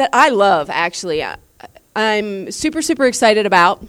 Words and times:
that 0.00 0.10
I 0.14 0.30
love, 0.30 0.70
actually, 0.70 1.22
I, 1.22 1.36
I'm 1.94 2.50
super, 2.50 2.80
super 2.80 3.04
excited 3.04 3.44
about, 3.44 3.86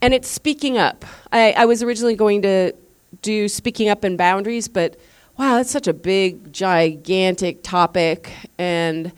and 0.00 0.14
it's 0.14 0.28
speaking 0.28 0.78
up. 0.78 1.04
I, 1.32 1.50
I 1.56 1.64
was 1.64 1.82
originally 1.82 2.14
going 2.14 2.42
to 2.42 2.72
do 3.22 3.48
speaking 3.48 3.88
up 3.88 4.04
and 4.04 4.16
boundaries, 4.16 4.68
but 4.68 4.96
wow, 5.36 5.56
that's 5.56 5.72
such 5.72 5.88
a 5.88 5.92
big, 5.92 6.52
gigantic 6.52 7.64
topic. 7.64 8.32
And 8.56 9.08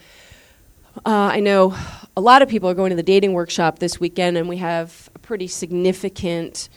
uh, 1.05 1.29
I 1.33 1.41
know 1.41 1.77
a 2.17 2.23
lot 2.23 2.41
of 2.41 2.49
people 2.49 2.71
are 2.71 2.75
going 2.75 2.89
to 2.89 2.97
the 2.97 3.03
dating 3.03 3.35
workshop 3.35 3.79
this 3.79 4.01
weekend, 4.01 4.39
and 4.39 4.49
we 4.49 4.57
have 4.57 5.11
a 5.15 5.19
pretty 5.19 5.47
significant 5.47 6.71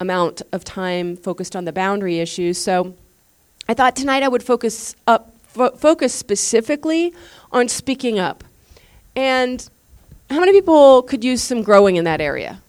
amount 0.00 0.40
of 0.52 0.64
time 0.64 1.14
focused 1.14 1.54
on 1.54 1.66
the 1.66 1.72
boundary 1.74 2.20
issues. 2.20 2.56
So 2.56 2.94
I 3.68 3.74
thought 3.74 3.96
tonight 3.96 4.22
I 4.22 4.28
would 4.28 4.42
focus 4.42 4.96
up 5.06 5.36
fo- 5.56 5.76
focus 5.76 6.14
specifically 6.14 7.12
on 7.52 7.68
speaking 7.68 8.18
up. 8.18 8.44
And 9.14 9.68
how 10.30 10.40
many 10.40 10.52
people 10.52 11.02
could 11.02 11.24
use 11.24 11.42
some 11.42 11.62
growing 11.62 11.96
in 11.96 12.04
that 12.04 12.20
area? 12.20 12.60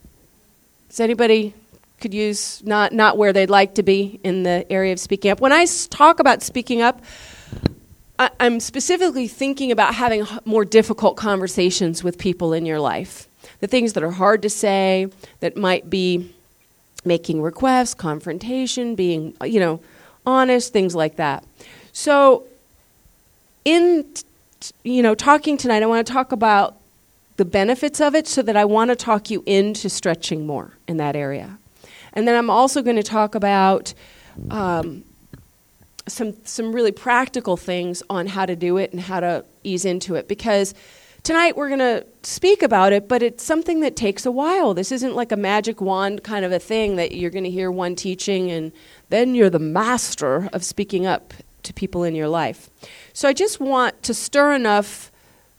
Does 0.89 0.99
anybody 0.99 1.53
could 1.99 2.13
use 2.13 2.63
not 2.63 2.93
not 2.93 3.17
where 3.17 3.33
they'd 3.33 3.49
like 3.49 3.75
to 3.75 3.83
be 3.83 4.19
in 4.23 4.43
the 4.43 4.65
area 4.71 4.93
of 4.93 4.99
speaking 4.99 5.31
up? 5.31 5.41
When 5.41 5.51
I 5.51 5.65
talk 5.89 6.19
about 6.19 6.41
speaking 6.41 6.81
up, 6.81 7.01
I, 8.19 8.29
I'm 8.39 8.59
specifically 8.59 9.27
thinking 9.27 9.71
about 9.71 9.93
having 9.93 10.25
more 10.45 10.65
difficult 10.65 11.17
conversations 11.17 12.03
with 12.03 12.17
people 12.17 12.53
in 12.53 12.65
your 12.65 12.79
life. 12.79 13.27
The 13.59 13.67
things 13.67 13.93
that 13.93 14.03
are 14.03 14.11
hard 14.11 14.41
to 14.43 14.49
say, 14.49 15.09
that 15.39 15.57
might 15.57 15.89
be 15.89 16.33
making 17.05 17.41
requests, 17.41 17.93
confrontation, 17.93 18.95
being, 18.95 19.35
you 19.43 19.59
know, 19.59 19.79
honest, 20.25 20.73
things 20.73 20.93
like 20.93 21.15
that. 21.15 21.43
So, 21.93 22.45
in, 23.65 24.05
you 24.83 25.03
know, 25.03 25.15
talking 25.15 25.57
tonight, 25.57 25.83
I 25.83 25.85
want 25.85 26.05
to 26.05 26.13
talk 26.13 26.31
about 26.31 26.77
the 27.37 27.45
benefits 27.45 28.01
of 28.01 28.15
it 28.15 28.27
so 28.27 28.41
that 28.41 28.57
I 28.57 28.65
want 28.65 28.89
to 28.89 28.95
talk 28.95 29.29
you 29.29 29.43
into 29.45 29.89
stretching 29.89 30.47
more 30.47 30.73
in 30.87 30.97
that 30.97 31.15
area. 31.15 31.57
And 32.13 32.27
then 32.27 32.35
I'm 32.35 32.49
also 32.49 32.81
going 32.81 32.95
to 32.95 33.03
talk 33.03 33.35
about 33.35 33.93
um, 34.49 35.03
some 36.07 36.33
some 36.43 36.73
really 36.73 36.91
practical 36.91 37.57
things 37.57 38.01
on 38.09 38.27
how 38.27 38.45
to 38.45 38.55
do 38.55 38.77
it 38.77 38.91
and 38.91 39.01
how 39.01 39.19
to 39.19 39.45
ease 39.63 39.85
into 39.85 40.15
it 40.15 40.27
because 40.27 40.73
tonight 41.23 41.57
we're 41.57 41.67
going 41.67 41.79
to 41.79 42.05
speak 42.23 42.61
about 42.61 42.93
it 42.93 43.07
but 43.07 43.21
it's 43.21 43.43
something 43.43 43.81
that 43.81 43.95
takes 43.95 44.25
a 44.25 44.31
while 44.31 44.73
this 44.73 44.91
isn't 44.91 45.15
like 45.15 45.31
a 45.31 45.35
magic 45.35 45.81
wand 45.81 46.23
kind 46.23 46.45
of 46.45 46.51
a 46.51 46.59
thing 46.59 46.95
that 46.95 47.13
you're 47.13 47.31
going 47.31 47.43
to 47.43 47.49
hear 47.49 47.69
one 47.69 47.95
teaching 47.95 48.49
and 48.51 48.71
then 49.09 49.35
you're 49.35 49.49
the 49.49 49.59
master 49.59 50.49
of 50.53 50.63
speaking 50.63 51.05
up 51.05 51.33
to 51.63 51.73
people 51.73 52.03
in 52.03 52.15
your 52.15 52.27
life 52.27 52.69
so 53.13 53.27
i 53.27 53.33
just 53.33 53.59
want 53.59 54.01
to 54.03 54.13
stir 54.13 54.53
enough 54.53 55.11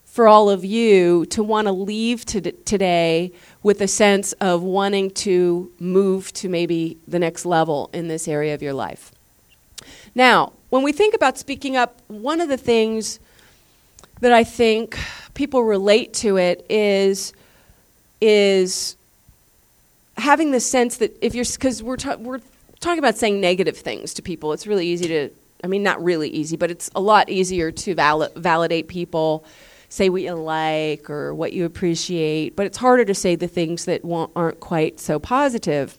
for 0.05 0.27
all 0.27 0.51
of 0.51 0.65
you 0.65 1.25
to 1.27 1.43
want 1.43 1.67
to 1.67 1.73
leave 1.73 2.25
to 2.25 2.41
today 2.41 3.31
with 3.63 3.81
a 3.81 3.89
sense 3.89 4.33
of 4.35 4.63
wanting 4.63 5.11
to 5.11 5.71
move 5.79 6.33
to 6.33 6.49
maybe 6.49 6.97
the 7.07 7.19
next 7.19 7.45
level 7.45 7.89
in 7.93 8.09
this 8.09 8.27
area 8.27 8.55
of 8.55 8.63
your 8.63 8.73
life 8.73 9.13
now, 10.15 10.53
when 10.71 10.83
we 10.83 10.93
think 10.93 11.15
about 11.15 11.39
speaking 11.39 11.77
up, 11.77 12.01
one 12.09 12.41
of 12.41 12.49
the 12.49 12.57
things 12.57 13.21
that 14.21 14.33
I 14.33 14.45
think 14.45 14.99
people 15.35 15.63
relate 15.63 16.13
to 16.15 16.37
it 16.37 16.67
is 16.69 17.33
is 18.21 18.97
having 20.17 20.51
the 20.51 20.59
sense 20.59 20.97
that 20.97 21.17
if 21.25 21.35
you're 21.35 21.45
because 21.45 21.83
we're 21.83 21.97
ta- 21.97 22.17
we're 22.17 22.41
talking 22.81 22.99
about 22.99 23.17
saying 23.17 23.41
negative 23.41 23.77
things 23.77 24.13
to 24.15 24.23
people. 24.23 24.53
It's 24.53 24.67
really 24.67 24.87
easy 24.87 25.07
to 25.09 25.31
I 25.63 25.67
mean 25.67 25.83
not 25.83 26.03
really 26.03 26.29
easy, 26.29 26.57
but 26.57 26.71
it's 26.71 26.91
a 26.95 27.01
lot 27.01 27.29
easier 27.29 27.71
to 27.73 27.95
val- 27.95 28.31
validate 28.37 28.89
people, 28.89 29.45
say 29.89 30.09
what 30.09 30.23
you 30.23 30.35
like 30.35 31.11
or 31.11 31.35
what 31.35 31.53
you 31.53 31.65
appreciate, 31.65 32.55
but 32.55 32.67
it's 32.67 32.79
harder 32.79 33.05
to 33.05 33.15
say 33.15 33.35
the 33.35 33.49
things 33.49 33.85
that 33.87 34.03
aren't 34.37 34.61
quite 34.61 35.01
so 35.01 35.19
positive. 35.19 35.99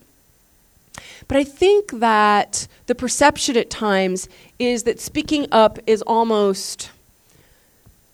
But 1.28 1.38
I 1.38 1.44
think 1.44 1.92
that 2.00 2.68
the 2.88 2.96
perception 2.96 3.58
at 3.58 3.70
times 3.70 4.28
is 4.58 4.84
that 4.84 5.00
speaking 5.00 5.48
up 5.52 5.80
is 5.88 6.02
almost 6.04 6.92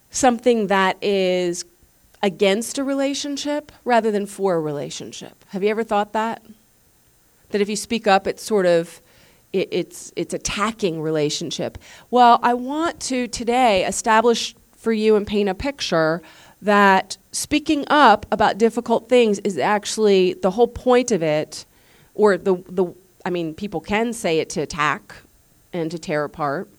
something 0.09 0.67
that 0.67 0.97
is 1.01 1.65
against 2.21 2.77
a 2.77 2.83
relationship 2.83 3.71
rather 3.83 4.11
than 4.11 4.25
for 4.25 4.55
a 4.55 4.59
relationship. 4.59 5.45
Have 5.49 5.63
you 5.63 5.69
ever 5.69 5.83
thought 5.83 6.13
that? 6.13 6.41
That 7.49 7.61
if 7.61 7.69
you 7.69 7.75
speak 7.75 8.07
up, 8.07 8.25
it's 8.27 8.43
sort 8.43 8.65
of 8.65 9.01
it, 9.55 9.69
it's 9.71 10.11
it's 10.15 10.33
attacking 10.33 11.01
relationship. 11.01 11.77
Well, 12.11 12.39
I 12.43 12.53
want 12.53 12.99
to 13.01 13.27
today 13.27 13.85
establish 13.85 14.55
for 14.75 14.91
you 14.91 15.15
and 15.15 15.25
paint 15.25 15.49
a 15.49 15.55
picture 15.55 16.21
that 16.61 17.17
speaking 17.31 17.85
up 17.87 18.25
about 18.31 18.57
difficult 18.57 19.07
things 19.07 19.39
is 19.39 19.57
actually 19.57 20.33
the 20.33 20.51
whole 20.51 20.67
point 20.67 21.11
of 21.11 21.23
it 21.23 21.65
or 22.13 22.37
the 22.37 22.55
the 22.67 22.93
I 23.25 23.29
mean, 23.31 23.55
people 23.55 23.81
can 23.81 24.13
say 24.13 24.39
it 24.39 24.49
to 24.51 24.61
attack 24.61 25.15
and 25.73 25.89
to 25.89 25.97
tear 25.97 26.23
apart. 26.23 26.69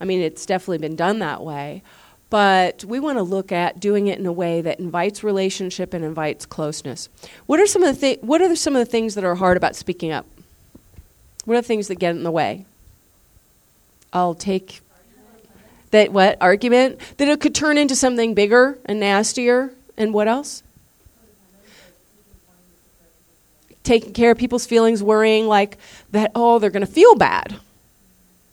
I 0.00 0.04
mean, 0.06 0.20
it's 0.20 0.46
definitely 0.46 0.78
been 0.78 0.96
done 0.96 1.18
that 1.18 1.42
way. 1.42 1.82
But 2.30 2.84
we 2.84 3.00
want 3.00 3.18
to 3.18 3.24
look 3.24 3.50
at 3.50 3.80
doing 3.80 4.06
it 4.06 4.20
in 4.20 4.24
a 4.24 4.32
way 4.32 4.62
that 4.62 4.78
invites 4.78 5.24
relationship 5.24 5.92
and 5.92 6.04
invites 6.04 6.46
closeness. 6.46 7.08
What 7.46 7.58
are 7.58 7.66
some 7.66 7.82
of 7.82 7.92
the 7.92 8.00
thi- 8.00 8.20
what 8.22 8.40
are 8.40 8.54
some 8.54 8.76
of 8.76 8.80
the 8.80 8.90
things 8.90 9.16
that 9.16 9.24
are 9.24 9.34
hard 9.34 9.56
about 9.56 9.74
speaking 9.74 10.12
up? 10.12 10.26
What 11.50 11.56
are 11.56 11.62
the 11.62 11.66
things 11.66 11.88
that 11.88 11.96
get 11.96 12.14
in 12.14 12.22
the 12.22 12.30
way? 12.30 12.64
I'll 14.12 14.36
take 14.36 14.82
that 15.90 16.12
what 16.12 16.38
argument 16.40 17.00
that 17.16 17.26
it 17.26 17.40
could 17.40 17.56
turn 17.56 17.76
into 17.76 17.96
something 17.96 18.34
bigger 18.34 18.78
and 18.84 19.00
nastier 19.00 19.72
and 19.96 20.14
what 20.14 20.28
else? 20.28 20.62
taking 23.82 24.12
care 24.12 24.30
of 24.30 24.38
people's 24.38 24.64
feelings, 24.64 25.02
worrying 25.02 25.48
like 25.48 25.76
that, 26.12 26.30
oh, 26.36 26.60
they're 26.60 26.70
going 26.70 26.86
to 26.86 26.92
feel 26.92 27.16
bad. 27.16 27.56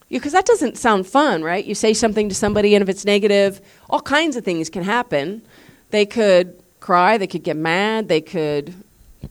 Because 0.09 0.31
that 0.31 0.47
doesn't 0.47 0.75
sound 0.75 1.05
fun, 1.05 1.43
right? 1.43 1.63
You 1.63 1.75
say 1.75 1.93
something 1.93 2.29
to 2.29 2.33
somebody, 2.33 2.73
and 2.73 2.81
if 2.81 2.89
it's 2.89 3.05
negative, 3.05 3.61
all 3.91 4.01
kinds 4.01 4.35
of 4.35 4.43
things 4.43 4.71
can 4.71 4.81
happen. 4.81 5.43
They 5.91 6.07
could 6.07 6.59
cry, 6.79 7.19
they 7.19 7.27
could 7.27 7.43
get 7.43 7.57
mad, 7.57 8.07
they 8.07 8.21
could 8.21 8.73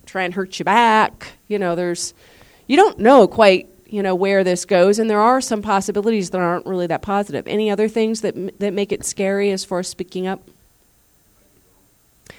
try 0.04 0.22
and 0.22 0.34
hurt 0.34 0.56
you 0.60 0.64
back. 0.64 1.32
You 1.48 1.58
know, 1.58 1.74
there's, 1.74 2.14
you 2.66 2.76
don't 2.76 2.98
know 2.98 3.28
quite, 3.28 3.68
you 3.86 4.02
know, 4.02 4.14
where 4.14 4.44
this 4.44 4.64
goes, 4.64 4.98
and 4.98 5.08
there 5.08 5.20
are 5.20 5.40
some 5.40 5.62
possibilities 5.62 6.30
that 6.30 6.40
aren't 6.40 6.66
really 6.66 6.86
that 6.88 7.02
positive. 7.02 7.46
Any 7.46 7.70
other 7.70 7.88
things 7.88 8.22
that, 8.22 8.58
that 8.58 8.72
make 8.72 8.92
it 8.92 9.04
scary 9.04 9.50
as 9.50 9.64
far 9.64 9.80
as 9.80 9.88
speaking 9.88 10.26
up? 10.26 10.42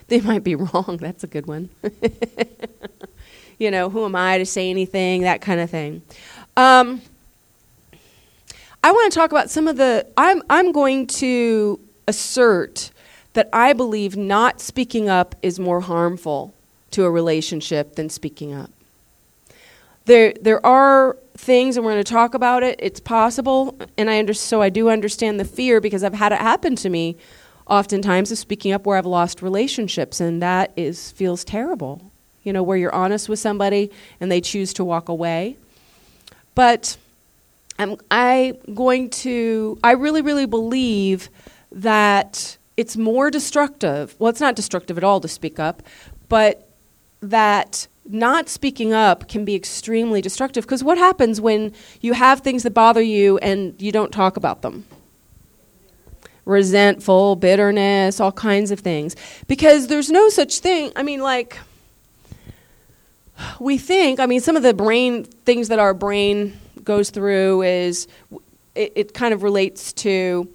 They 0.07 0.21
might 0.21 0.43
be 0.43 0.55
wrong. 0.55 0.97
That's 0.99 1.23
a 1.23 1.27
good 1.27 1.47
one. 1.47 1.69
you 3.59 3.71
know, 3.71 3.89
who 3.89 4.05
am 4.05 4.15
I 4.15 4.38
to 4.38 4.45
say 4.45 4.69
anything, 4.69 5.21
that 5.21 5.41
kind 5.41 5.59
of 5.59 5.69
thing. 5.69 6.01
Um, 6.55 7.01
I 8.83 8.91
want 8.91 9.11
to 9.11 9.19
talk 9.19 9.31
about 9.31 9.49
some 9.49 9.67
of 9.67 9.77
the, 9.77 10.05
I'm, 10.15 10.41
I'm 10.49 10.71
going 10.71 11.07
to 11.07 11.79
assert 12.07 12.91
that 13.33 13.49
I 13.51 13.73
believe 13.73 14.15
not 14.15 14.61
speaking 14.61 15.09
up 15.09 15.35
is 15.41 15.59
more 15.59 15.81
harmful 15.81 16.53
to 16.91 17.03
a 17.03 17.11
relationship 17.11 17.95
than 17.95 18.09
speaking 18.09 18.53
up. 18.53 18.71
There, 20.07 20.34
there 20.41 20.66
are 20.66 21.16
things, 21.38 21.78
and 21.78 21.85
we're 21.85 21.94
going 21.94 22.03
to 22.03 22.12
talk 22.12 22.34
about 22.34 22.63
it. 22.63 22.79
It's 22.79 23.00
possible, 23.00 23.78
and 23.97 24.09
I 24.09 24.19
under, 24.19 24.34
so 24.34 24.62
I 24.62 24.69
do 24.69 24.90
understand 24.90 25.40
the 25.40 25.45
fear 25.45 25.79
because 25.79 26.03
I've 26.03 26.16
had 26.16 26.31
it 26.31 26.40
happen 26.40 26.75
to 26.78 26.90
me 26.90 27.16
oftentimes 27.68 28.31
of 28.31 28.38
speaking 28.38 28.72
up 28.72 28.85
where 28.85 28.97
I've 28.97 29.06
lost 29.06 29.41
relationships, 29.41 30.19
and 30.19 30.41
that 30.41 30.73
is 30.75 31.12
feels 31.12 31.44
terrible 31.44 32.12
you 32.47 32.53
know, 32.53 32.63
where 32.63 32.78
you're 32.78 32.95
honest 32.95 33.28
with 33.28 33.40
somebody 33.40 33.91
and 34.22 34.31
they 34.31 34.40
choose 34.40 34.73
to 34.75 34.85
walk 34.85 35.09
away. 35.09 35.57
But 36.56 36.95
I'm 37.78 37.97
I 38.09 38.53
going 38.74 39.09
to 39.09 39.78
I 39.84 39.91
really 39.91 40.22
really 40.22 40.45
believe 40.45 41.29
that 41.74 42.57
it's 42.78 42.95
more 42.95 43.29
destructive. 43.29 44.16
Well, 44.18 44.30
it's 44.30 44.39
not 44.39 44.56
destructive 44.56 44.98
at 44.98 45.03
all 45.03 45.19
to 45.19 45.27
speak 45.27 45.60
up, 45.60 45.83
but 46.30 46.69
that 47.19 47.88
not 48.09 48.50
speaking 48.50 48.94
up 48.94 49.27
can 49.27 49.45
be 49.45 49.56
extremely 49.56 50.21
destructive 50.21 50.65
because 50.65 50.83
what 50.83 50.98
happens 50.98 51.39
when 51.42 51.74
you 52.01 52.13
have 52.13 52.42
things 52.42 52.63
that 52.63 52.71
bother 52.71 53.01
you 53.01 53.38
and 53.39 53.80
you 53.81 53.92
don't 53.92 54.12
talk 54.12 54.38
about 54.38 54.62
them? 54.62 54.86
Resentful, 56.45 57.36
bitterness, 57.36 58.19
all 58.19 58.31
kinds 58.31 58.71
of 58.71 58.80
things. 58.80 59.15
Because 59.48 59.88
there's 59.88 60.09
no 60.09 60.30
such 60.30 60.59
thing. 60.59 60.92
I 60.95 61.04
mean, 61.04 61.21
like, 61.21 61.57
we 63.59 63.77
think, 63.77 64.19
I 64.19 64.25
mean, 64.25 64.42
some 64.42 64.56
of 64.56 64.63
the 64.63 64.74
brain 64.74 65.24
things 65.24 65.68
that 65.68 65.80
our 65.80 65.94
brain 65.94 66.57
goes 66.83 67.10
through 67.10 67.63
is 67.63 68.07
it, 68.75 68.94
it 68.95 69.13
kind 69.13 69.33
of 69.33 69.44
relates 69.44 69.92
to, 69.94 70.48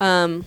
um, 0.00 0.44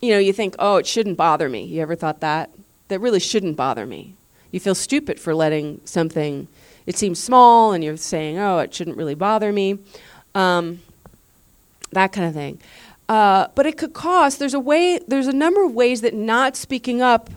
you 0.00 0.10
know, 0.10 0.18
you 0.18 0.32
think, 0.32 0.54
oh, 0.58 0.76
it 0.76 0.86
shouldn't 0.86 1.16
bother 1.16 1.48
me. 1.48 1.64
You 1.64 1.82
ever 1.82 1.96
thought 1.96 2.20
that? 2.20 2.50
That 2.88 3.00
really 3.00 3.20
shouldn't 3.20 3.56
bother 3.56 3.86
me. 3.86 4.14
You 4.54 4.60
feel 4.60 4.76
stupid 4.76 5.18
for 5.18 5.34
letting 5.34 5.80
something, 5.84 6.46
it 6.86 6.96
seems 6.96 7.18
small, 7.18 7.72
and 7.72 7.82
you're 7.82 7.96
saying, 7.96 8.38
oh, 8.38 8.60
it 8.60 8.72
shouldn't 8.72 8.96
really 8.96 9.16
bother 9.16 9.50
me. 9.50 9.80
Um, 10.32 10.80
that 11.90 12.12
kind 12.12 12.28
of 12.28 12.34
thing. 12.34 12.60
Uh, 13.08 13.48
but 13.56 13.66
it 13.66 13.76
could 13.76 13.94
cost. 13.94 14.38
There's 14.38 14.54
a 14.54 14.60
way. 14.60 15.00
There's 15.08 15.26
a 15.26 15.32
number 15.32 15.64
of 15.64 15.74
ways 15.74 16.02
that 16.02 16.14
not 16.14 16.54
speaking 16.54 17.02
up 17.02 17.30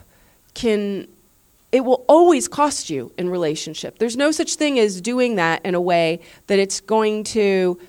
can. 0.54 1.08
It 1.72 1.80
will 1.80 2.04
always 2.06 2.46
cost 2.46 2.88
you 2.88 3.10
in 3.18 3.30
relationship. 3.30 3.98
There's 3.98 4.16
no 4.16 4.30
such 4.30 4.54
thing 4.54 4.78
as 4.78 5.00
doing 5.00 5.34
that 5.34 5.60
in 5.64 5.74
a 5.74 5.80
way 5.80 6.20
that 6.46 6.60
it's 6.60 6.80
going 6.80 7.24
to 7.24 7.80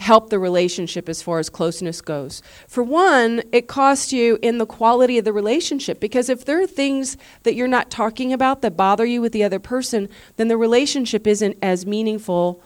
help 0.00 0.30
the 0.30 0.38
relationship 0.38 1.08
as 1.08 1.20
far 1.20 1.38
as 1.38 1.50
closeness 1.50 2.00
goes. 2.00 2.42
For 2.66 2.82
one, 2.82 3.42
it 3.52 3.68
costs 3.68 4.12
you 4.14 4.38
in 4.40 4.56
the 4.56 4.66
quality 4.66 5.18
of 5.18 5.26
the 5.26 5.32
relationship 5.32 6.00
because 6.00 6.30
if 6.30 6.46
there 6.46 6.60
are 6.60 6.66
things 6.66 7.18
that 7.42 7.54
you're 7.54 7.68
not 7.68 7.90
talking 7.90 8.32
about 8.32 8.62
that 8.62 8.78
bother 8.78 9.04
you 9.04 9.20
with 9.20 9.32
the 9.32 9.44
other 9.44 9.58
person, 9.58 10.08
then 10.36 10.48
the 10.48 10.56
relationship 10.56 11.26
isn't 11.26 11.58
as 11.60 11.84
meaningful 11.84 12.62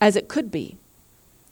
as 0.00 0.16
it 0.16 0.28
could 0.28 0.50
be. 0.50 0.78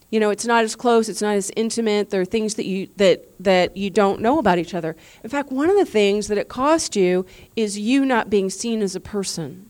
You 0.08 0.18
know 0.18 0.30
it's 0.30 0.46
not 0.46 0.64
as 0.64 0.74
close 0.74 1.08
it's 1.08 1.22
not 1.22 1.36
as 1.36 1.52
intimate 1.54 2.10
there 2.10 2.20
are 2.20 2.24
things 2.24 2.56
that 2.56 2.66
you 2.66 2.88
that 2.96 3.22
that 3.38 3.76
you 3.76 3.90
don't 3.90 4.20
know 4.20 4.40
about 4.40 4.58
each 4.58 4.74
other. 4.74 4.96
In 5.22 5.30
fact 5.30 5.52
one 5.52 5.70
of 5.70 5.76
the 5.76 5.84
things 5.84 6.26
that 6.26 6.36
it 6.36 6.48
costs 6.48 6.96
you 6.96 7.24
is 7.54 7.78
you 7.78 8.04
not 8.04 8.28
being 8.28 8.50
seen 8.50 8.82
as 8.82 8.96
a 8.96 9.00
person 9.00 9.69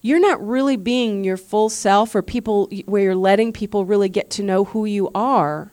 you're 0.00 0.20
not 0.20 0.44
really 0.46 0.76
being 0.76 1.24
your 1.24 1.36
full 1.36 1.68
self 1.68 2.14
or 2.14 2.22
people 2.22 2.70
where 2.86 3.02
you're 3.02 3.14
letting 3.14 3.52
people 3.52 3.84
really 3.84 4.08
get 4.08 4.30
to 4.30 4.42
know 4.42 4.64
who 4.64 4.84
you 4.84 5.10
are 5.14 5.70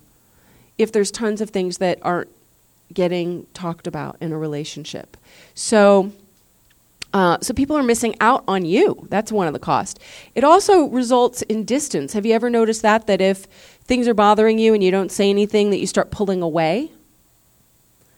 if 0.77 0.91
there's 0.91 1.11
tons 1.11 1.41
of 1.41 1.49
things 1.49 1.77
that 1.77 1.99
aren't 2.01 2.29
getting 2.93 3.45
talked 3.53 3.87
about 3.87 4.17
in 4.21 4.31
a 4.31 4.37
relationship 4.37 5.17
so 5.53 6.11
uh, 7.15 7.37
so 7.39 7.53
people 7.53 7.77
are 7.77 7.83
missing 7.83 8.13
out 8.19 8.43
on 8.45 8.65
you. 8.65 9.07
That's 9.09 9.31
one 9.31 9.47
of 9.47 9.53
the 9.53 9.59
costs. 9.59 9.97
It 10.35 10.43
also 10.43 10.87
results 10.87 11.43
in 11.43 11.63
distance. 11.63 12.11
Have 12.11 12.25
you 12.25 12.33
ever 12.33 12.49
noticed 12.49 12.81
that? 12.81 13.07
That 13.07 13.21
if 13.21 13.45
things 13.85 14.05
are 14.09 14.13
bothering 14.13 14.59
you 14.59 14.73
and 14.73 14.83
you 14.83 14.91
don't 14.91 15.09
say 15.09 15.29
anything, 15.29 15.69
that 15.69 15.77
you 15.77 15.87
start 15.87 16.11
pulling 16.11 16.41
away? 16.41 16.91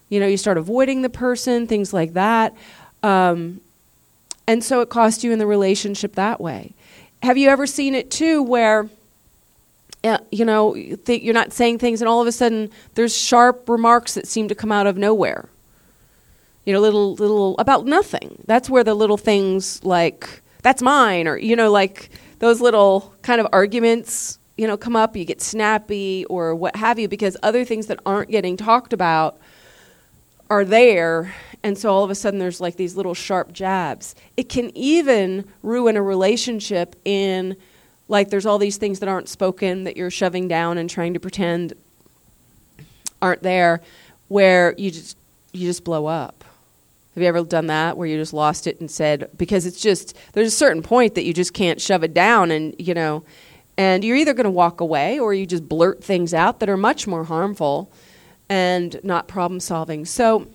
You 0.10 0.20
know, 0.20 0.26
you 0.26 0.36
start 0.36 0.58
avoiding 0.58 1.04
the 1.04 1.12
person, 1.12 1.68
things 1.68 1.94
like 1.94 2.14
that. 2.14 2.56
Um, 3.04 3.62
and 4.48 4.64
so 4.64 4.82
it 4.82 4.90
costs 4.90 5.24
you 5.24 5.32
in 5.32 5.40
the 5.40 5.46
relationship 5.46 6.16
that 6.16 6.40
way. 6.42 6.74
Have 7.22 7.38
you 7.38 7.50
ever 7.50 7.68
seen 7.68 7.94
it 7.96 8.10
too 8.10 8.42
where, 8.42 8.90
uh, 10.04 10.20
you 10.32 10.46
know, 10.46 10.76
you're 10.76 11.34
not 11.34 11.52
saying 11.52 11.80
things 11.80 12.02
and 12.02 12.08
all 12.08 12.22
of 12.22 12.28
a 12.28 12.32
sudden 12.32 12.70
there's 12.96 13.16
sharp 13.16 13.68
remarks 13.68 14.14
that 14.14 14.28
seem 14.28 14.48
to 14.48 14.56
come 14.56 14.72
out 14.72 14.88
of 14.88 14.98
nowhere? 14.98 15.50
you 16.68 16.74
know, 16.74 16.82
little 16.82 17.16
little 17.16 17.56
about 17.60 17.86
nothing. 17.86 18.44
That's 18.46 18.70
where 18.70 18.84
the 18.84 18.94
little 18.94 19.16
things 19.16 19.82
like 19.86 20.42
that's 20.64 20.82
mine 20.82 21.26
or 21.26 21.38
you 21.38 21.56
know 21.56 21.72
like 21.72 22.10
those 22.40 22.60
little 22.60 23.14
kind 23.22 23.40
of 23.40 23.48
arguments, 23.54 24.38
you 24.58 24.68
know, 24.68 24.76
come 24.76 24.94
up, 24.94 25.16
you 25.16 25.24
get 25.24 25.42
snappy 25.42 26.26
or 26.26 26.54
what 26.54 26.76
have 26.76 27.00
you 27.00 27.08
because 27.08 27.38
other 27.42 27.64
things 27.64 27.88
that 27.88 28.02
aren't 28.06 28.30
getting 28.30 28.58
talked 28.58 28.92
about 28.92 29.40
are 30.50 30.66
there 30.66 31.34
and 31.68 31.78
so 31.78 31.92
all 31.92 32.06
of 32.06 32.10
a 32.10 32.16
sudden 32.16 32.40
there's 32.40 32.62
like 32.62 32.78
these 32.78 32.96
little 32.96 33.14
sharp 33.14 33.52
jabs. 33.52 34.16
It 34.38 34.48
can 34.48 34.76
even 34.76 35.44
ruin 35.62 35.98
a 35.98 36.02
relationship 36.02 36.96
in 37.04 37.58
like 38.08 38.30
there's 38.30 38.46
all 38.46 38.58
these 38.58 38.78
things 38.78 39.00
that 39.00 39.10
aren't 39.10 39.28
spoken 39.28 39.84
that 39.84 39.98
you're 39.98 40.10
shoving 40.10 40.48
down 40.48 40.78
and 40.78 40.90
trying 40.90 41.14
to 41.14 41.20
pretend 41.20 41.74
aren't 43.22 43.44
there 43.44 43.82
where 44.30 44.76
you 44.78 44.92
just 44.92 45.18
you 45.52 45.68
just 45.68 45.84
blow 45.84 46.06
up 46.06 46.46
have 47.16 47.22
you 47.22 47.28
ever 47.28 47.44
done 47.44 47.68
that 47.68 47.98
where 47.98 48.08
you 48.08 48.16
just 48.16 48.32
lost 48.32 48.66
it 48.66 48.80
and 48.80 48.90
said 48.90 49.30
because 49.36 49.66
it's 49.66 49.82
just 49.82 50.16
there's 50.32 50.48
a 50.48 50.52
certain 50.52 50.82
point 50.82 51.16
that 51.16 51.26
you 51.26 51.34
just 51.34 51.54
can't 51.54 51.82
shove 51.82 52.02
it 52.02 52.14
down 52.14 52.50
and 52.50 52.76
you 52.80 52.94
know 52.94 53.26
and 53.76 54.06
you're 54.06 54.16
either 54.16 54.34
going 54.34 54.46
to 54.46 54.50
walk 54.50 54.80
away 54.80 55.20
or 55.20 55.34
you 55.34 55.46
just 55.46 55.68
blurt 55.68 56.02
things 56.02 56.34
out 56.34 56.62
that 56.62 56.70
are 56.70 56.78
much 56.78 57.08
more 57.08 57.26
harmful 57.26 57.92
and 58.48 59.02
not 59.04 59.28
problem 59.28 59.60
solving. 59.60 60.06
So 60.06 60.48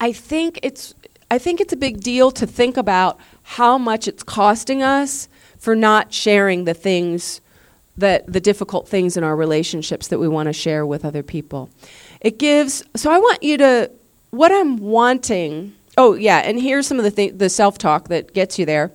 I 0.00 0.12
think 0.12 0.60
it's 0.62 0.94
I 1.30 1.38
think 1.38 1.60
it's 1.60 1.72
a 1.72 1.76
big 1.76 2.00
deal 2.00 2.30
to 2.32 2.46
think 2.46 2.76
about 2.76 3.18
how 3.42 3.76
much 3.76 4.08
it's 4.08 4.22
costing 4.22 4.82
us 4.82 5.28
for 5.58 5.76
not 5.76 6.12
sharing 6.12 6.64
the 6.64 6.74
things 6.74 7.40
that 7.96 8.32
the 8.32 8.40
difficult 8.40 8.88
things 8.88 9.16
in 9.16 9.24
our 9.24 9.36
relationships 9.36 10.08
that 10.08 10.18
we 10.18 10.28
want 10.28 10.46
to 10.46 10.52
share 10.52 10.86
with 10.86 11.04
other 11.04 11.22
people. 11.22 11.68
It 12.20 12.38
gives 12.38 12.82
so 12.96 13.10
I 13.10 13.18
want 13.18 13.42
you 13.42 13.58
to 13.58 13.90
what 14.30 14.52
I'm 14.52 14.78
wanting. 14.78 15.74
Oh 15.96 16.14
yeah, 16.14 16.38
and 16.38 16.60
here's 16.60 16.86
some 16.86 16.98
of 16.98 17.04
the 17.04 17.10
th- 17.10 17.34
the 17.36 17.50
self 17.50 17.76
talk 17.76 18.08
that 18.08 18.32
gets 18.32 18.58
you 18.58 18.64
there. 18.64 18.92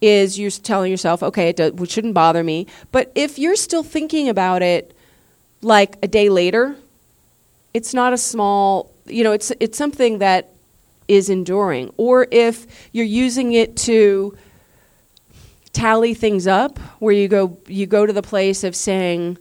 Is 0.00 0.38
you're 0.38 0.50
telling 0.50 0.90
yourself, 0.90 1.22
okay, 1.22 1.48
it, 1.48 1.58
it 1.58 1.90
shouldn't 1.90 2.12
bother 2.12 2.44
me. 2.44 2.66
But 2.92 3.10
if 3.14 3.38
you're 3.38 3.56
still 3.56 3.82
thinking 3.82 4.28
about 4.28 4.60
it, 4.60 4.94
like 5.62 5.96
a 6.02 6.08
day 6.08 6.28
later, 6.28 6.76
it's 7.72 7.94
not 7.94 8.12
a 8.12 8.18
small. 8.18 8.90
You 9.06 9.24
know, 9.24 9.32
it's 9.32 9.52
it's 9.60 9.78
something 9.78 10.18
that 10.18 10.52
is 11.08 11.28
enduring. 11.28 11.92
Or 11.96 12.26
if 12.30 12.88
you're 12.92 13.04
using 13.04 13.52
it 13.52 13.76
to 13.78 14.36
tally 15.72 16.14
things 16.14 16.46
up, 16.46 16.78
where 17.00 17.14
you 17.14 17.28
go 17.28 17.58
you 17.66 17.86
go 17.86 18.06
to 18.06 18.12
the 18.12 18.22
place 18.22 18.64
of 18.64 18.74
saying, 18.74 19.38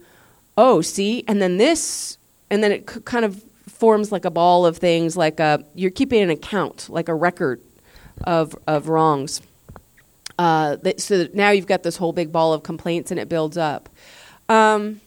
oh, 0.58 0.82
see, 0.82 1.24
and 1.28 1.42
then 1.42 1.58
this, 1.58 2.18
and 2.50 2.64
then 2.64 2.72
it 2.72 2.90
c- 2.90 3.00
kind 3.02 3.26
of 3.26 3.44
forms 3.68 4.12
like 4.12 4.26
a 4.26 4.32
ball 4.32 4.66
of 4.66 4.78
things, 4.78 5.18
like 5.18 5.40
a, 5.40 5.64
you're 5.76 5.92
keeping 5.92 6.22
an 6.22 6.30
account, 6.30 6.88
like 6.90 7.10
a 7.10 7.16
record 7.16 7.62
of, 8.24 8.56
of 8.68 8.88
wrongs. 8.88 9.42
Uh, 10.40 10.78
that, 10.78 11.00
so 11.00 11.20
that 11.20 11.36
now 11.36 11.52
you've 11.52 11.68
got 11.68 11.84
this 11.84 11.98
whole 11.98 12.14
big 12.14 12.32
ball 12.32 12.54
of 12.54 12.64
complaints 12.64 13.12
and 13.12 13.20
it 13.20 13.30
builds 13.30 13.58
up. 13.58 13.90
Um, 14.50 15.02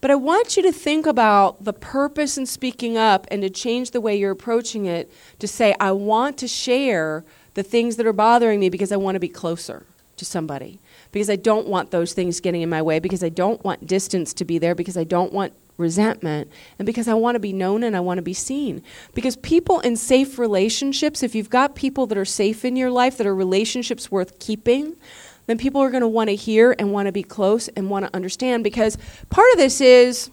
but 0.00 0.10
I 0.10 0.14
want 0.14 0.56
you 0.56 0.62
to 0.62 0.72
think 0.72 1.06
about 1.06 1.64
the 1.64 1.72
purpose 1.72 2.38
in 2.38 2.46
speaking 2.46 2.96
up 2.96 3.26
and 3.30 3.42
to 3.42 3.50
change 3.50 3.90
the 3.90 4.00
way 4.00 4.16
you're 4.16 4.30
approaching 4.30 4.86
it 4.86 5.12
to 5.38 5.46
say, 5.46 5.74
I 5.78 5.92
want 5.92 6.38
to 6.38 6.48
share 6.48 7.24
the 7.54 7.62
things 7.62 7.96
that 7.96 8.06
are 8.06 8.12
bothering 8.12 8.60
me 8.60 8.70
because 8.70 8.92
I 8.92 8.96
want 8.96 9.16
to 9.16 9.20
be 9.20 9.28
closer 9.28 9.84
to 10.16 10.24
somebody. 10.24 10.78
Because 11.12 11.28
I 11.28 11.36
don't 11.36 11.66
want 11.66 11.90
those 11.90 12.12
things 12.12 12.40
getting 12.40 12.62
in 12.62 12.68
my 12.68 12.80
way, 12.80 12.98
because 12.98 13.24
I 13.24 13.28
don't 13.30 13.62
want 13.64 13.86
distance 13.86 14.32
to 14.34 14.44
be 14.44 14.58
there, 14.58 14.74
because 14.74 14.96
I 14.96 15.04
don't 15.04 15.32
want 15.32 15.52
resentment 15.76 16.50
and 16.78 16.86
because 16.86 17.08
I 17.08 17.14
want 17.14 17.34
to 17.34 17.40
be 17.40 17.52
known 17.52 17.82
and 17.82 17.96
I 17.96 18.00
want 18.00 18.18
to 18.18 18.22
be 18.22 18.34
seen. 18.34 18.82
Because 19.14 19.36
people 19.36 19.80
in 19.80 19.96
safe 19.96 20.38
relationships, 20.38 21.22
if 21.22 21.34
you've 21.34 21.50
got 21.50 21.74
people 21.74 22.06
that 22.06 22.18
are 22.18 22.24
safe 22.24 22.64
in 22.64 22.76
your 22.76 22.90
life, 22.90 23.16
that 23.16 23.26
are 23.26 23.34
relationships 23.34 24.10
worth 24.10 24.38
keeping, 24.38 24.96
then 25.50 25.58
people 25.58 25.80
are 25.80 25.90
going 25.90 26.02
to 26.02 26.08
want 26.08 26.30
to 26.30 26.36
hear 26.36 26.74
and 26.78 26.92
want 26.92 27.06
to 27.06 27.12
be 27.12 27.22
close 27.22 27.68
and 27.68 27.90
want 27.90 28.06
to 28.06 28.14
understand. 28.14 28.62
Because 28.62 28.96
part 29.28 29.50
of 29.52 29.58
this 29.58 29.80
is 29.80 30.30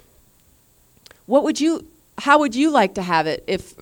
what 1.26 1.44
would 1.44 1.60
you, 1.60 1.88
how 2.20 2.40
would 2.40 2.56
you 2.56 2.70
like 2.70 2.94
to 2.96 3.02
have 3.02 3.26
it 3.26 3.44
if 3.48 3.74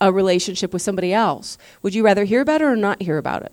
a 0.00 0.12
relationship 0.12 0.72
with 0.72 0.82
somebody 0.82 1.12
else? 1.12 1.58
Would 1.82 1.94
you 1.94 2.04
rather 2.04 2.24
hear 2.24 2.40
about 2.40 2.60
it 2.60 2.64
or 2.64 2.76
not 2.76 3.02
hear 3.02 3.18
about 3.18 3.42
it? 3.42 3.52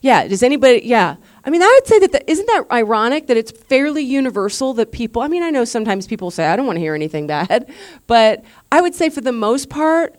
Yeah, 0.00 0.26
does 0.26 0.42
anybody, 0.42 0.80
yeah. 0.84 1.16
I 1.44 1.50
mean, 1.50 1.62
I 1.62 1.78
would 1.78 1.86
say 1.86 1.98
that 1.98 2.12
the, 2.12 2.30
isn't 2.30 2.46
that 2.46 2.64
ironic 2.72 3.26
that 3.26 3.36
it's 3.36 3.50
fairly 3.50 4.02
universal 4.02 4.72
that 4.74 4.92
people, 4.92 5.20
I 5.20 5.28
mean, 5.28 5.42
I 5.42 5.50
know 5.50 5.66
sometimes 5.66 6.06
people 6.06 6.30
say, 6.30 6.46
I 6.46 6.56
don't 6.56 6.64
want 6.64 6.76
to 6.76 6.80
hear 6.80 6.94
anything 6.94 7.26
bad, 7.26 7.70
but 8.06 8.42
I 8.72 8.80
would 8.80 8.94
say 8.94 9.10
for 9.10 9.20
the 9.20 9.32
most 9.32 9.68
part, 9.68 10.16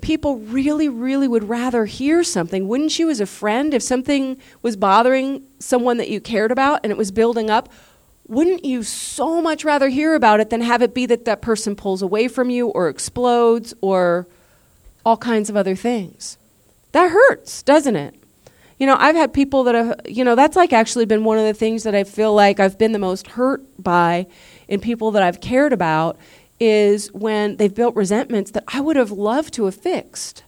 people 0.00 0.38
really, 0.38 0.88
really 0.88 1.28
would 1.28 1.48
rather 1.48 1.84
hear 1.84 2.22
something. 2.22 2.68
Wouldn't 2.68 2.98
you, 2.98 3.10
as 3.10 3.20
a 3.20 3.26
friend, 3.26 3.74
if 3.74 3.82
something 3.82 4.36
was 4.62 4.76
bothering 4.76 5.42
someone 5.58 5.96
that 5.96 6.08
you 6.08 6.20
cared 6.20 6.52
about 6.52 6.80
and 6.82 6.92
it 6.92 6.98
was 6.98 7.10
building 7.10 7.50
up, 7.50 7.68
wouldn't 8.26 8.64
you 8.64 8.82
so 8.82 9.40
much 9.40 9.64
rather 9.64 9.88
hear 9.88 10.14
about 10.14 10.40
it 10.40 10.50
than 10.50 10.60
have 10.60 10.82
it 10.82 10.94
be 10.94 11.06
that 11.06 11.24
that 11.24 11.40
person 11.40 11.74
pulls 11.74 12.02
away 12.02 12.28
from 12.28 12.50
you 12.50 12.68
or 12.68 12.88
explodes 12.88 13.74
or 13.80 14.26
all 15.04 15.16
kinds 15.16 15.48
of 15.48 15.56
other 15.56 15.74
things? 15.74 16.36
That 16.92 17.10
hurts, 17.10 17.62
doesn't 17.62 17.96
it? 17.96 18.14
you 18.78 18.86
know, 18.86 18.96
I've 18.98 19.16
had 19.16 19.32
people 19.32 19.64
that 19.64 19.74
have, 19.74 20.00
you 20.06 20.24
know, 20.24 20.34
that's 20.34 20.56
like 20.56 20.72
actually 20.72 21.04
been 21.04 21.24
one 21.24 21.36
of 21.36 21.44
the 21.44 21.54
things 21.54 21.82
that 21.82 21.94
I 21.94 22.04
feel 22.04 22.32
like 22.32 22.60
I've 22.60 22.78
been 22.78 22.92
the 22.92 22.98
most 22.98 23.26
hurt 23.26 23.62
by 23.82 24.26
in 24.68 24.80
people 24.80 25.10
that 25.12 25.22
I've 25.22 25.40
cared 25.40 25.72
about 25.72 26.16
is 26.60 27.12
when 27.12 27.56
they've 27.56 27.74
built 27.74 27.94
resentments 27.94 28.50
that 28.52 28.64
I 28.68 28.80
would 28.80 28.96
have 28.96 29.10
loved 29.10 29.54
to 29.54 29.64
have 29.66 29.74
fixed. 29.74 30.42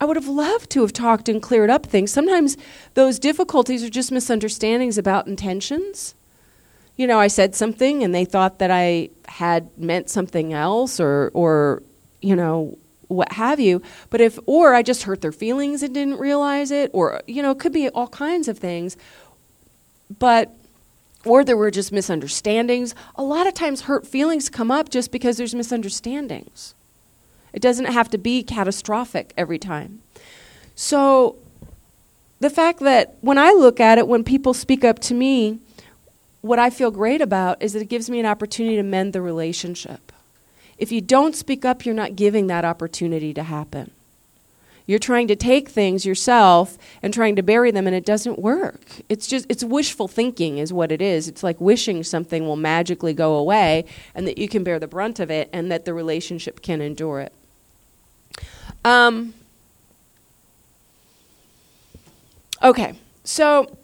I 0.00 0.04
would 0.06 0.16
have 0.16 0.28
loved 0.28 0.70
to 0.70 0.82
have 0.82 0.92
talked 0.92 1.28
and 1.28 1.42
cleared 1.42 1.70
up 1.70 1.86
things. 1.86 2.12
Sometimes 2.12 2.56
those 2.94 3.18
difficulties 3.18 3.84
are 3.84 3.90
just 3.90 4.10
misunderstandings 4.10 4.98
about 4.98 5.26
intentions. 5.26 6.14
You 6.96 7.06
know, 7.06 7.18
I 7.18 7.28
said 7.28 7.54
something 7.54 8.02
and 8.02 8.14
they 8.14 8.24
thought 8.24 8.58
that 8.58 8.70
I 8.70 9.10
had 9.26 9.76
meant 9.78 10.10
something 10.10 10.52
else 10.52 11.00
or 11.00 11.30
or 11.34 11.82
you 12.24 12.34
know, 12.34 12.78
what 13.08 13.32
have 13.32 13.60
you. 13.60 13.82
But 14.08 14.22
if, 14.22 14.38
or 14.46 14.74
I 14.74 14.82
just 14.82 15.02
hurt 15.02 15.20
their 15.20 15.32
feelings 15.32 15.82
and 15.82 15.92
didn't 15.92 16.18
realize 16.18 16.70
it, 16.70 16.90
or, 16.94 17.20
you 17.26 17.42
know, 17.42 17.50
it 17.50 17.58
could 17.58 17.72
be 17.72 17.90
all 17.90 18.08
kinds 18.08 18.48
of 18.48 18.58
things. 18.58 18.96
But, 20.18 20.50
or 21.24 21.44
there 21.44 21.56
were 21.56 21.70
just 21.70 21.92
misunderstandings. 21.92 22.94
A 23.16 23.22
lot 23.22 23.46
of 23.46 23.54
times 23.54 23.82
hurt 23.82 24.06
feelings 24.06 24.48
come 24.48 24.70
up 24.70 24.88
just 24.88 25.10
because 25.10 25.36
there's 25.36 25.54
misunderstandings. 25.54 26.74
It 27.52 27.62
doesn't 27.62 27.86
have 27.86 28.10
to 28.10 28.18
be 28.18 28.42
catastrophic 28.42 29.32
every 29.36 29.58
time. 29.58 30.02
So, 30.74 31.36
the 32.40 32.50
fact 32.50 32.80
that 32.80 33.16
when 33.20 33.38
I 33.38 33.52
look 33.52 33.80
at 33.80 33.96
it, 33.96 34.08
when 34.08 34.24
people 34.24 34.52
speak 34.54 34.84
up 34.84 34.98
to 35.00 35.14
me, 35.14 35.60
what 36.42 36.58
I 36.58 36.68
feel 36.68 36.90
great 36.90 37.22
about 37.22 37.62
is 37.62 37.72
that 37.72 37.80
it 37.80 37.88
gives 37.88 38.10
me 38.10 38.20
an 38.20 38.26
opportunity 38.26 38.76
to 38.76 38.82
mend 38.82 39.12
the 39.12 39.22
relationship. 39.22 40.12
If 40.76 40.92
you 40.92 41.00
don't 41.00 41.34
speak 41.34 41.64
up, 41.64 41.86
you're 41.86 41.94
not 41.94 42.16
giving 42.16 42.48
that 42.48 42.64
opportunity 42.64 43.32
to 43.32 43.44
happen. 43.44 43.92
You're 44.86 44.98
trying 44.98 45.28
to 45.28 45.36
take 45.36 45.70
things 45.70 46.04
yourself 46.04 46.76
and 47.02 47.14
trying 47.14 47.36
to 47.36 47.42
bury 47.42 47.70
them, 47.70 47.86
and 47.86 47.96
it 47.96 48.04
doesn't 48.04 48.38
work. 48.38 48.80
It's 49.08 49.26
just, 49.26 49.46
it's 49.48 49.64
wishful 49.64 50.08
thinking, 50.08 50.58
is 50.58 50.72
what 50.72 50.92
it 50.92 51.00
is. 51.00 51.26
It's 51.26 51.42
like 51.42 51.58
wishing 51.60 52.04
something 52.04 52.46
will 52.46 52.56
magically 52.56 53.14
go 53.14 53.36
away 53.36 53.86
and 54.14 54.26
that 54.26 54.36
you 54.36 54.46
can 54.46 54.62
bear 54.62 54.78
the 54.78 54.86
brunt 54.86 55.20
of 55.20 55.30
it 55.30 55.48
and 55.52 55.72
that 55.72 55.86
the 55.86 55.94
relationship 55.94 56.60
can 56.60 56.82
endure 56.82 57.20
it. 57.20 57.32
Um, 58.84 59.32
okay, 62.62 62.98
so 63.24 63.78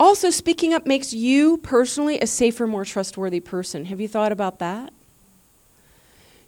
also 0.00 0.30
speaking 0.30 0.72
up 0.72 0.86
makes 0.86 1.12
you 1.12 1.58
personally 1.58 2.18
a 2.20 2.26
safer, 2.26 2.66
more 2.66 2.86
trustworthy 2.86 3.40
person. 3.40 3.84
Have 3.86 4.00
you 4.00 4.08
thought 4.08 4.32
about 4.32 4.58
that? 4.60 4.90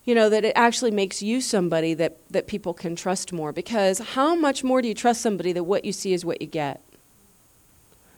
You 0.05 0.15
know 0.15 0.29
that 0.29 0.45
it 0.45 0.53
actually 0.57 0.91
makes 0.91 1.23
you 1.23 1.41
somebody 1.41 1.95
that, 1.95 2.17
that 2.31 2.47
people 2.47 2.73
can 2.73 2.97
trust 2.97 3.33
more. 3.33 3.53
Because 3.53 3.99
how 3.99 4.35
much 4.35 4.65
more 4.65 4.81
do 4.81 4.89
you 4.89 4.95
trust 4.95 5.21
somebody 5.21 5.53
that 5.53 5.65
what 5.65 5.85
you 5.85 5.93
see 5.93 6.13
is 6.13 6.25
what 6.25 6.41
you 6.41 6.47
get? 6.47 6.81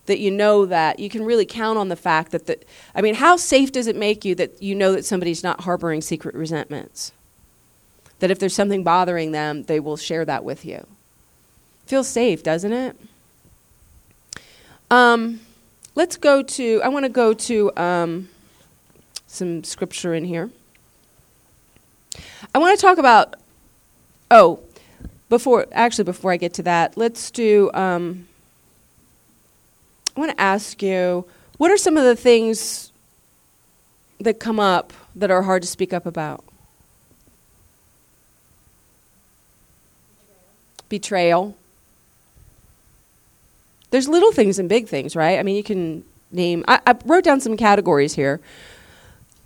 That 0.06 0.18
you 0.18 0.30
know 0.30 0.66
that. 0.66 0.98
You 0.98 1.08
can 1.08 1.24
really 1.24 1.46
count 1.46 1.78
on 1.78 1.88
the 1.88 1.96
fact 1.96 2.32
that 2.32 2.46
the, 2.46 2.58
i 2.94 3.02
mean 3.02 3.14
how 3.14 3.36
safe 3.36 3.72
does 3.72 3.86
it 3.86 3.96
make 3.96 4.24
you 4.24 4.34
that 4.36 4.62
you 4.62 4.74
know 4.74 4.92
that 4.92 5.04
somebody's 5.04 5.42
not 5.42 5.62
harboring 5.62 6.00
secret 6.00 6.34
resentments? 6.34 7.12
That 8.20 8.30
if 8.30 8.38
there's 8.38 8.54
something 8.54 8.84
bothering 8.84 9.32
them 9.32 9.64
they 9.64 9.80
will 9.80 9.96
share 9.96 10.24
that 10.24 10.44
with 10.44 10.64
you. 10.64 10.86
Feels 11.86 12.08
safe 12.08 12.42
doesn't 12.42 12.72
it? 12.72 12.96
Um, 14.90 15.40
let's 15.94 16.16
go 16.16 16.42
to 16.42 16.80
i 16.82 16.88
want 16.88 17.04
to 17.04 17.08
go 17.08 17.34
to 17.34 17.70
um, 17.76 18.28
some 19.26 19.64
scripture 19.64 20.14
in 20.14 20.24
here 20.24 20.50
I 22.54 22.59
want 22.59 22.78
to 22.78 22.82
talk 22.82 22.99
about. 22.99 23.37
Oh, 24.30 24.61
before 25.28 25.66
actually 25.73 26.04
before 26.04 26.32
I 26.32 26.37
get 26.37 26.54
to 26.54 26.62
that, 26.64 26.97
let's 26.97 27.30
do. 27.30 27.71
Um, 27.73 28.28
I 30.16 30.21
want 30.21 30.32
to 30.32 30.40
ask 30.40 30.82
you, 30.82 31.25
what 31.56 31.71
are 31.71 31.78
some 31.78 31.97
of 31.97 32.04
the 32.04 32.16
things 32.16 32.92
that 34.21 34.38
come 34.38 34.61
up 34.61 34.92
that 35.14 35.30
are 35.30 35.42
hard 35.42 35.62
to 35.62 35.68
speak 35.68 35.92
up 35.92 36.04
about? 36.04 36.44
Betrayal. 40.88 41.56
There's 43.90 44.09
little 44.09 44.32
things 44.32 44.59
and 44.59 44.68
big 44.68 44.88
things, 44.88 45.16
right? 45.16 45.38
I 45.38 45.42
mean, 45.42 45.56
you 45.56 45.62
can 45.62 46.04
name. 46.30 46.64
I, 46.68 46.80
I 46.87 46.94
wrote 47.04 47.25
down 47.25 47.40
some 47.40 47.56
categories 47.56 48.14
here. 48.14 48.40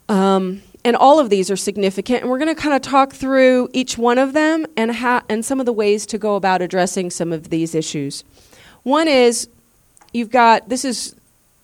Um, 0.09 0.63
and 0.87 0.95
all 0.95 1.19
of 1.19 1.31
these 1.31 1.51
are 1.51 1.57
significant 1.57 2.21
and 2.21 2.31
we're 2.31 2.39
going 2.39 2.55
to 2.55 2.61
kind 2.61 2.73
of 2.73 2.81
talk 2.81 3.13
through 3.13 3.69
each 3.73 3.99
one 3.99 4.19
of 4.19 4.35
them 4.35 4.65
and 4.77 4.93
how 4.93 5.21
and 5.29 5.45
some 5.45 5.59
of 5.59 5.67
the 5.67 5.73
ways 5.73 6.07
to 6.07 6.17
go 6.17 6.37
about 6.37 6.63
addressing 6.63 7.11
some 7.11 7.33
of 7.33 7.51
these 7.51 7.75
issues. 7.75 8.23
One 8.85 9.09
is 9.09 9.49
you've 10.13 10.31
got 10.31 10.69
this 10.69 10.85
is 10.85 11.17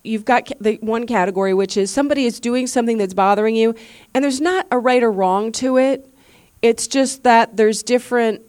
you've 0.03 0.25
got 0.25 0.51
the 0.59 0.75
one 0.81 1.07
category 1.07 1.53
which 1.53 1.77
is 1.77 1.89
somebody 1.89 2.25
is 2.25 2.41
doing 2.41 2.67
something 2.67 2.97
that's 2.97 3.13
bothering 3.13 3.55
you 3.55 3.73
and 4.13 4.25
there's 4.25 4.41
not 4.41 4.67
a 4.71 4.77
right 4.77 5.01
or 5.01 5.09
wrong 5.09 5.53
to 5.53 5.77
it. 5.77 6.05
It's 6.61 6.85
just 6.85 7.23
that 7.23 7.55
there's 7.55 7.81
different 7.81 8.41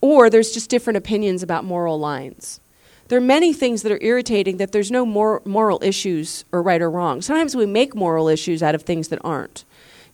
or 0.00 0.30
there's 0.30 0.52
just 0.52 0.70
different 0.70 0.98
opinions 0.98 1.42
about 1.42 1.64
moral 1.64 1.98
lines. 1.98 2.60
There 3.08 3.18
are 3.18 3.20
many 3.20 3.52
things 3.52 3.82
that 3.82 3.90
are 3.90 4.00
irritating 4.00 4.58
that 4.58 4.70
there's 4.70 4.92
no 4.92 5.04
mor- 5.04 5.42
moral 5.44 5.80
issues 5.82 6.44
or 6.52 6.62
right 6.62 6.80
or 6.80 6.88
wrong. 6.88 7.22
Sometimes 7.22 7.56
we 7.56 7.66
make 7.66 7.96
moral 7.96 8.28
issues 8.28 8.62
out 8.62 8.76
of 8.76 8.82
things 8.82 9.08
that 9.08 9.18
aren't 9.24 9.64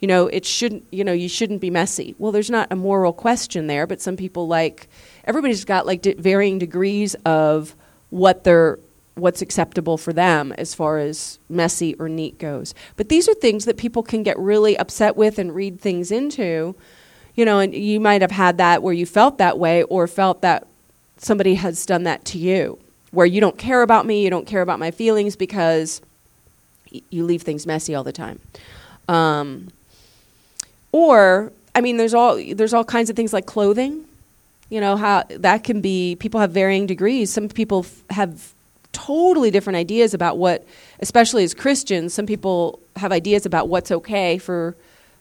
you 0.00 0.06
know, 0.06 0.28
it 0.28 0.44
shouldn't, 0.44 0.84
you 0.92 1.04
know, 1.04 1.12
you 1.12 1.28
shouldn't 1.28 1.60
be 1.60 1.70
messy. 1.70 2.14
Well, 2.18 2.32
there's 2.32 2.50
not 2.50 2.68
a 2.70 2.76
moral 2.76 3.12
question 3.12 3.66
there, 3.66 3.86
but 3.86 4.00
some 4.00 4.16
people 4.16 4.46
like, 4.46 4.88
everybody's 5.24 5.64
got 5.64 5.86
like 5.86 6.04
varying 6.18 6.58
degrees 6.58 7.14
of 7.24 7.74
what 8.10 8.44
they're, 8.44 8.78
what's 9.14 9.42
acceptable 9.42 9.98
for 9.98 10.12
them 10.12 10.52
as 10.52 10.74
far 10.74 10.98
as 10.98 11.40
messy 11.48 11.94
or 11.94 12.08
neat 12.08 12.38
goes. 12.38 12.74
But 12.96 13.08
these 13.08 13.28
are 13.28 13.34
things 13.34 13.64
that 13.64 13.76
people 13.76 14.04
can 14.04 14.22
get 14.22 14.38
really 14.38 14.78
upset 14.78 15.16
with 15.16 15.38
and 15.38 15.52
read 15.52 15.80
things 15.80 16.12
into, 16.12 16.76
you 17.34 17.44
know, 17.44 17.58
and 17.58 17.74
you 17.74 17.98
might 17.98 18.20
have 18.20 18.30
had 18.30 18.58
that 18.58 18.82
where 18.82 18.94
you 18.94 19.06
felt 19.06 19.38
that 19.38 19.58
way 19.58 19.82
or 19.84 20.06
felt 20.06 20.42
that 20.42 20.68
somebody 21.16 21.54
has 21.56 21.84
done 21.84 22.04
that 22.04 22.24
to 22.26 22.38
you, 22.38 22.78
where 23.10 23.26
you 23.26 23.40
don't 23.40 23.58
care 23.58 23.82
about 23.82 24.06
me, 24.06 24.22
you 24.22 24.30
don't 24.30 24.46
care 24.46 24.62
about 24.62 24.78
my 24.78 24.92
feelings 24.92 25.34
because 25.34 26.00
y- 26.92 27.02
you 27.10 27.24
leave 27.24 27.42
things 27.42 27.66
messy 27.66 27.96
all 27.96 28.04
the 28.04 28.12
time. 28.12 28.38
Um, 29.08 29.68
or 30.92 31.52
I 31.74 31.80
mean, 31.80 31.96
there's 31.96 32.14
all 32.14 32.36
there's 32.54 32.74
all 32.74 32.84
kinds 32.84 33.10
of 33.10 33.16
things 33.16 33.32
like 33.32 33.46
clothing. 33.46 34.04
You 34.70 34.80
know 34.80 34.96
how 34.96 35.24
that 35.30 35.64
can 35.64 35.80
be. 35.80 36.16
People 36.16 36.40
have 36.40 36.50
varying 36.50 36.86
degrees. 36.86 37.32
Some 37.32 37.48
people 37.48 37.80
f- 37.80 38.02
have 38.10 38.52
totally 38.92 39.50
different 39.50 39.76
ideas 39.76 40.12
about 40.12 40.38
what, 40.38 40.66
especially 41.00 41.44
as 41.44 41.54
Christians, 41.54 42.12
some 42.12 42.26
people 42.26 42.80
have 42.96 43.12
ideas 43.12 43.46
about 43.46 43.68
what's 43.68 43.90
okay 43.90 44.38
for 44.38 44.74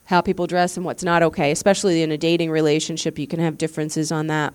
how 0.06 0.22
people 0.22 0.48
dress 0.48 0.78
and 0.78 0.86
what's 0.86 1.04
not 1.04 1.22
okay. 1.22 1.52
Especially 1.52 2.02
in 2.02 2.12
a 2.12 2.18
dating 2.18 2.50
relationship, 2.50 3.20
you 3.20 3.28
can 3.28 3.40
have 3.40 3.58
differences 3.58 4.12
on 4.12 4.28
that. 4.28 4.54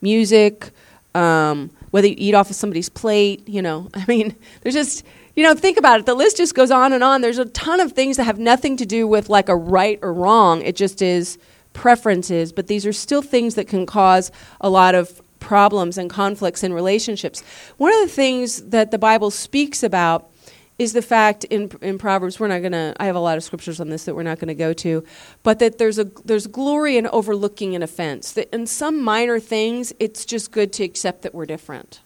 Music, 0.00 0.70
um, 1.14 1.70
whether 1.90 2.06
you 2.06 2.14
eat 2.16 2.34
off 2.34 2.50
of 2.50 2.56
somebody's 2.56 2.88
plate, 2.88 3.46
you 3.48 3.60
know. 3.60 3.88
I 3.94 4.04
mean, 4.06 4.34
there's 4.62 4.74
just 4.74 5.04
you 5.36 5.42
know, 5.42 5.54
think 5.54 5.78
about 5.78 6.00
it. 6.00 6.06
The 6.06 6.14
list 6.14 6.36
just 6.36 6.54
goes 6.54 6.70
on 6.70 6.92
and 6.92 7.02
on. 7.02 7.20
There's 7.20 7.38
a 7.38 7.46
ton 7.46 7.80
of 7.80 7.92
things 7.92 8.16
that 8.16 8.24
have 8.24 8.38
nothing 8.38 8.76
to 8.76 8.86
do 8.86 9.06
with 9.06 9.28
like 9.28 9.48
a 9.48 9.56
right 9.56 9.98
or 10.02 10.12
wrong. 10.12 10.62
It 10.62 10.76
just 10.76 11.02
is 11.02 11.38
preferences, 11.72 12.52
but 12.52 12.68
these 12.68 12.86
are 12.86 12.92
still 12.92 13.22
things 13.22 13.56
that 13.56 13.66
can 13.66 13.84
cause 13.84 14.30
a 14.60 14.70
lot 14.70 14.94
of 14.94 15.20
problems 15.40 15.98
and 15.98 16.08
conflicts 16.08 16.62
in 16.62 16.72
relationships. 16.72 17.42
One 17.76 17.92
of 17.92 18.00
the 18.00 18.14
things 18.14 18.62
that 18.70 18.90
the 18.90 18.98
Bible 18.98 19.30
speaks 19.30 19.82
about 19.82 20.30
is 20.78 20.92
the 20.92 21.02
fact 21.02 21.44
in 21.44 21.70
in 21.82 21.98
Proverbs 21.98 22.40
we're 22.40 22.48
not 22.48 22.60
going 22.60 22.72
to 22.72 22.94
I 22.98 23.06
have 23.06 23.14
a 23.14 23.20
lot 23.20 23.36
of 23.36 23.44
scriptures 23.44 23.80
on 23.80 23.90
this 23.90 24.04
that 24.06 24.14
we're 24.14 24.24
not 24.24 24.40
going 24.40 24.48
to 24.48 24.54
go 24.54 24.72
to 24.72 25.04
but 25.44 25.60
that 25.60 25.78
there's 25.78 25.98
a 26.00 26.10
there's 26.24 26.48
glory 26.48 26.96
in 26.96 27.06
overlooking 27.06 27.76
an 27.76 27.82
offense 27.82 28.32
that 28.32 28.52
in 28.52 28.66
some 28.66 29.00
minor 29.00 29.38
things 29.38 29.92
it's 30.00 30.24
just 30.24 30.50
good 30.50 30.72
to 30.72 30.82
accept 30.82 31.22
that 31.22 31.32
we're 31.32 31.46
different 31.46 32.00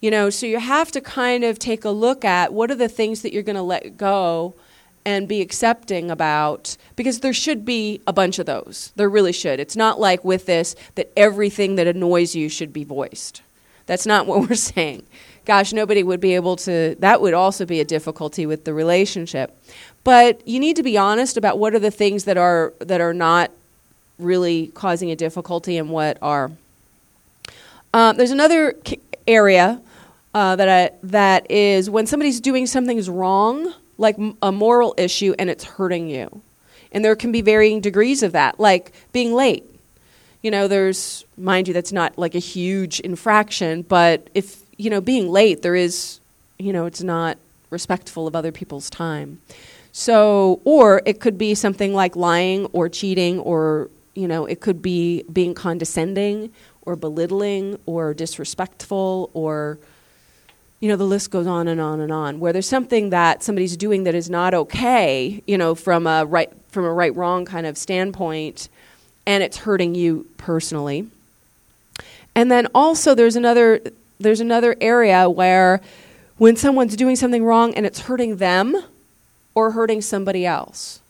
you 0.00 0.10
know, 0.10 0.30
so 0.30 0.46
you 0.46 0.58
have 0.58 0.92
to 0.92 1.00
kind 1.00 1.44
of 1.44 1.58
take 1.58 1.84
a 1.84 1.90
look 1.90 2.24
at 2.24 2.52
what 2.52 2.70
are 2.70 2.76
the 2.76 2.88
things 2.88 3.22
that 3.22 3.32
you're 3.32 3.42
going 3.42 3.56
to 3.56 3.62
let 3.62 3.96
go 3.96 4.54
and 5.06 5.28
be 5.28 5.40
accepting 5.40 6.10
about 6.10 6.76
because 6.96 7.20
there 7.20 7.32
should 7.32 7.64
be 7.64 8.00
a 8.06 8.12
bunch 8.12 8.38
of 8.38 8.46
those. 8.46 8.92
There 8.96 9.08
really 9.08 9.32
should. 9.32 9.60
It's 9.60 9.76
not 9.76 10.00
like 10.00 10.24
with 10.24 10.46
this 10.46 10.74
that 10.96 11.12
everything 11.16 11.76
that 11.76 11.86
annoys 11.86 12.34
you 12.34 12.48
should 12.48 12.72
be 12.72 12.84
voiced. 12.84 13.40
That's 13.86 14.04
not 14.04 14.26
what 14.26 14.40
we're 14.48 14.56
saying. 14.56 15.04
Gosh, 15.44 15.72
nobody 15.72 16.02
would 16.02 16.20
be 16.20 16.34
able 16.34 16.56
to 16.56 16.96
that 16.98 17.20
would 17.20 17.34
also 17.34 17.64
be 17.64 17.80
a 17.80 17.84
difficulty 17.84 18.46
with 18.46 18.64
the 18.64 18.74
relationship. 18.74 19.56
But 20.02 20.46
you 20.46 20.58
need 20.58 20.74
to 20.76 20.82
be 20.82 20.98
honest 20.98 21.36
about 21.36 21.58
what 21.58 21.72
are 21.72 21.78
the 21.78 21.92
things 21.92 22.24
that 22.24 22.36
are 22.36 22.72
that 22.80 23.00
are 23.00 23.14
not 23.14 23.52
really 24.18 24.68
causing 24.74 25.12
a 25.12 25.16
difficulty 25.16 25.78
and 25.78 25.88
what 25.88 26.18
are. 26.20 26.50
Um, 27.94 28.16
there's 28.16 28.32
another 28.32 28.74
area 29.26 29.80
uh, 30.36 30.54
that 30.54 30.68
I, 30.68 30.94
that 31.02 31.50
is 31.50 31.88
when 31.88 32.06
somebody's 32.06 32.42
doing 32.42 32.66
something's 32.66 33.08
wrong, 33.08 33.72
like 33.96 34.18
a 34.42 34.52
moral 34.52 34.94
issue, 34.98 35.34
and 35.38 35.48
it's 35.48 35.64
hurting 35.64 36.10
you. 36.10 36.42
And 36.92 37.02
there 37.02 37.16
can 37.16 37.32
be 37.32 37.40
varying 37.40 37.80
degrees 37.80 38.22
of 38.22 38.32
that, 38.32 38.60
like 38.60 38.92
being 39.12 39.32
late. 39.32 39.64
You 40.42 40.50
know, 40.50 40.68
there's, 40.68 41.24
mind 41.38 41.68
you, 41.68 41.74
that's 41.74 41.90
not 41.90 42.18
like 42.18 42.34
a 42.34 42.38
huge 42.38 43.00
infraction, 43.00 43.80
but 43.80 44.28
if, 44.34 44.60
you 44.76 44.90
know, 44.90 45.00
being 45.00 45.30
late, 45.30 45.62
there 45.62 45.74
is, 45.74 46.20
you 46.58 46.70
know, 46.70 46.84
it's 46.84 47.02
not 47.02 47.38
respectful 47.70 48.26
of 48.26 48.36
other 48.36 48.52
people's 48.52 48.90
time. 48.90 49.40
So, 49.90 50.60
or 50.64 51.00
it 51.06 51.18
could 51.18 51.38
be 51.38 51.54
something 51.54 51.94
like 51.94 52.14
lying 52.14 52.66
or 52.74 52.90
cheating, 52.90 53.38
or, 53.38 53.90
you 54.14 54.28
know, 54.28 54.44
it 54.44 54.60
could 54.60 54.82
be 54.82 55.22
being 55.32 55.54
condescending 55.54 56.52
or 56.82 56.94
belittling 56.94 57.78
or 57.86 58.12
disrespectful 58.12 59.30
or 59.32 59.78
you 60.80 60.88
know, 60.88 60.96
the 60.96 61.04
list 61.04 61.30
goes 61.30 61.46
on 61.46 61.68
and 61.68 61.80
on 61.80 62.00
and 62.00 62.12
on. 62.12 62.38
Where 62.38 62.52
there's 62.52 62.68
something 62.68 63.10
that 63.10 63.42
somebody's 63.42 63.76
doing 63.76 64.04
that 64.04 64.14
is 64.14 64.28
not 64.28 64.54
okay, 64.54 65.42
you 65.46 65.56
know, 65.56 65.74
from 65.74 66.06
a 66.06 66.24
right 66.24 66.52
from 66.68 66.84
a 66.84 66.92
right 66.92 67.14
wrong 67.14 67.44
kind 67.44 67.66
of 67.66 67.78
standpoint, 67.78 68.68
and 69.26 69.42
it's 69.42 69.58
hurting 69.58 69.94
you 69.94 70.26
personally. 70.36 71.08
And 72.34 72.50
then 72.50 72.68
also 72.74 73.14
there's 73.14 73.36
another 73.36 73.80
there's 74.20 74.40
another 74.40 74.76
area 74.80 75.28
where 75.28 75.80
when 76.36 76.56
someone's 76.56 76.96
doing 76.96 77.16
something 77.16 77.44
wrong 77.44 77.74
and 77.74 77.86
it's 77.86 78.00
hurting 78.00 78.36
them 78.36 78.76
or 79.54 79.70
hurting 79.70 80.02
somebody 80.02 80.44
else. 80.44 81.00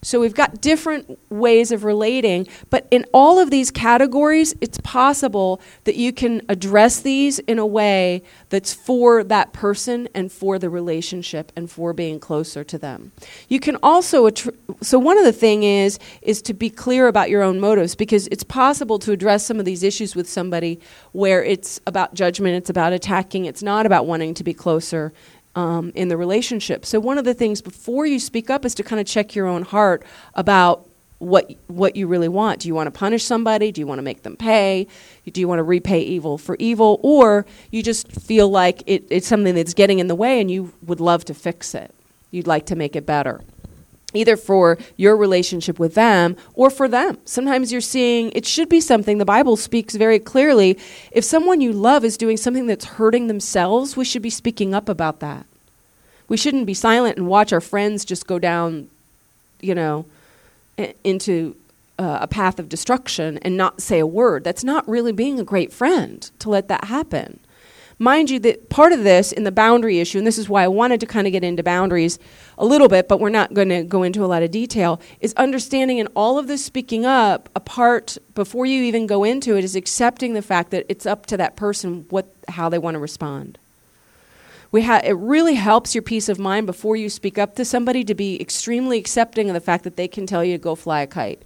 So 0.00 0.20
we've 0.20 0.34
got 0.34 0.60
different 0.60 1.18
ways 1.28 1.72
of 1.72 1.82
relating, 1.82 2.46
but 2.70 2.86
in 2.90 3.04
all 3.12 3.40
of 3.40 3.50
these 3.50 3.72
categories, 3.72 4.54
it's 4.60 4.78
possible 4.84 5.60
that 5.84 5.96
you 5.96 6.12
can 6.12 6.42
address 6.48 7.00
these 7.00 7.40
in 7.40 7.58
a 7.58 7.66
way 7.66 8.22
that's 8.48 8.72
for 8.72 9.24
that 9.24 9.52
person 9.52 10.08
and 10.14 10.30
for 10.30 10.58
the 10.58 10.70
relationship 10.70 11.50
and 11.56 11.68
for 11.68 11.92
being 11.92 12.20
closer 12.20 12.62
to 12.62 12.78
them. 12.78 13.10
You 13.48 13.58
can 13.58 13.76
also 13.82 14.28
attr- 14.28 14.54
so 14.80 15.00
one 15.00 15.18
of 15.18 15.24
the 15.24 15.32
thing 15.32 15.64
is 15.64 15.98
is 16.22 16.42
to 16.42 16.54
be 16.54 16.70
clear 16.70 17.08
about 17.08 17.28
your 17.28 17.42
own 17.42 17.58
motives 17.58 17.96
because 17.96 18.28
it's 18.28 18.44
possible 18.44 19.00
to 19.00 19.10
address 19.10 19.44
some 19.44 19.58
of 19.58 19.64
these 19.64 19.82
issues 19.82 20.14
with 20.14 20.28
somebody 20.28 20.78
where 21.10 21.42
it's 21.42 21.80
about 21.86 22.14
judgment, 22.14 22.54
it's 22.54 22.70
about 22.70 22.92
attacking, 22.92 23.46
it's 23.46 23.62
not 23.64 23.84
about 23.84 24.06
wanting 24.06 24.34
to 24.34 24.44
be 24.44 24.54
closer 24.54 25.12
um, 25.54 25.92
in 25.94 26.08
the 26.08 26.16
relationship. 26.16 26.84
So 26.86 27.00
one 27.00 27.18
of 27.18 27.24
the 27.24 27.34
things 27.34 27.60
before 27.60 28.06
you 28.06 28.18
speak 28.18 28.50
up 28.50 28.64
is 28.64 28.74
to 28.76 28.82
kind 28.82 29.00
of 29.00 29.06
check 29.06 29.34
your 29.34 29.46
own 29.46 29.62
heart 29.62 30.04
about 30.34 30.88
what 31.18 31.52
what 31.66 31.96
you 31.96 32.06
really 32.06 32.28
want. 32.28 32.60
Do 32.60 32.68
you 32.68 32.74
want 32.74 32.86
to 32.86 32.92
punish 32.92 33.24
somebody? 33.24 33.72
Do 33.72 33.80
you 33.80 33.86
want 33.86 33.98
to 33.98 34.04
make 34.04 34.22
them 34.22 34.36
pay? 34.36 34.86
Do 35.30 35.40
you 35.40 35.48
want 35.48 35.58
to 35.58 35.64
repay 35.64 36.00
evil 36.00 36.38
for 36.38 36.56
evil, 36.60 37.00
or 37.02 37.44
you 37.70 37.82
just 37.82 38.10
feel 38.12 38.48
like 38.48 38.82
it, 38.86 39.04
it's 39.10 39.26
something 39.26 39.54
that's 39.54 39.74
getting 39.74 39.98
in 39.98 40.06
the 40.06 40.14
way 40.14 40.40
and 40.40 40.50
you 40.50 40.72
would 40.86 41.00
love 41.00 41.24
to 41.24 41.34
fix 41.34 41.74
it? 41.74 41.92
You'd 42.30 42.46
like 42.46 42.66
to 42.66 42.76
make 42.76 42.94
it 42.94 43.04
better 43.04 43.40
either 44.14 44.36
for 44.36 44.78
your 44.96 45.16
relationship 45.16 45.78
with 45.78 45.94
them 45.94 46.36
or 46.54 46.70
for 46.70 46.88
them. 46.88 47.18
Sometimes 47.24 47.70
you're 47.70 47.80
seeing 47.80 48.30
it 48.34 48.46
should 48.46 48.68
be 48.68 48.80
something 48.80 49.18
the 49.18 49.24
Bible 49.24 49.56
speaks 49.56 49.94
very 49.94 50.18
clearly. 50.18 50.78
If 51.12 51.24
someone 51.24 51.60
you 51.60 51.72
love 51.72 52.04
is 52.04 52.16
doing 52.16 52.38
something 52.38 52.66
that's 52.66 52.86
hurting 52.86 53.26
themselves, 53.26 53.96
we 53.96 54.04
should 54.04 54.22
be 54.22 54.30
speaking 54.30 54.74
up 54.74 54.88
about 54.88 55.20
that. 55.20 55.44
We 56.28 56.36
shouldn't 56.36 56.66
be 56.66 56.74
silent 56.74 57.18
and 57.18 57.26
watch 57.26 57.52
our 57.52 57.60
friends 57.60 58.04
just 58.04 58.26
go 58.26 58.38
down, 58.38 58.88
you 59.60 59.74
know, 59.74 60.06
into 61.04 61.56
uh, 61.98 62.18
a 62.22 62.26
path 62.26 62.58
of 62.58 62.68
destruction 62.68 63.38
and 63.38 63.56
not 63.56 63.82
say 63.82 63.98
a 63.98 64.06
word. 64.06 64.44
That's 64.44 64.64
not 64.64 64.88
really 64.88 65.12
being 65.12 65.40
a 65.40 65.44
great 65.44 65.72
friend 65.72 66.30
to 66.38 66.48
let 66.48 66.68
that 66.68 66.84
happen. 66.84 67.40
Mind 68.00 68.30
you, 68.30 68.38
that 68.40 68.68
part 68.68 68.92
of 68.92 69.02
this 69.02 69.32
in 69.32 69.42
the 69.42 69.50
boundary 69.50 69.98
issue, 69.98 70.18
and 70.18 70.26
this 70.26 70.38
is 70.38 70.48
why 70.48 70.62
I 70.62 70.68
wanted 70.68 71.00
to 71.00 71.06
kind 71.06 71.26
of 71.26 71.32
get 71.32 71.42
into 71.42 71.64
boundaries 71.64 72.20
a 72.56 72.64
little 72.64 72.86
bit, 72.86 73.08
but 73.08 73.18
we're 73.18 73.28
not 73.28 73.54
going 73.54 73.70
to 73.70 73.82
go 73.82 74.04
into 74.04 74.24
a 74.24 74.26
lot 74.26 74.44
of 74.44 74.52
detail, 74.52 75.00
is 75.20 75.34
understanding 75.34 75.98
and 75.98 76.08
all 76.14 76.38
of 76.38 76.46
this 76.46 76.64
speaking 76.64 77.04
up, 77.04 77.48
apart 77.56 78.16
before 78.36 78.66
you 78.66 78.84
even 78.84 79.08
go 79.08 79.24
into 79.24 79.56
it, 79.56 79.64
is 79.64 79.74
accepting 79.74 80.34
the 80.34 80.42
fact 80.42 80.70
that 80.70 80.86
it's 80.88 81.06
up 81.06 81.26
to 81.26 81.36
that 81.38 81.56
person 81.56 82.06
what, 82.10 82.32
how 82.46 82.68
they 82.68 82.78
want 82.78 82.94
to 82.94 83.00
respond. 83.00 83.58
We 84.70 84.82
ha- 84.82 85.00
it 85.02 85.16
really 85.16 85.54
helps 85.54 85.94
your 85.94 86.02
peace 86.02 86.28
of 86.28 86.38
mind 86.38 86.66
before 86.66 86.94
you 86.94 87.08
speak 87.08 87.36
up 87.36 87.56
to 87.56 87.64
somebody 87.64 88.04
to 88.04 88.14
be 88.14 88.40
extremely 88.40 88.98
accepting 88.98 89.48
of 89.50 89.54
the 89.54 89.60
fact 89.60 89.82
that 89.84 89.96
they 89.96 90.06
can 90.06 90.24
tell 90.24 90.44
you 90.44 90.56
to 90.56 90.62
go 90.62 90.76
fly 90.76 91.00
a 91.00 91.06
kite. 91.06 91.42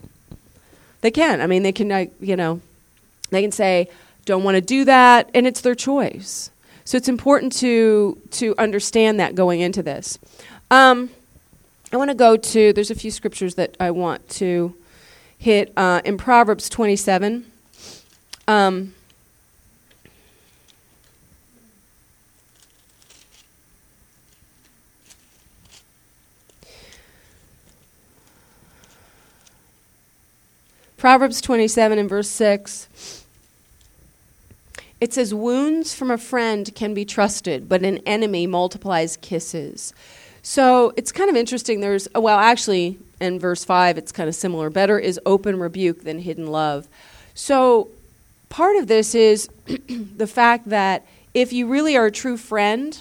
They 1.01 1.11
can. 1.11 1.41
I 1.41 1.47
mean, 1.47 1.63
they 1.63 1.73
can, 1.73 1.91
uh, 1.91 2.07
you 2.21 2.37
know, 2.37 2.61
they 3.31 3.41
can 3.41 3.53
say, 3.53 3.89
don't 4.25 4.45
want 4.45 4.57
to 4.57 4.61
do 4.61 4.85
that, 4.85 5.31
and 5.35 5.47
it's 5.47 5.61
their 5.61 5.75
choice. 5.75 6.51
So 6.85 6.97
it's 6.97 7.09
important 7.09 7.53
to 7.55 8.21
to 8.33 8.55
understand 8.59 9.21
that 9.21 9.35
going 9.35 9.61
into 9.61 9.83
this. 9.83 10.19
Um, 10.71 11.11
I 11.93 11.97
want 11.97 12.11
to 12.11 12.15
go 12.15 12.37
to. 12.37 12.73
There's 12.73 12.91
a 12.91 12.95
few 12.95 13.11
scriptures 13.11 13.55
that 13.57 13.77
I 13.79 13.91
want 13.91 14.29
to 14.31 14.75
hit 15.39 15.73
uh, 15.77 16.01
in 16.05 16.17
Proverbs 16.17 16.69
27. 16.69 17.47
Um, 18.49 18.95
Proverbs 30.97 31.41
27 31.41 31.99
and 31.99 32.09
verse 32.09 32.29
6. 32.29 33.22
It 35.03 35.13
says, 35.13 35.35
Wounds 35.35 35.93
from 35.93 36.13
a 36.13 36.17
friend 36.17 36.73
can 36.77 36.95
be 36.95 37.05
trusted, 37.05 37.69
but 37.69 37.83
an 37.83 37.99
enemy 38.07 38.47
multiplies 38.47 39.17
kisses. 39.17 39.93
So 40.45 40.93
it's 40.97 41.11
kind 41.11 41.29
of 41.29 41.35
interesting. 41.35 41.81
There's, 41.81 42.07
well, 42.15 42.39
actually, 42.39 43.01
in 43.21 43.41
verse 43.41 43.65
5, 43.65 43.99
it's 43.99 44.13
kind 44.13 44.29
of 44.29 44.37
similar. 44.37 44.71
Better 44.71 45.01
is 45.01 45.19
open 45.27 45.59
rebuke 45.59 46.05
than 46.05 46.21
hidden 46.21 46.47
love. 46.47 46.87
So 47.35 47.89
part 48.49 48.77
of 48.77 48.87
this 48.87 49.17
is 49.17 49.49
the 49.67 50.29
fact 50.29 50.69
that 50.69 51.05
if 51.35 51.53
you 51.53 51.67
really 51.67 51.97
are 51.97 52.07
a 52.07 52.13
true 52.13 52.37
friend, 52.37 52.97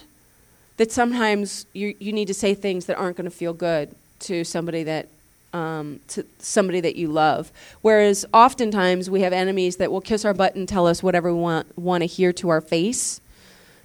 that 0.78 0.92
sometimes 0.92 1.68
you, 1.74 1.94
you 2.00 2.14
need 2.14 2.30
to 2.30 2.34
say 2.34 2.56
things 2.56 2.88
that 2.88 2.98
aren't 2.98 3.16
going 3.16 3.30
to 3.30 3.36
feel 3.36 3.54
good 3.54 3.94
to 4.22 4.44
somebody 4.44 4.82
that 4.82 5.08
um, 5.54 6.00
to 6.10 6.26
somebody 6.40 6.80
that 6.82 6.96
you 6.96 7.08
love. 7.08 7.52
Whereas 7.82 8.26
oftentimes 8.34 9.10
we 9.10 9.22
have 9.22 9.34
enemies 9.34 9.78
that 9.78 9.92
will 9.92 10.02
kiss 10.02 10.26
our 10.26 10.34
butt 10.34 10.56
and 10.56 10.68
tell 10.68 10.88
us 10.88 11.04
whatever 11.04 11.34
we 11.34 11.40
want, 11.40 11.78
want 11.78 12.02
to 12.02 12.06
hear 12.06 12.34
to 12.34 12.50
our 12.50 12.62
face, 12.62 13.22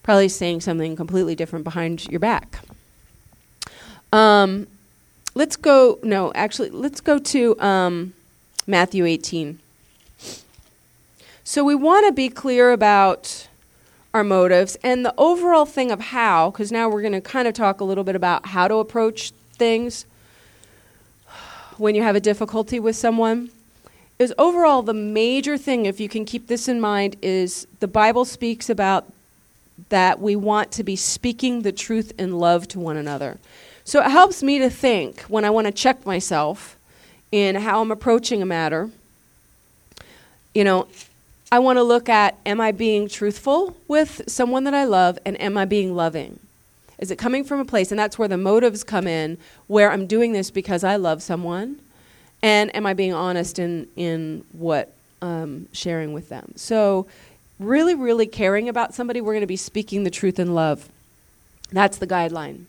probably 0.03 0.29
saying 0.29 0.61
something 0.61 0.97
completely 0.97 1.35
different 1.35 1.65
behind 1.65 2.07
your 2.07 2.21
back. 2.21 2.61
Um, 4.13 4.67
let's 5.35 5.57
go, 5.57 5.99
no, 6.03 6.33
actually, 6.35 6.71
let's 6.71 7.01
go 7.01 7.19
to 7.19 7.61
um, 7.61 8.15
Matthew 8.67 9.05
18. 9.05 9.59
So 11.45 11.63
we 11.63 11.75
want 11.75 12.07
to 12.07 12.13
be 12.13 12.29
clear 12.29 12.73
about 12.73 13.49
our 14.13 14.25
motives 14.25 14.77
and 14.83 15.05
the 15.05 15.15
overall 15.19 15.67
thing 15.67 15.91
of 15.91 16.01
how, 16.01 16.51
because 16.51 16.73
now 16.73 16.89
we're 16.89 17.03
going 17.03 17.13
to 17.13 17.21
kind 17.21 17.47
of 17.47 17.55
talk 17.55 17.81
a 17.81 17.85
little 17.85 18.03
bit 18.03 18.17
about 18.17 18.47
how 18.47 18.67
to 18.67 18.77
approach 18.77 19.33
things 19.53 20.07
when 21.79 21.95
you 21.95 22.03
have 22.03 22.17
a 22.17 22.21
difficulty 22.21 22.81
with 22.81 22.97
someone 22.97 23.51
is 24.19 24.33
overall 24.39 24.83
the 24.83 24.95
major 24.95 25.59
thing, 25.59 25.87
if 25.87 26.01
you 26.01 26.09
can 26.09 26.25
keep 26.25 26.47
this 26.47 26.69
in 26.69 26.81
mind, 26.81 27.17
is 27.21 27.67
the 27.81 27.89
Bible 27.89 28.25
speaks 28.25 28.71
about 28.71 29.13
that 29.91 30.21
we 30.21 30.35
want 30.35 30.73
to 30.73 30.83
be 30.83 30.97
speaking 30.97 31.63
the 31.63 31.73
truth 31.73 32.13
in 32.19 32.39
love 32.39 32.67
to 32.69 32.81
one 32.81 32.97
another. 32.97 33.39
So 33.85 34.01
it 34.01 34.11
helps 34.11 34.43
me 34.43 34.59
to 34.59 34.71
think 34.71 35.21
when 35.23 35.45
I 35.45 35.51
want 35.51 35.67
to 35.67 35.73
check 35.73 36.07
myself 36.07 36.77
in 37.31 37.57
how 37.57 37.83
I'm 37.83 37.91
approaching 37.91 38.41
a 38.41 38.47
matter. 38.47 38.91
You 40.55 40.65
know, 40.65 40.89
I 41.53 41.59
want 41.59 41.77
to 41.77 41.83
look 41.83 42.09
at 42.09 42.39
am 42.47 42.61
I 42.61 42.73
being 42.73 43.09
truthful 43.09 43.77
with 43.87 44.23
someone 44.27 44.65
that 44.65 44.75
I 44.75 44.85
love 44.85 45.19
and 45.25 45.41
am 45.41 45.57
I 45.59 45.67
being 45.67 45.95
loving? 45.95 46.41
Is 46.99 47.11
it 47.11 47.17
coming 47.17 47.45
from 47.45 47.61
a 47.61 47.65
place, 47.65 47.91
and 47.91 47.99
that's 47.99 48.19
where 48.19 48.29
the 48.29 48.39
motives 48.39 48.83
come 48.83 49.07
in, 49.07 49.39
where 49.67 49.91
I'm 49.91 50.07
doing 50.07 50.33
this 50.33 50.51
because 50.51 50.83
I 50.83 50.97
love 50.97 51.23
someone? 51.23 51.81
And 52.43 52.75
am 52.75 52.87
I 52.87 52.95
being 52.95 53.13
honest 53.13 53.59
in, 53.59 53.89
in 53.97 54.45
what 54.53 54.93
um, 55.21 55.69
sharing 55.73 56.13
with 56.13 56.29
them? 56.29 56.53
So, 56.57 57.07
really, 57.59 57.95
really 57.95 58.27
caring 58.27 58.69
about 58.69 58.95
somebody, 58.95 59.21
we're 59.21 59.33
going 59.33 59.41
to 59.41 59.47
be 59.47 59.57
speaking 59.57 60.05
the 60.05 60.11
truth 60.11 60.39
in 60.39 60.55
love. 60.55 60.89
That's 61.71 61.99
the 61.99 62.07
guideline. 62.07 62.65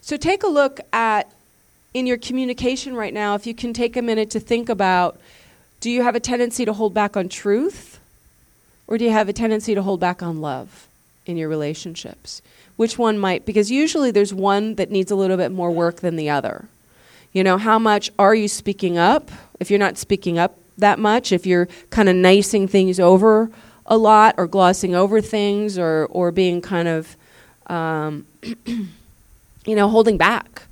So, 0.00 0.16
take 0.16 0.42
a 0.42 0.48
look 0.48 0.80
at 0.92 1.32
in 1.94 2.06
your 2.06 2.18
communication 2.18 2.94
right 2.94 3.14
now, 3.14 3.34
if 3.34 3.46
you 3.46 3.54
can 3.54 3.72
take 3.72 3.96
a 3.96 4.02
minute 4.02 4.30
to 4.30 4.40
think 4.40 4.68
about 4.68 5.18
do 5.80 5.90
you 5.90 6.02
have 6.02 6.14
a 6.14 6.20
tendency 6.20 6.64
to 6.64 6.72
hold 6.72 6.94
back 6.94 7.16
on 7.16 7.28
truth? 7.28 7.98
Or 8.86 8.98
do 8.98 9.04
you 9.04 9.10
have 9.10 9.28
a 9.28 9.32
tendency 9.32 9.74
to 9.74 9.82
hold 9.82 10.00
back 10.00 10.22
on 10.22 10.40
love 10.40 10.88
in 11.26 11.36
your 11.36 11.48
relationships? 11.48 12.42
which 12.76 12.98
one 12.98 13.18
might, 13.18 13.44
because 13.44 13.70
usually 13.70 14.10
there's 14.10 14.34
one 14.34 14.74
that 14.74 14.90
needs 14.90 15.10
a 15.10 15.16
little 15.16 15.36
bit 15.36 15.50
more 15.50 15.70
work 15.70 16.00
than 16.00 16.16
the 16.16 16.30
other. 16.30 16.68
You 17.32 17.44
know, 17.44 17.58
how 17.58 17.78
much 17.78 18.10
are 18.18 18.34
you 18.34 18.48
speaking 18.48 18.96
up? 18.98 19.30
If 19.60 19.70
you're 19.70 19.78
not 19.78 19.98
speaking 19.98 20.38
up 20.38 20.58
that 20.78 20.98
much, 20.98 21.32
if 21.32 21.46
you're 21.46 21.68
kind 21.90 22.08
of 22.08 22.16
nicing 22.16 22.68
things 22.68 23.00
over 23.00 23.50
a 23.86 23.96
lot 23.96 24.34
or 24.36 24.46
glossing 24.46 24.94
over 24.94 25.20
things 25.20 25.78
or, 25.78 26.06
or 26.10 26.30
being 26.30 26.60
kind 26.60 26.88
of, 26.88 27.16
um, 27.68 28.26
you 28.66 28.86
know, 29.66 29.88
holding 29.88 30.16
back 30.16 30.62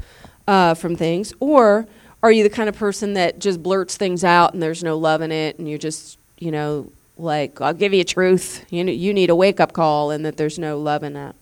uh, 0.46 0.74
from 0.74 0.96
things? 0.96 1.32
Or 1.40 1.86
are 2.22 2.32
you 2.32 2.42
the 2.42 2.50
kind 2.50 2.68
of 2.68 2.76
person 2.76 3.14
that 3.14 3.38
just 3.38 3.62
blurts 3.62 3.96
things 3.96 4.24
out 4.24 4.54
and 4.54 4.62
there's 4.62 4.82
no 4.82 4.96
love 4.96 5.20
in 5.20 5.32
it 5.32 5.58
and 5.58 5.68
you're 5.68 5.78
just, 5.78 6.18
you 6.38 6.50
know, 6.50 6.90
like, 7.16 7.60
I'll 7.60 7.74
give 7.74 7.94
you 7.94 8.04
truth. 8.04 8.64
You, 8.70 8.84
know, 8.84 8.92
you 8.92 9.14
need 9.14 9.30
a 9.30 9.36
wake 9.36 9.60
up 9.60 9.72
call 9.72 10.10
and 10.10 10.24
that 10.24 10.36
there's 10.36 10.58
no 10.58 10.78
love 10.78 11.02
in 11.02 11.12
that? 11.12 11.36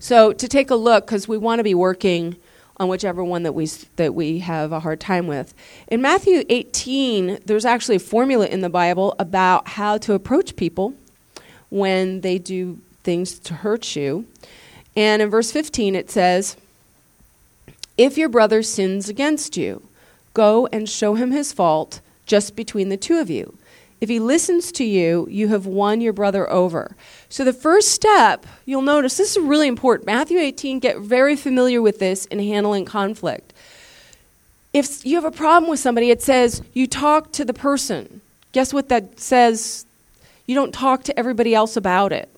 So 0.00 0.32
to 0.32 0.48
take 0.48 0.70
a 0.70 0.74
look, 0.74 1.06
because 1.06 1.28
we 1.28 1.36
want 1.36 1.58
to 1.58 1.62
be 1.62 1.74
working 1.74 2.36
on 2.78 2.88
whichever 2.88 3.22
one 3.22 3.42
that 3.42 3.52
we 3.52 3.66
that 3.96 4.14
we 4.14 4.38
have 4.38 4.72
a 4.72 4.80
hard 4.80 4.98
time 4.98 5.26
with. 5.26 5.52
In 5.88 6.00
Matthew 6.00 6.42
18, 6.48 7.40
there's 7.44 7.66
actually 7.66 7.96
a 7.96 8.00
formula 8.00 8.46
in 8.46 8.62
the 8.62 8.70
Bible 8.70 9.14
about 9.18 9.68
how 9.68 9.98
to 9.98 10.14
approach 10.14 10.56
people 10.56 10.94
when 11.68 12.22
they 12.22 12.38
do 12.38 12.78
things 13.04 13.38
to 13.40 13.54
hurt 13.54 13.94
you. 13.94 14.24
And 14.96 15.20
in 15.20 15.28
verse 15.28 15.52
15, 15.52 15.94
it 15.94 16.10
says, 16.10 16.56
"If 17.98 18.16
your 18.16 18.30
brother 18.30 18.62
sins 18.62 19.10
against 19.10 19.58
you, 19.58 19.82
go 20.32 20.66
and 20.72 20.88
show 20.88 21.14
him 21.14 21.30
his 21.30 21.52
fault 21.52 22.00
just 22.24 22.56
between 22.56 22.88
the 22.88 22.96
two 22.96 23.18
of 23.18 23.28
you." 23.28 23.58
If 24.00 24.08
he 24.08 24.18
listens 24.18 24.72
to 24.72 24.84
you, 24.84 25.28
you 25.30 25.48
have 25.48 25.66
won 25.66 26.00
your 26.00 26.14
brother 26.14 26.50
over. 26.50 26.96
So 27.30 27.44
the 27.44 27.52
first 27.52 27.92
step, 27.92 28.44
you'll 28.66 28.82
notice 28.82 29.16
this 29.16 29.36
is 29.36 29.42
really 29.42 29.68
important. 29.68 30.04
Matthew 30.04 30.38
18, 30.38 30.80
get 30.80 30.98
very 30.98 31.36
familiar 31.36 31.80
with 31.80 32.00
this 32.00 32.26
in 32.26 32.40
handling 32.40 32.84
conflict. 32.84 33.52
If 34.72 35.06
you 35.06 35.14
have 35.14 35.24
a 35.24 35.30
problem 35.30 35.70
with 35.70 35.78
somebody, 35.78 36.10
it 36.10 36.22
says 36.22 36.60
you 36.74 36.88
talk 36.88 37.32
to 37.32 37.44
the 37.44 37.54
person. 37.54 38.20
Guess 38.52 38.74
what 38.74 38.88
that 38.88 39.20
says? 39.20 39.86
You 40.46 40.56
don't 40.56 40.74
talk 40.74 41.04
to 41.04 41.16
everybody 41.16 41.54
else 41.54 41.76
about 41.76 42.12
it. 42.12 42.28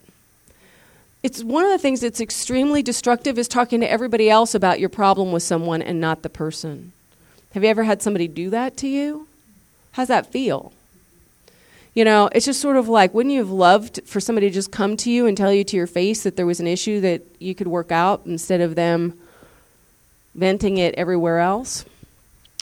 It's 1.22 1.42
one 1.42 1.64
of 1.64 1.70
the 1.70 1.78
things 1.78 2.00
that's 2.00 2.20
extremely 2.20 2.82
destructive 2.82 3.38
is 3.38 3.48
talking 3.48 3.80
to 3.80 3.90
everybody 3.90 4.28
else 4.28 4.54
about 4.54 4.78
your 4.78 4.88
problem 4.90 5.32
with 5.32 5.42
someone 5.42 5.80
and 5.80 6.00
not 6.00 6.22
the 6.22 6.28
person. 6.28 6.92
Have 7.54 7.62
you 7.64 7.70
ever 7.70 7.84
had 7.84 8.02
somebody 8.02 8.28
do 8.28 8.50
that 8.50 8.76
to 8.78 8.88
you? 8.88 9.26
How's 9.92 10.08
that 10.08 10.32
feel? 10.32 10.72
You 11.94 12.04
know, 12.04 12.30
it's 12.32 12.46
just 12.46 12.60
sort 12.60 12.76
of 12.76 12.88
like, 12.88 13.12
wouldn't 13.12 13.34
you 13.34 13.40
have 13.40 13.50
loved 13.50 14.00
for 14.06 14.18
somebody 14.18 14.48
to 14.48 14.54
just 14.54 14.72
come 14.72 14.96
to 14.98 15.10
you 15.10 15.26
and 15.26 15.36
tell 15.36 15.52
you 15.52 15.62
to 15.64 15.76
your 15.76 15.86
face 15.86 16.22
that 16.22 16.36
there 16.36 16.46
was 16.46 16.58
an 16.58 16.66
issue 16.66 17.00
that 17.00 17.22
you 17.38 17.54
could 17.54 17.68
work 17.68 17.92
out 17.92 18.22
instead 18.24 18.62
of 18.62 18.74
them 18.74 19.18
venting 20.34 20.78
it 20.78 20.94
everywhere 20.94 21.38
else? 21.38 21.84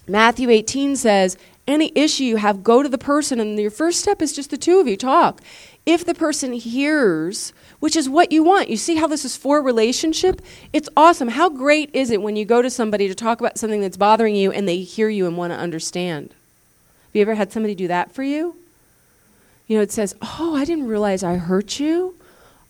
Matthew 0.08 0.50
18 0.50 0.96
says, 0.96 1.36
any 1.68 1.92
issue 1.94 2.24
you 2.24 2.36
have, 2.36 2.64
go 2.64 2.82
to 2.82 2.88
the 2.88 2.98
person, 2.98 3.38
and 3.38 3.56
your 3.56 3.70
first 3.70 4.00
step 4.00 4.20
is 4.20 4.32
just 4.32 4.50
the 4.50 4.58
two 4.58 4.80
of 4.80 4.88
you 4.88 4.96
talk. 4.96 5.40
If 5.86 6.04
the 6.04 6.14
person 6.14 6.52
hears, 6.52 7.52
which 7.78 7.94
is 7.94 8.08
what 8.08 8.32
you 8.32 8.42
want, 8.42 8.68
you 8.70 8.76
see 8.76 8.96
how 8.96 9.06
this 9.06 9.24
is 9.24 9.36
for 9.36 9.62
relationship? 9.62 10.42
It's 10.72 10.88
awesome. 10.96 11.28
How 11.28 11.48
great 11.48 11.90
is 11.94 12.10
it 12.10 12.22
when 12.22 12.34
you 12.34 12.44
go 12.44 12.60
to 12.60 12.70
somebody 12.70 13.06
to 13.06 13.14
talk 13.14 13.38
about 13.38 13.58
something 13.58 13.80
that's 13.80 13.96
bothering 13.96 14.34
you 14.34 14.50
and 14.50 14.66
they 14.66 14.78
hear 14.78 15.08
you 15.08 15.26
and 15.26 15.36
want 15.36 15.52
to 15.52 15.58
understand? 15.58 16.30
Have 16.30 17.14
you 17.14 17.22
ever 17.22 17.36
had 17.36 17.52
somebody 17.52 17.76
do 17.76 17.86
that 17.86 18.10
for 18.10 18.24
you? 18.24 18.56
You 19.70 19.76
know, 19.76 19.82
it 19.82 19.92
says, 19.92 20.16
"Oh, 20.20 20.56
I 20.56 20.64
didn't 20.64 20.88
realize 20.88 21.22
I 21.22 21.36
hurt 21.36 21.78
you. 21.78 22.16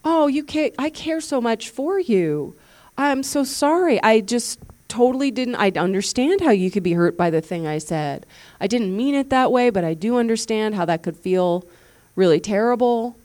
Oh, 0.05 0.27
you 0.27 0.45
care. 0.45 0.71
I 0.79 0.91
care 0.91 1.23
so 1.23 1.41
much 1.41 1.71
for 1.71 1.99
you. 1.99 2.55
I'm 2.99 3.23
so 3.23 3.43
sorry. 3.43 4.03
I 4.03 4.21
just 4.21 4.59
totally 4.89 5.31
didn't. 5.31 5.55
I 5.55 5.71
understand 5.71 6.43
how 6.43 6.51
you 6.51 6.71
could 6.71 6.83
be 6.83 6.93
hurt 6.93 7.17
by 7.17 7.31
the 7.31 7.41
thing 7.41 7.67
I 7.67 7.79
said. 7.79 8.27
I 8.61 8.67
didn't 8.67 8.95
mean 8.95 9.15
it 9.15 9.31
that 9.31 9.51
way, 9.51 9.71
but 9.71 9.83
I 9.83 9.95
do 9.95 10.19
understand 10.19 10.75
how 10.75 10.85
that 10.85 11.03
could 11.03 11.17
feel 11.17 11.65
really 12.17 12.39
terrible. 12.39 13.17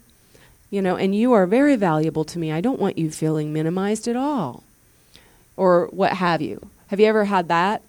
You 0.70 0.80
know, 0.80 0.96
and 0.96 1.14
you 1.14 1.34
are 1.34 1.44
very 1.44 1.76
valuable 1.76 2.24
to 2.24 2.38
me. 2.38 2.50
I 2.50 2.62
don't 2.62 2.80
want 2.80 2.96
you 2.96 3.10
feeling 3.10 3.52
minimized 3.52 4.08
at 4.08 4.16
all, 4.16 4.64
or 5.54 5.88
what 5.88 6.14
have 6.14 6.40
you. 6.40 6.70
Have 6.86 6.98
you 6.98 7.04
ever 7.08 7.26
had 7.26 7.48
that? 7.48 7.82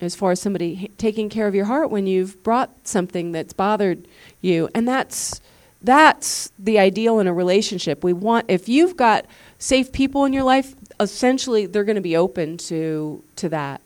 As 0.00 0.14
far 0.14 0.30
as 0.32 0.40
somebody 0.40 0.90
taking 0.98 1.28
care 1.28 1.46
of 1.46 1.54
your 1.54 1.66
heart 1.66 1.90
when 1.90 2.06
you've 2.06 2.42
brought 2.42 2.70
something 2.84 3.32
that's 3.32 3.52
bothered 3.52 4.06
you. 4.40 4.68
And 4.74 4.86
that's 4.86 5.40
that's 5.82 6.52
the 6.58 6.78
ideal 6.78 7.20
in 7.20 7.26
a 7.26 7.32
relationship. 7.32 8.04
We 8.04 8.12
want 8.12 8.46
if 8.48 8.68
you've 8.68 8.96
got 8.96 9.26
safe 9.58 9.92
people 9.92 10.24
in 10.24 10.32
your 10.32 10.42
life 10.42 10.74
essentially 10.98 11.66
they're 11.66 11.84
going 11.84 11.96
to 11.96 12.02
be 12.02 12.16
open 12.16 12.56
to 12.58 13.22
to 13.36 13.48
that. 13.48 13.80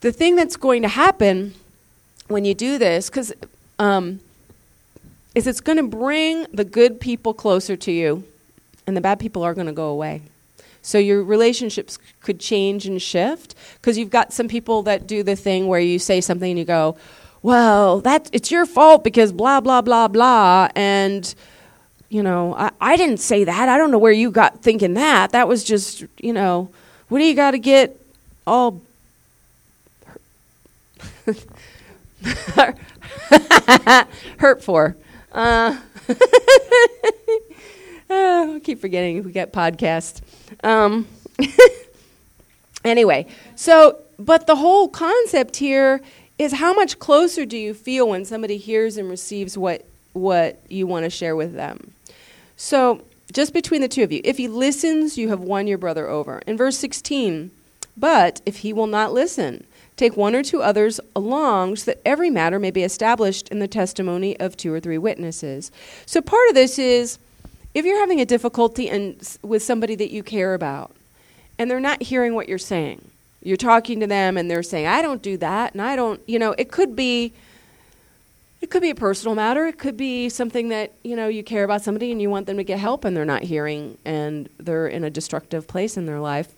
The 0.00 0.12
thing 0.12 0.36
that's 0.36 0.56
going 0.56 0.82
to 0.82 0.88
happen 0.88 1.54
when 2.28 2.44
you 2.44 2.54
do 2.54 2.78
this 2.78 3.10
because 3.10 3.32
um, 3.78 4.20
is 5.34 5.46
it's 5.46 5.60
going 5.60 5.78
to 5.78 5.84
bring 5.84 6.46
the 6.52 6.64
good 6.64 7.00
people 7.00 7.34
closer 7.34 7.76
to 7.76 7.92
you 7.92 8.24
and 8.86 8.96
the 8.96 9.00
bad 9.00 9.20
people 9.20 9.42
are 9.42 9.54
going 9.54 9.66
to 9.66 9.72
go 9.72 9.88
away 9.88 10.22
so 10.82 10.98
your 10.98 11.22
relationships 11.22 11.98
could 12.20 12.40
change 12.40 12.86
and 12.86 13.00
shift 13.00 13.54
because 13.74 13.98
you've 13.98 14.10
got 14.10 14.32
some 14.32 14.48
people 14.48 14.82
that 14.82 15.06
do 15.06 15.22
the 15.22 15.36
thing 15.36 15.66
where 15.66 15.80
you 15.80 15.98
say 15.98 16.20
something 16.20 16.50
and 16.50 16.58
you 16.58 16.64
go, 16.64 16.96
"Well, 17.42 18.00
that 18.00 18.30
it's 18.32 18.50
your 18.50 18.66
fault 18.66 19.04
because 19.04 19.32
blah 19.32 19.60
blah 19.60 19.82
blah 19.82 20.08
blah," 20.08 20.68
and 20.74 21.34
you 22.10 22.22
know, 22.24 22.54
I, 22.56 22.72
I 22.80 22.96
didn't 22.96 23.18
say 23.18 23.44
that. 23.44 23.68
I 23.68 23.78
don't 23.78 23.90
know 23.90 23.98
where 23.98 24.12
you 24.12 24.30
got 24.30 24.62
thinking 24.62 24.94
that. 24.94 25.30
That 25.30 25.46
was 25.48 25.62
just, 25.64 26.04
you 26.18 26.32
know, 26.32 26.68
what 27.08 27.20
do 27.20 27.24
you 27.24 27.34
got 27.34 27.52
to 27.52 27.58
get 27.58 27.98
all 28.46 28.82
hurt 34.38 34.62
for? 34.62 34.96
Uh, 35.32 35.78
oh, 38.10 38.56
I 38.56 38.60
keep 38.62 38.80
forgetting 38.80 39.22
we 39.22 39.30
got 39.30 39.52
podcasts. 39.52 40.20
Um, 40.62 41.06
anyway, 42.84 43.26
so, 43.56 43.98
but 44.18 44.46
the 44.46 44.56
whole 44.56 44.88
concept 44.88 45.56
here 45.56 46.00
is 46.38 46.54
how 46.54 46.72
much 46.72 46.98
closer 46.98 47.44
do 47.44 47.56
you 47.56 47.74
feel 47.74 48.08
when 48.08 48.24
somebody 48.24 48.56
hears 48.56 48.96
and 48.96 49.08
receives 49.10 49.58
what, 49.58 49.84
what 50.12 50.60
you 50.68 50.86
want 50.86 51.04
to 51.04 51.10
share 51.10 51.36
with 51.36 51.54
them? 51.54 51.92
So, 52.56 53.02
just 53.32 53.52
between 53.52 53.80
the 53.80 53.88
two 53.88 54.02
of 54.02 54.10
you, 54.10 54.20
if 54.24 54.38
he 54.38 54.48
listens, 54.48 55.16
you 55.16 55.28
have 55.28 55.40
won 55.40 55.66
your 55.66 55.78
brother 55.78 56.08
over. 56.08 56.42
In 56.46 56.56
verse 56.56 56.76
16, 56.78 57.50
but 57.96 58.40
if 58.44 58.58
he 58.58 58.72
will 58.72 58.86
not 58.86 59.12
listen, 59.12 59.64
take 59.96 60.16
one 60.16 60.34
or 60.34 60.42
two 60.42 60.62
others 60.62 60.98
along 61.14 61.76
so 61.76 61.90
that 61.90 62.00
every 62.04 62.30
matter 62.30 62.58
may 62.58 62.70
be 62.70 62.82
established 62.82 63.48
in 63.50 63.58
the 63.58 63.68
testimony 63.68 64.38
of 64.40 64.56
two 64.56 64.72
or 64.72 64.80
three 64.80 64.98
witnesses. 64.98 65.70
So, 66.06 66.20
part 66.20 66.48
of 66.48 66.54
this 66.54 66.78
is 66.78 67.18
if 67.74 67.84
you're 67.84 68.00
having 68.00 68.20
a 68.20 68.26
difficulty 68.26 68.88
and 68.88 69.38
with 69.42 69.62
somebody 69.62 69.94
that 69.94 70.10
you 70.10 70.22
care 70.22 70.54
about 70.54 70.90
and 71.58 71.70
they're 71.70 71.80
not 71.80 72.02
hearing 72.02 72.34
what 72.34 72.48
you're 72.48 72.58
saying 72.58 73.10
you're 73.42 73.56
talking 73.56 74.00
to 74.00 74.06
them 74.06 74.36
and 74.36 74.50
they're 74.50 74.62
saying 74.62 74.86
i 74.86 75.00
don't 75.02 75.22
do 75.22 75.36
that 75.36 75.72
and 75.72 75.82
i 75.82 75.96
don't 75.96 76.20
you 76.26 76.38
know 76.38 76.54
it 76.58 76.70
could 76.70 76.94
be 76.94 77.32
it 78.60 78.70
could 78.70 78.82
be 78.82 78.90
a 78.90 78.94
personal 78.94 79.34
matter 79.34 79.66
it 79.66 79.78
could 79.78 79.96
be 79.96 80.28
something 80.28 80.68
that 80.68 80.92
you 81.02 81.16
know 81.16 81.28
you 81.28 81.42
care 81.42 81.64
about 81.64 81.82
somebody 81.82 82.12
and 82.12 82.20
you 82.20 82.28
want 82.28 82.46
them 82.46 82.56
to 82.56 82.64
get 82.64 82.78
help 82.78 83.04
and 83.04 83.16
they're 83.16 83.24
not 83.24 83.42
hearing 83.42 83.96
and 84.04 84.48
they're 84.58 84.88
in 84.88 85.04
a 85.04 85.10
destructive 85.10 85.66
place 85.66 85.96
in 85.96 86.06
their 86.06 86.20
life. 86.20 86.48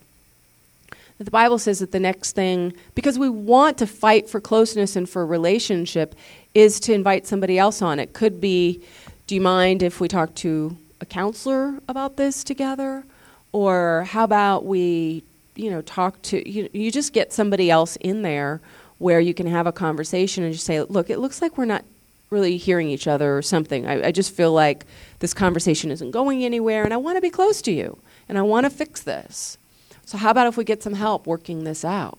The 1.19 1.31
bible 1.31 1.59
says 1.59 1.79
that 1.79 1.93
the 1.93 2.01
next 2.01 2.33
thing 2.33 2.73
because 2.97 3.17
we 3.17 3.29
want 3.29 3.79
to 3.79 3.87
fight 3.87 4.29
for 4.29 4.41
closeness 4.41 4.97
and 4.97 5.09
for 5.09 5.25
relationship 5.25 6.17
is 6.53 6.81
to 6.81 6.93
invite 6.93 7.29
somebody 7.29 7.61
else 7.61 7.81
on. 7.81 8.01
It 8.01 8.13
could 8.13 8.41
be 8.41 8.83
do 9.29 9.37
you 9.37 9.41
mind 9.41 9.85
if 9.85 10.01
we 10.01 10.09
talk 10.09 10.35
to 10.37 10.77
a 11.03 11.07
counselor 11.07 11.81
about 11.89 12.17
this 12.17 12.43
together? 12.43 13.05
Or 13.51 14.05
how 14.05 14.25
about 14.25 14.65
we, 14.65 15.23
you 15.57 15.71
know, 15.71 15.83
talk 15.83 16.23
to, 16.23 16.49
you, 16.49 16.71
you 16.73 16.91
just 16.91 17.13
get 17.13 17.33
somebody 17.33 17.71
else 17.71 17.97
in 17.97 18.23
there 18.23 18.61
where 18.99 19.21
you 19.21 19.35
can 19.35 19.49
have 19.49 19.67
a 19.67 19.73
conversation 19.73 20.45
and 20.45 20.55
just 20.55 20.65
say, 20.65 20.81
look, 20.81 21.11
it 21.11 21.19
looks 21.19 21.43
like 21.43 21.59
we're 21.59 21.67
not 21.67 21.85
really 22.31 22.57
hearing 22.57 22.89
each 22.89 23.07
other 23.07 23.37
or 23.37 23.43
something. 23.43 23.87
I, 23.87 24.07
I 24.07 24.13
just 24.13 24.33
feel 24.33 24.53
like 24.53 24.87
this 25.19 25.35
conversation 25.35 25.91
isn't 25.91 26.13
going 26.13 26.45
anywhere 26.45 26.85
and 26.85 26.95
I 26.95 26.97
want 26.97 27.17
to 27.19 27.21
be 27.21 27.29
close 27.29 27.61
to 27.63 27.73
you 27.73 27.99
and 28.29 28.39
I 28.39 28.43
want 28.43 28.65
to 28.65 28.71
fix 28.71 29.03
this. 29.03 29.59
So, 30.07 30.17
how 30.19 30.31
about 30.31 30.47
if 30.47 30.57
we 30.57 30.65
get 30.65 30.83
some 30.83 30.95
help 30.95 31.27
working 31.27 31.65
this 31.65 31.85
out? 31.85 32.19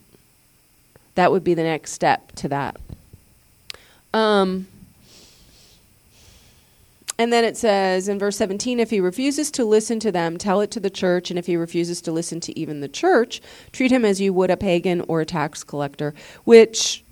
That 1.16 1.32
would 1.32 1.44
be 1.44 1.54
the 1.54 1.64
next 1.64 1.94
step 1.94 2.32
to 2.34 2.48
that. 2.50 2.78
Um, 4.14 4.68
and 7.18 7.32
then 7.32 7.44
it 7.44 7.56
says 7.56 8.08
in 8.08 8.18
verse 8.18 8.38
17 8.38 8.80
if 8.80 8.90
he 8.90 9.00
refuses 9.00 9.52
to 9.52 9.66
listen 9.66 10.00
to 10.00 10.12
them, 10.12 10.38
tell 10.38 10.62
it 10.62 10.72
to 10.72 10.80
the 10.80 10.90
church. 10.90 11.30
And 11.30 11.38
if 11.38 11.46
he 11.46 11.56
refuses 11.56 12.02
to 12.02 12.12
listen 12.12 12.40
to 12.42 12.60
even 12.60 12.82
the 12.82 12.88
church, 12.88 13.42
treat 13.72 13.92
him 13.92 14.04
as 14.04 14.20
you 14.20 14.34
would 14.34 14.50
a 14.50 14.58
pagan 14.58 15.02
or 15.08 15.22
a 15.22 15.26
tax 15.26 15.64
collector. 15.64 16.14
Which, 16.44 17.04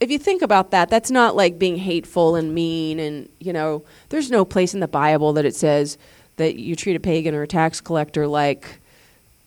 if 0.00 0.10
you 0.10 0.18
think 0.18 0.42
about 0.42 0.70
that, 0.70 0.90
that's 0.90 1.10
not 1.10 1.34
like 1.34 1.58
being 1.58 1.76
hateful 1.76 2.36
and 2.36 2.54
mean. 2.54 3.00
And, 3.00 3.28
you 3.40 3.52
know, 3.52 3.84
there's 4.10 4.30
no 4.30 4.44
place 4.44 4.74
in 4.74 4.80
the 4.80 4.88
Bible 4.88 5.32
that 5.32 5.44
it 5.44 5.56
says 5.56 5.98
that 6.36 6.56
you 6.56 6.76
treat 6.76 6.94
a 6.94 7.00
pagan 7.00 7.34
or 7.34 7.42
a 7.42 7.48
tax 7.48 7.80
collector 7.80 8.28
like 8.28 8.80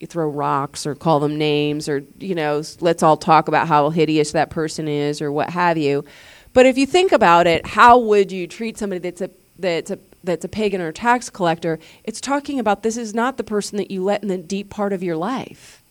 you 0.02 0.08
throw 0.08 0.28
rocks 0.28 0.86
or 0.86 0.93
call 0.93 1.21
them 1.21 1.38
names 1.38 1.88
or, 1.88 2.04
you 2.19 2.36
know, 2.36 2.63
let's 2.82 3.02
all 3.02 3.15
talk 3.15 3.47
about 3.47 3.67
how 3.67 3.91
hideous 3.91 4.34
that 4.34 4.50
person 4.50 4.89
is 4.89 5.21
or 5.21 5.32
what 5.32 5.52
have 5.52 5.78
you. 5.78 6.04
But 6.54 6.65
if 6.65 6.78
you 6.78 6.86
think 6.86 7.13
about 7.13 7.47
it, 7.47 7.65
how 7.65 7.97
would 7.97 8.32
you 8.32 8.45
treat 8.45 8.78
somebody 8.78 9.00
that's 9.00 9.21
a 9.21 9.30
that's 9.62 9.91
a 9.91 10.00
that's 10.24 10.45
a 10.45 10.50
pagan 10.50 10.82
or 10.82 10.89
a 10.89 10.93
tax 10.93 11.30
collector, 11.30 11.80
it's 12.04 12.21
talking 12.21 12.60
about 12.60 12.84
this 12.84 12.97
is 12.97 13.13
not 13.13 13.38
the 13.38 13.43
person 13.43 13.78
that 13.78 13.89
you 13.89 14.04
let 14.04 14.21
in 14.21 14.28
the 14.28 14.38
deep 14.38 14.69
part 14.69 14.93
of 14.93 15.02
your 15.02 15.15
life. 15.15 15.82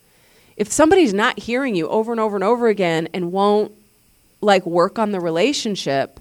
If 0.55 0.71
somebody's 0.71 1.13
not 1.13 1.39
hearing 1.39 1.75
you 1.75 1.87
over 1.89 2.11
and 2.11 2.21
over 2.21 2.35
and 2.35 2.43
over 2.43 2.67
again 2.67 3.09
and 3.13 3.31
won't 3.31 3.73
like 4.41 4.65
work 4.65 4.99
on 4.99 5.11
the 5.11 5.19
relationship, 5.19 6.19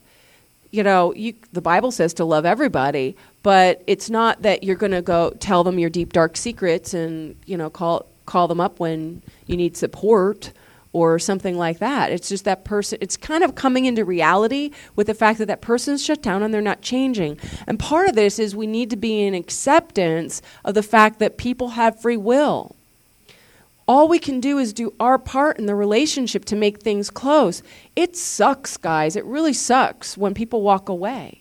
you 0.70 0.82
know, 0.82 1.14
you, 1.14 1.34
the 1.52 1.60
Bible 1.60 1.90
says 1.90 2.14
to 2.14 2.24
love 2.24 2.44
everybody, 2.44 3.16
but 3.42 3.82
it's 3.86 4.10
not 4.10 4.42
that 4.42 4.62
you're 4.64 4.76
going 4.76 4.92
to 4.92 5.02
go 5.02 5.30
tell 5.40 5.64
them 5.64 5.78
your 5.78 5.90
deep 5.90 6.12
dark 6.12 6.36
secrets 6.36 6.94
and 6.94 7.36
you 7.46 7.56
know 7.56 7.70
call 7.70 8.06
call 8.26 8.48
them 8.48 8.60
up 8.60 8.78
when 8.78 9.22
you 9.46 9.56
need 9.56 9.76
support 9.76 10.52
or 10.92 11.18
something 11.18 11.57
like 11.57 11.79
that. 11.79 12.11
It's 12.11 12.29
just 12.29 12.44
that 12.44 12.64
person, 12.64 12.98
it's 13.00 13.16
kind 13.16 13.44
of 13.44 13.55
coming 13.55 13.85
into 13.85 14.05
reality 14.05 14.70
with 14.96 15.07
the 15.07 15.14
fact 15.14 15.38
that 15.38 15.46
that 15.46 15.61
person's 15.61 16.05
shut 16.05 16.22
down 16.22 16.42
and 16.42 16.53
they're 16.53 16.61
not 16.61 16.83
changing. 16.83 17.38
And 17.66 17.79
part 17.79 18.09
of 18.09 18.14
this 18.16 18.38
is 18.38 18.57
we 18.57 18.66
need 18.66 18.90
to 18.90 18.96
be 18.96 19.22
in 19.22 19.35
acceptance 19.35 20.42
of 20.64 20.74
the 20.74 20.83
fact 20.83 21.18
that 21.20 21.37
people 21.37 21.70
have 21.70 22.00
free 22.00 22.16
will. 22.16 22.74
All 23.87 24.09
we 24.09 24.18
can 24.18 24.40
do 24.40 24.59
is 24.59 24.72
do 24.72 24.94
our 25.00 25.18
part 25.18 25.59
in 25.59 25.66
the 25.66 25.74
relationship 25.74 26.44
to 26.46 26.57
make 26.57 26.81
things 26.81 27.11
close. 27.11 27.62
It 27.96 28.16
sucks, 28.16 28.76
guys. 28.76 29.16
It 29.16 29.24
really 29.24 29.53
sucks 29.53 30.16
when 30.16 30.33
people 30.35 30.62
walk 30.62 30.88
away 30.88 31.40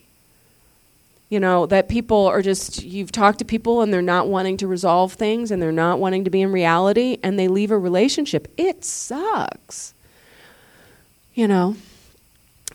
you 1.30 1.38
know 1.38 1.64
that 1.66 1.88
people 1.88 2.26
are 2.26 2.42
just 2.42 2.82
you've 2.82 3.12
talked 3.12 3.38
to 3.38 3.44
people 3.44 3.80
and 3.80 3.92
they're 3.92 4.02
not 4.02 4.28
wanting 4.28 4.56
to 4.58 4.66
resolve 4.66 5.14
things 5.14 5.50
and 5.50 5.62
they're 5.62 5.72
not 5.72 6.00
wanting 6.00 6.24
to 6.24 6.30
be 6.30 6.42
in 6.42 6.52
reality 6.52 7.18
and 7.22 7.38
they 7.38 7.48
leave 7.48 7.70
a 7.70 7.78
relationship. 7.78 8.52
It 8.58 8.84
sucks. 8.84 9.94
You 11.32 11.46
know, 11.46 11.76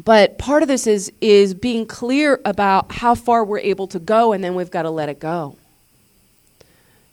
but 0.03 0.37
part 0.37 0.63
of 0.63 0.69
this 0.69 0.87
is 0.87 1.11
is 1.19 1.53
being 1.53 1.85
clear 1.85 2.39
about 2.45 2.93
how 2.93 3.13
far 3.13 3.43
we're 3.43 3.59
able 3.59 3.87
to 3.87 3.99
go 3.99 4.31
and 4.31 4.43
then 4.43 4.55
we've 4.55 4.71
got 4.71 4.83
to 4.83 4.89
let 4.89 5.09
it 5.09 5.19
go. 5.19 5.57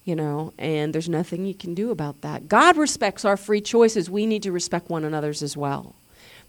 You 0.05 0.15
know? 0.17 0.53
And 0.59 0.93
there's 0.93 1.09
nothing 1.09 1.45
you 1.45 1.55
can 1.55 1.75
do 1.75 1.91
about 1.91 2.23
that. 2.23 2.49
God 2.49 2.77
respects 2.77 3.25
our 3.25 3.37
free 3.37 3.61
choices. 3.61 4.09
We 4.09 4.27
need 4.27 4.43
to 4.45 4.53
respect 4.53 4.89
one 4.89 5.05
another's 5.05 5.43
as 5.43 5.57
well 5.57 5.95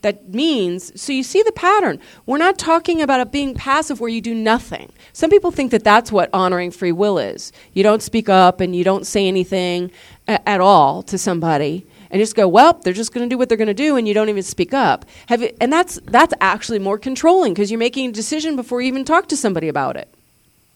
that 0.04 0.34
means 0.34 1.00
so 1.00 1.12
you 1.12 1.24
see 1.24 1.42
the 1.42 1.52
pattern 1.52 2.00
we're 2.26 2.38
not 2.38 2.58
talking 2.58 3.02
about 3.02 3.20
it 3.20 3.32
being 3.32 3.54
passive 3.56 4.00
where 4.00 4.10
you 4.10 4.22
do 4.22 4.36
nothing 4.36 4.92
some 5.12 5.30
people 5.30 5.52
think 5.52 5.72
that 5.72 5.84
that's 5.84 6.12
what 6.12 6.30
honoring 6.32 6.72
free 6.72 6.92
will 6.92 7.18
is 7.18 7.52
you 7.74 7.82
don't 7.82 8.04
speak 8.04 8.30
up 8.30 8.62
and 8.62 8.76
you 8.76 8.84
don't 8.84 9.08
say 9.08 9.28
anything 9.28 9.92
a- 10.28 10.48
at 10.48 10.62
all 10.62 11.02
to 11.04 11.18
somebody 11.18 11.86
and 12.14 12.22
just 12.22 12.36
go, 12.36 12.48
well, 12.48 12.74
they're 12.74 12.94
just 12.94 13.12
going 13.12 13.28
to 13.28 13.34
do 13.34 13.40
what 13.40 13.50
they're 13.50 13.58
going 13.58 13.68
to 13.68 13.74
do, 13.74 13.96
and 13.98 14.08
you 14.08 14.14
don't 14.14 14.30
even 14.30 14.44
speak 14.44 14.72
up. 14.72 15.04
Have 15.26 15.42
you, 15.42 15.50
and 15.60 15.74
that's 15.74 16.00
that's 16.06 16.34
actually 16.40 16.78
more 16.78 17.00
controlling 17.00 17.56
because 17.56 17.72
you're 17.72 17.80
making 17.80 18.08
a 18.08 18.12
decision 18.12 18.56
before 18.56 18.82
you 18.82 18.88
even 18.88 19.04
talk 19.04 19.28
to 19.30 19.36
somebody 19.36 19.68
about 19.68 19.98
it. 19.98 20.08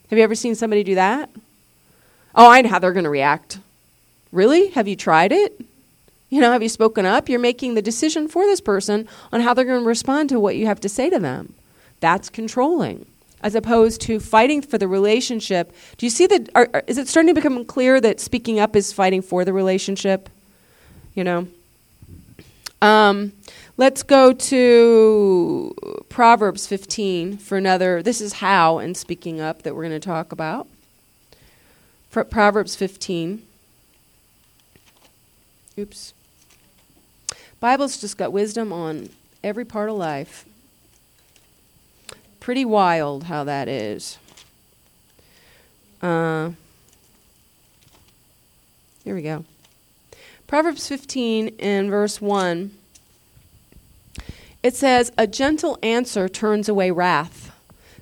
Have 0.09 0.17
you 0.17 0.23
ever 0.23 0.33
seen 0.33 0.55
somebody 0.55 0.83
do 0.83 0.95
that? 0.95 1.29
Oh, 2.33 2.49
I 2.49 2.61
know 2.61 2.69
how 2.69 2.79
they're 2.79 2.91
going 2.91 3.03
to 3.03 3.11
react. 3.11 3.59
Really? 4.31 4.69
Have 4.69 4.87
you 4.87 4.95
tried 4.95 5.31
it? 5.31 5.63
You 6.29 6.41
know, 6.41 6.51
have 6.51 6.63
you 6.63 6.69
spoken 6.69 7.05
up? 7.05 7.29
You're 7.29 7.39
making 7.39 7.75
the 7.75 7.81
decision 7.81 8.27
for 8.27 8.43
this 8.45 8.61
person 8.61 9.07
on 9.31 9.41
how 9.41 9.53
they're 9.53 9.65
going 9.65 9.81
to 9.81 9.87
respond 9.87 10.29
to 10.29 10.39
what 10.39 10.55
you 10.55 10.65
have 10.65 10.81
to 10.81 10.89
say 10.89 11.09
to 11.09 11.19
them. 11.19 11.53
That's 11.99 12.29
controlling 12.29 13.05
as 13.41 13.55
opposed 13.55 14.01
to 14.01 14.19
fighting 14.19 14.61
for 14.61 14.77
the 14.77 14.87
relationship. 14.87 15.73
Do 15.97 16.05
you 16.05 16.09
see 16.09 16.27
that? 16.27 16.49
Are, 16.55 16.69
are, 16.73 16.83
is 16.87 16.97
it 16.97 17.07
starting 17.07 17.33
to 17.33 17.39
become 17.39 17.63
clear 17.65 18.01
that 18.01 18.19
speaking 18.19 18.59
up 18.59 18.75
is 18.75 18.91
fighting 18.91 19.21
for 19.21 19.45
the 19.45 19.53
relationship? 19.53 20.29
you 21.17 21.23
know. 21.23 21.47
Um, 22.79 23.33
let's 23.75 24.03
go 24.03 24.31
to 24.31 25.75
Proverbs 26.09 26.67
15 26.67 27.37
for 27.39 27.57
another. 27.57 28.03
This 28.03 28.21
is 28.21 28.33
how 28.33 28.77
and 28.77 28.95
speaking 28.95 29.41
up 29.41 29.63
that 29.63 29.75
we're 29.75 29.89
going 29.89 29.99
to 29.99 30.07
talk 30.07 30.31
about. 30.31 30.67
Pro- 32.11 32.23
Proverbs 32.23 32.75
15. 32.75 33.41
Oops. 35.79 36.13
Bible's 37.59 37.99
just 37.99 38.17
got 38.17 38.31
wisdom 38.31 38.71
on 38.71 39.09
every 39.43 39.65
part 39.65 39.89
of 39.89 39.95
life. 39.95 40.45
Pretty 42.39 42.65
wild 42.65 43.23
how 43.23 43.43
that 43.43 43.67
is. 43.67 44.17
Uh, 46.01 46.51
here 49.03 49.15
we 49.15 49.21
go. 49.21 49.43
Proverbs 50.45 50.87
15 50.87 51.55
and 51.59 51.89
verse 51.89 52.21
1, 52.21 52.71
it 54.63 54.75
says, 54.75 55.11
A 55.17 55.27
gentle 55.27 55.77
answer 55.81 56.29
turns 56.29 56.69
away 56.69 56.91
wrath, 56.91 57.51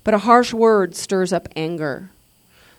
but 0.03 0.13
a 0.13 0.19
harsh 0.19 0.53
word 0.53 0.95
stirs 0.95 1.33
up 1.33 1.47
anger. 1.55 2.11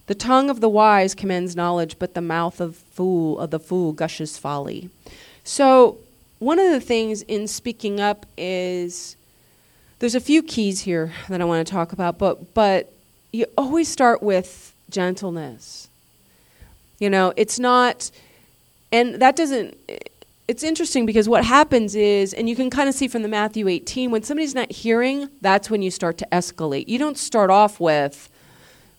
The 0.07 0.15
tongue 0.15 0.51
of 0.51 0.61
the 0.61 0.69
wise 0.69 1.15
commends 1.15 1.57
knowledge, 1.57 1.99
but 1.99 2.15
the 2.15 2.21
mouth 2.21 2.61
of 2.61 2.77
fool 2.77 3.41
of 3.41 3.51
the 3.51 3.59
fool 3.59 3.93
gushes 3.93 4.39
folly. 4.39 4.89
So, 5.43 5.99
one 6.39 6.59
of 6.59 6.71
the 6.71 6.81
things 6.81 7.23
in 7.23 7.49
speaking 7.49 8.01
up 8.01 8.27
is 8.37 9.17
there's 9.99 10.15
a 10.15 10.21
few 10.21 10.43
keys 10.43 10.81
here 10.81 11.13
that 11.29 11.41
I 11.41 11.45
want 11.45 11.67
to 11.67 11.71
talk 11.71 11.93
about, 11.93 12.19
but 12.19 12.55
but 12.55 12.93
you 13.33 13.47
always 13.57 13.89
start 13.89 14.23
with 14.23 14.75
gentleness. 14.91 15.89
You 16.99 17.11
know, 17.11 17.33
it's 17.37 17.59
not 17.59 18.11
and 18.93 19.17
that 19.17 19.37
doesn't 19.37 19.77
it's 20.49 20.63
interesting 20.63 21.07
because 21.07 21.29
what 21.29 21.45
happens 21.45 21.97
is, 21.97 22.33
and 22.33 22.49
you 22.49 22.55
can 22.55 22.71
kind 22.71 22.89
of 22.89 22.95
see 22.95 23.09
from 23.09 23.23
the 23.23 23.29
Matthew 23.29 23.67
18, 23.67 24.13
when 24.13 24.23
somebody's 24.23 24.55
not 24.55 24.71
hearing, 24.71 25.29
that's 25.41 25.69
when 25.69 25.83
you 25.83 25.91
start 25.91 26.19
to 26.19 26.29
escalate. 26.31 26.87
You 26.87 26.99
don't 26.99 27.19
start 27.19 27.51
off 27.51 27.81
with 27.81 28.31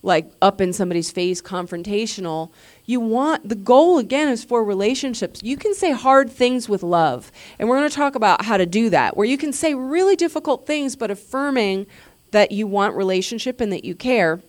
like 0.03 0.29
up 0.41 0.59
in 0.61 0.73
somebody's 0.73 1.09
face, 1.09 1.41
confrontational. 1.41 2.51
You 2.87 3.01
want 3.01 3.47
the 3.47 3.55
goal 3.55 3.99
again 3.99 4.29
is 4.29 4.45
for 4.45 4.63
relationships. 4.63 5.43
You 5.43 5.57
can 5.57 5.75
say 5.75 5.91
hard 5.91 6.31
things 6.31 6.69
with 6.69 6.81
love, 6.81 7.31
and 7.59 7.67
we're 7.67 7.77
going 7.77 7.89
to 7.89 7.95
talk 7.95 8.15
about 8.15 8.45
how 8.45 8.55
to 8.55 8.65
do 8.65 8.89
that, 8.89 9.17
where 9.17 9.27
you 9.27 9.37
can 9.37 9.51
say 9.51 9.75
really 9.75 10.15
difficult 10.15 10.65
things, 10.65 10.95
but 10.95 11.11
affirming 11.11 11.85
that 12.31 12.53
you 12.53 12.65
want 12.65 12.95
relationship 12.95 13.59
and 13.59 13.73
that 13.73 13.83
you 13.83 13.93
care, 13.93 14.39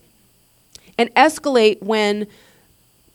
and 0.97 1.13
escalate 1.17 1.83
when 1.83 2.29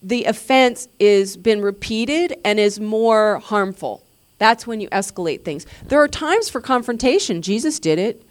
the 0.01 0.25
offense 0.25 0.89
is 0.99 1.37
been 1.37 1.61
repeated 1.61 2.35
and 2.43 2.59
is 2.59 2.81
more 2.81 3.39
harmful. 3.39 4.03
That's 4.39 4.67
when 4.67 4.81
you 4.81 4.89
escalate 4.89 5.43
things. 5.45 5.65
There 5.87 6.01
are 6.01 6.09
times 6.09 6.49
for 6.49 6.59
confrontation. 6.59 7.41
Jesus 7.41 7.79
did 7.79 7.97
it. 7.97 8.21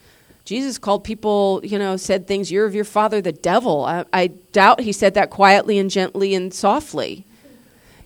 Jesus 0.44 0.78
called 0.78 1.04
people, 1.04 1.60
you 1.62 1.78
know, 1.78 1.96
said 1.96 2.26
things, 2.26 2.50
you're 2.50 2.66
of 2.66 2.74
your 2.74 2.84
father, 2.84 3.20
the 3.20 3.32
devil. 3.32 3.84
I, 3.84 4.04
I 4.12 4.26
doubt 4.26 4.80
he 4.80 4.92
said 4.92 5.14
that 5.14 5.30
quietly 5.30 5.78
and 5.78 5.90
gently 5.90 6.34
and 6.34 6.52
softly. 6.52 7.24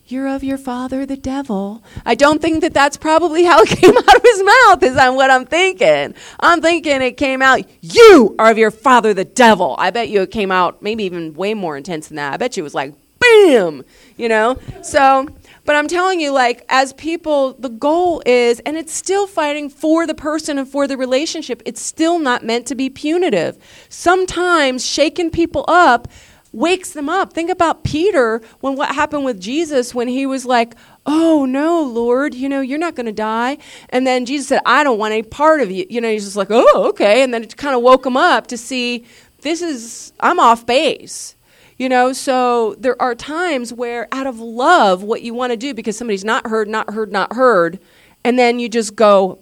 You're 0.09 0.29
of 0.29 0.44
your 0.44 0.59
father, 0.59 1.05
the 1.05 1.16
devil. 1.16 1.83
I 2.05 2.14
don't 2.14 2.40
think 2.40 2.61
that 2.61 2.72
that's 2.72 2.96
probably 2.96 3.42
how 3.42 3.62
it 3.62 3.68
came 3.81 3.96
out 3.96 4.16
of 4.16 4.22
his 4.22 4.42
mouth, 4.42 4.83
is 4.83 4.94
what 4.94 5.31
I'm 5.31 5.46
thinking. 5.46 6.14
I'm 6.38 6.61
thinking 6.61 7.03
it 7.03 7.16
came 7.16 7.42
out, 7.42 7.62
you 7.81 8.37
are 8.38 8.51
of 8.51 8.59
your 8.59 8.70
father, 8.70 9.12
the 9.14 9.25
devil. 9.25 9.75
I 9.79 9.90
bet 9.90 10.09
you 10.09 10.22
it 10.22 10.31
came 10.31 10.53
out 10.53 10.81
maybe 10.83 11.05
even 11.05 11.35
way 11.35 11.55
more 11.55 11.77
intense 11.77 12.09
than 12.09 12.16
that. 12.16 12.35
I 12.35 12.37
bet 12.37 12.57
you 12.57 12.62
it 12.62 12.64
was 12.64 12.75
like, 12.75 12.94
bam, 13.18 13.85
you 14.16 14.29
know? 14.29 14.59
So, 14.83 15.27
but 15.66 15.76
I'm 15.76 15.88
telling 15.88 16.20
you, 16.20 16.31
like, 16.31 16.64
as 16.68 16.92
people, 16.92 17.55
the 17.55 17.68
goal 17.68 18.22
is, 18.24 18.61
and 18.61 18.76
it's 18.76 18.92
still 18.92 19.26
fighting 19.26 19.68
for 19.68 20.07
the 20.07 20.14
person 20.14 20.59
and 20.59 20.68
for 20.68 20.87
the 20.87 20.96
relationship, 20.96 21.61
it's 21.66 21.83
still 21.83 22.18
not 22.18 22.44
meant 22.44 22.66
to 22.68 22.74
be 22.74 22.88
punitive. 22.88 23.59
Sometimes 23.88 24.87
shaking 24.87 25.31
people 25.31 25.64
up 25.68 26.09
wakes 26.52 26.92
them 26.92 27.09
up. 27.09 27.33
Think 27.33 27.50
about 27.50 27.85
Peter 27.85 28.40
when 28.61 28.76
what 28.76 28.94
happened 28.94 29.24
with 29.24 29.38
Jesus 29.38 29.94
when 29.94 30.09
he 30.09 30.24
was 30.24 30.46
like, 30.46 30.74
Oh 31.05 31.44
no, 31.44 31.83
Lord, 31.83 32.35
you 32.35 32.48
know, 32.48 32.61
you're 32.61 32.79
not 32.79 32.94
going 32.94 33.07
to 33.07 33.12
die. 33.12 33.59
And 33.90 34.07
then 34.07 34.24
Jesus 34.24 34.48
said, 34.48 34.62
I 34.64 34.83
don't 34.83 34.98
want 34.98 35.12
any 35.12 35.22
part 35.22 35.61
of 35.61 35.70
you. 35.70 35.85
You 35.90 36.00
know, 36.00 36.11
he's 36.11 36.24
just 36.24 36.37
like, 36.37 36.48
Oh, 36.50 36.88
okay. 36.88 37.22
And 37.22 37.35
then 37.35 37.42
it 37.42 37.57
kind 37.57 37.76
of 37.76 37.83
woke 37.83 38.07
him 38.07 38.16
up 38.16 38.46
to 38.48 38.57
see 38.57 39.05
this 39.42 39.61
is, 39.62 40.12
I'm 40.18 40.40
off 40.40 40.64
base. 40.64 41.36
You 41.79 41.91
know, 41.91 42.12
so 42.12 42.75
there 42.79 43.01
are 43.01 43.15
times 43.15 43.73
where 43.73 44.09
out 44.11 44.27
of 44.27 44.41
love, 44.41 45.03
what 45.03 45.23
you 45.23 45.35
want 45.35 45.53
to 45.53 45.57
do 45.57 45.75
because 45.75 45.97
somebody's 45.97 46.25
not 46.25 46.47
heard, 46.47 46.69
not 46.69 46.95
heard, 46.95 47.12
not 47.12 47.35
heard, 47.35 47.79
and 48.25 48.39
then 48.39 48.59
you 48.59 48.69
just 48.69 48.97
go, 48.97 49.39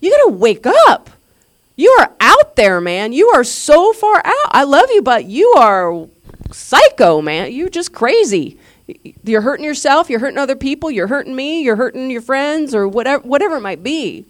you 0.00 0.10
got 0.10 0.30
to 0.30 0.36
wake 0.36 0.66
up. 0.88 1.10
You 1.76 1.90
are 2.00 2.12
out 2.20 2.56
there, 2.56 2.80
man. 2.80 3.12
You 3.12 3.28
are 3.28 3.44
so 3.44 3.92
far 3.92 4.16
out. 4.24 4.50
I 4.50 4.64
love 4.64 4.90
you, 4.90 5.02
but 5.02 5.26
you 5.26 5.54
are 5.56 6.06
psycho, 6.50 7.22
man. 7.22 7.52
You're 7.52 7.68
just 7.68 7.92
crazy. 7.92 8.58
You're 9.24 9.40
hurting 9.40 9.64
yourself, 9.64 10.10
you're 10.10 10.18
hurting 10.18 10.38
other 10.38 10.56
people, 10.56 10.90
you're 10.90 11.06
hurting 11.06 11.34
me, 11.34 11.62
you're 11.62 11.76
hurting 11.76 12.10
your 12.10 12.20
friends 12.20 12.74
or 12.74 12.88
whatever 12.88 13.26
whatever 13.26 13.56
it 13.56 13.60
might 13.60 13.82
be. 13.82 14.26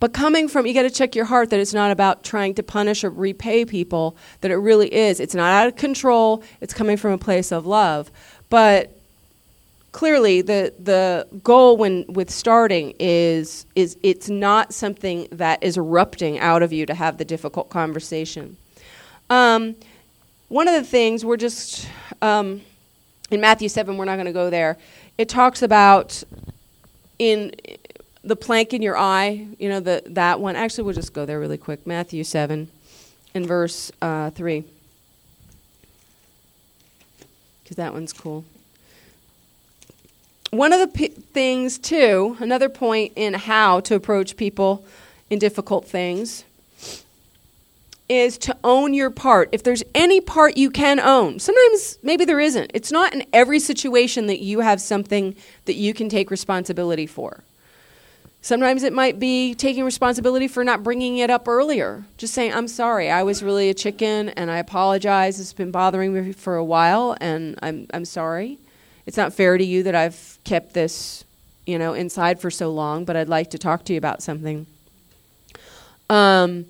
But 0.00 0.12
coming 0.12 0.48
from, 0.48 0.66
you 0.66 0.74
got 0.74 0.82
to 0.82 0.90
check 0.90 1.14
your 1.14 1.24
heart 1.24 1.50
that 1.50 1.60
it's 1.60 1.72
not 1.74 1.90
about 1.90 2.24
trying 2.24 2.54
to 2.54 2.62
punish 2.62 3.04
or 3.04 3.10
repay 3.10 3.64
people, 3.64 4.16
that 4.40 4.50
it 4.50 4.56
really 4.56 4.92
is. 4.92 5.20
It's 5.20 5.34
not 5.34 5.50
out 5.50 5.68
of 5.68 5.76
control, 5.76 6.42
it's 6.60 6.74
coming 6.74 6.96
from 6.96 7.12
a 7.12 7.18
place 7.18 7.52
of 7.52 7.66
love. 7.66 8.10
But 8.50 8.90
clearly 9.94 10.42
the 10.42 10.74
the 10.80 11.26
goal 11.44 11.76
when 11.76 12.04
with 12.08 12.28
starting 12.28 12.94
is 12.98 13.64
is 13.76 13.96
it's 14.02 14.28
not 14.28 14.74
something 14.74 15.28
that 15.30 15.62
is 15.62 15.78
erupting 15.78 16.36
out 16.40 16.64
of 16.64 16.72
you 16.72 16.84
to 16.84 16.94
have 16.94 17.16
the 17.16 17.24
difficult 17.24 17.70
conversation. 17.70 18.56
Um, 19.30 19.76
one 20.48 20.68
of 20.68 20.74
the 20.74 20.82
things 20.82 21.24
we're 21.24 21.36
just 21.36 21.88
um, 22.20 22.60
in 23.30 23.40
Matthew 23.40 23.68
seven, 23.68 23.96
we're 23.96 24.04
not 24.04 24.16
going 24.16 24.26
to 24.26 24.32
go 24.32 24.50
there. 24.50 24.76
It 25.16 25.28
talks 25.28 25.62
about 25.62 26.22
in 27.18 27.54
the 28.24 28.36
plank 28.36 28.72
in 28.72 28.82
your 28.82 28.96
eye, 28.96 29.46
you 29.58 29.68
know, 29.68 29.80
the, 29.80 30.02
that 30.06 30.40
one. 30.40 30.56
Actually, 30.56 30.84
we'll 30.84 30.94
just 30.94 31.12
go 31.12 31.26
there 31.26 31.38
really 31.38 31.58
quick. 31.58 31.86
Matthew 31.86 32.24
7 32.24 32.68
in 33.34 33.46
verse 33.46 33.92
uh, 34.00 34.30
3. 34.30 34.64
Because 37.62 37.76
that 37.76 37.92
one's 37.92 38.12
cool. 38.12 38.44
One 40.50 40.72
of 40.72 40.80
the 40.80 40.86
p- 40.86 41.08
things, 41.08 41.78
too, 41.78 42.36
another 42.40 42.68
point 42.68 43.12
in 43.16 43.34
how 43.34 43.80
to 43.80 43.94
approach 43.94 44.36
people 44.36 44.84
in 45.28 45.38
difficult 45.38 45.86
things 45.86 46.44
is 48.08 48.38
to 48.38 48.56
own 48.62 48.94
your 48.94 49.10
part. 49.10 49.48
If 49.52 49.62
there's 49.62 49.82
any 49.94 50.20
part 50.20 50.56
you 50.56 50.70
can 50.70 51.00
own, 51.00 51.40
sometimes 51.40 51.98
maybe 52.02 52.24
there 52.24 52.38
isn't. 52.38 52.70
It's 52.74 52.92
not 52.92 53.14
in 53.14 53.24
every 53.32 53.58
situation 53.58 54.26
that 54.26 54.40
you 54.40 54.60
have 54.60 54.80
something 54.80 55.34
that 55.64 55.74
you 55.74 55.94
can 55.94 56.08
take 56.08 56.30
responsibility 56.30 57.06
for. 57.06 57.42
Sometimes 58.44 58.82
it 58.82 58.92
might 58.92 59.18
be 59.18 59.54
taking 59.54 59.84
responsibility 59.84 60.48
for 60.48 60.64
not 60.64 60.82
bringing 60.82 61.16
it 61.16 61.30
up 61.30 61.48
earlier. 61.48 62.04
Just 62.18 62.34
saying, 62.34 62.52
I'm 62.52 62.68
sorry, 62.68 63.10
I 63.10 63.22
was 63.22 63.42
really 63.42 63.70
a 63.70 63.74
chicken 63.74 64.28
and 64.28 64.50
I 64.50 64.58
apologize. 64.58 65.40
It's 65.40 65.54
been 65.54 65.70
bothering 65.70 66.12
me 66.12 66.32
for 66.32 66.56
a 66.56 66.62
while 66.62 67.16
and 67.22 67.58
I'm, 67.62 67.86
I'm 67.94 68.04
sorry. 68.04 68.58
It's 69.06 69.16
not 69.16 69.32
fair 69.32 69.56
to 69.56 69.64
you 69.64 69.82
that 69.84 69.94
I've 69.94 70.38
kept 70.44 70.74
this 70.74 71.24
you 71.64 71.78
know, 71.78 71.94
inside 71.94 72.38
for 72.38 72.50
so 72.50 72.70
long, 72.70 73.06
but 73.06 73.16
I'd 73.16 73.30
like 73.30 73.48
to 73.52 73.58
talk 73.58 73.86
to 73.86 73.94
you 73.94 73.96
about 73.96 74.22
something. 74.22 74.66
Um, 76.10 76.66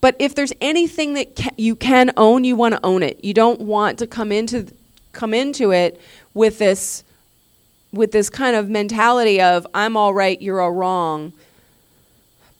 but 0.00 0.14
if 0.20 0.36
there's 0.36 0.52
anything 0.60 1.14
that 1.14 1.34
ca- 1.34 1.50
you 1.56 1.74
can 1.74 2.12
own, 2.16 2.44
you 2.44 2.54
want 2.54 2.74
to 2.74 2.80
own 2.86 3.02
it. 3.02 3.24
You 3.24 3.34
don't 3.34 3.62
want 3.62 3.98
to 3.98 4.06
come 4.06 4.30
into 4.30 4.72
come 5.10 5.34
into 5.34 5.72
it 5.72 6.00
with 6.34 6.58
this 6.58 7.02
with 7.96 8.12
this 8.12 8.30
kind 8.30 8.56
of 8.56 8.68
mentality 8.68 9.40
of 9.40 9.66
I'm 9.74 9.96
all 9.96 10.14
right, 10.14 10.40
you're 10.40 10.60
all 10.60 10.72
wrong. 10.72 11.32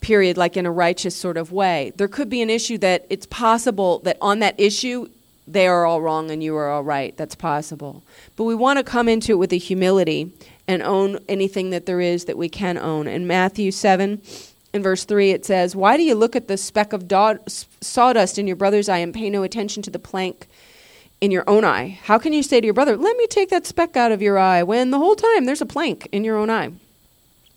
Period, 0.01 0.37
like 0.37 0.57
in 0.57 0.67
a 0.67 0.71
righteous 0.71 1.15
sort 1.17 1.37
of 1.37 1.53
way. 1.53 1.93
There 1.97 2.09
could 2.09 2.29
be 2.29 2.43
an 2.43 2.51
issue 2.51 2.79
that 2.79 3.07
it's 3.11 3.27
possible 3.27 3.99
that 4.01 4.17
on 4.21 4.39
that 4.41 4.59
issue 4.59 5.09
they 5.49 5.67
are 5.67 5.87
all 5.87 6.01
wrong 6.01 6.31
and 6.31 6.43
you 6.43 6.57
are 6.57 6.69
all 6.71 6.83
right. 6.83 7.17
That's 7.17 7.35
possible. 7.35 8.03
But 8.37 8.45
we 8.45 8.55
want 8.55 8.79
to 8.79 8.85
come 8.85 9.09
into 9.09 9.33
it 9.33 9.37
with 9.37 9.53
a 9.53 9.59
humility 9.59 10.33
and 10.67 10.83
own 10.83 11.19
anything 11.29 11.71
that 11.71 11.87
there 11.87 12.01
is 12.01 12.25
that 12.25 12.37
we 12.37 12.49
can 12.49 12.77
own. 12.77 13.07
In 13.07 13.27
Matthew 13.27 13.71
7, 13.71 14.21
in 14.73 14.83
verse 14.83 15.05
3, 15.05 15.31
it 15.31 15.45
says, 15.45 15.77
Why 15.77 15.97
do 15.97 16.03
you 16.03 16.15
look 16.15 16.35
at 16.35 16.49
the 16.49 16.57
speck 16.57 16.93
of 16.93 17.07
do- 17.07 17.39
sawdust 17.81 18.39
in 18.39 18.47
your 18.47 18.57
brother's 18.57 18.89
eye 18.89 18.99
and 18.99 19.15
pay 19.15 19.31
no 19.31 19.43
attention 19.43 19.83
to 19.85 19.91
the 19.91 19.99
plank 19.99 20.49
in 21.21 21.31
your 21.31 21.45
own 21.47 21.65
eye? 21.65 21.99
How 22.05 22.19
can 22.19 22.33
you 22.33 22.43
say 22.43 22.61
to 22.61 22.67
your 22.67 22.75
brother, 22.75 22.97
Let 22.97 23.17
me 23.17 23.27
take 23.27 23.51
that 23.51 23.67
speck 23.67 23.97
out 23.97 24.13
of 24.13 24.23
your 24.23 24.39
eye, 24.39 24.63
when 24.63 24.91
the 24.91 24.99
whole 24.99 25.17
time 25.17 25.45
there's 25.45 25.63
a 25.63 25.67
plank 25.67 26.09
in 26.13 26.25
your 26.25 26.37
own 26.37 26.51
eye? 26.51 26.73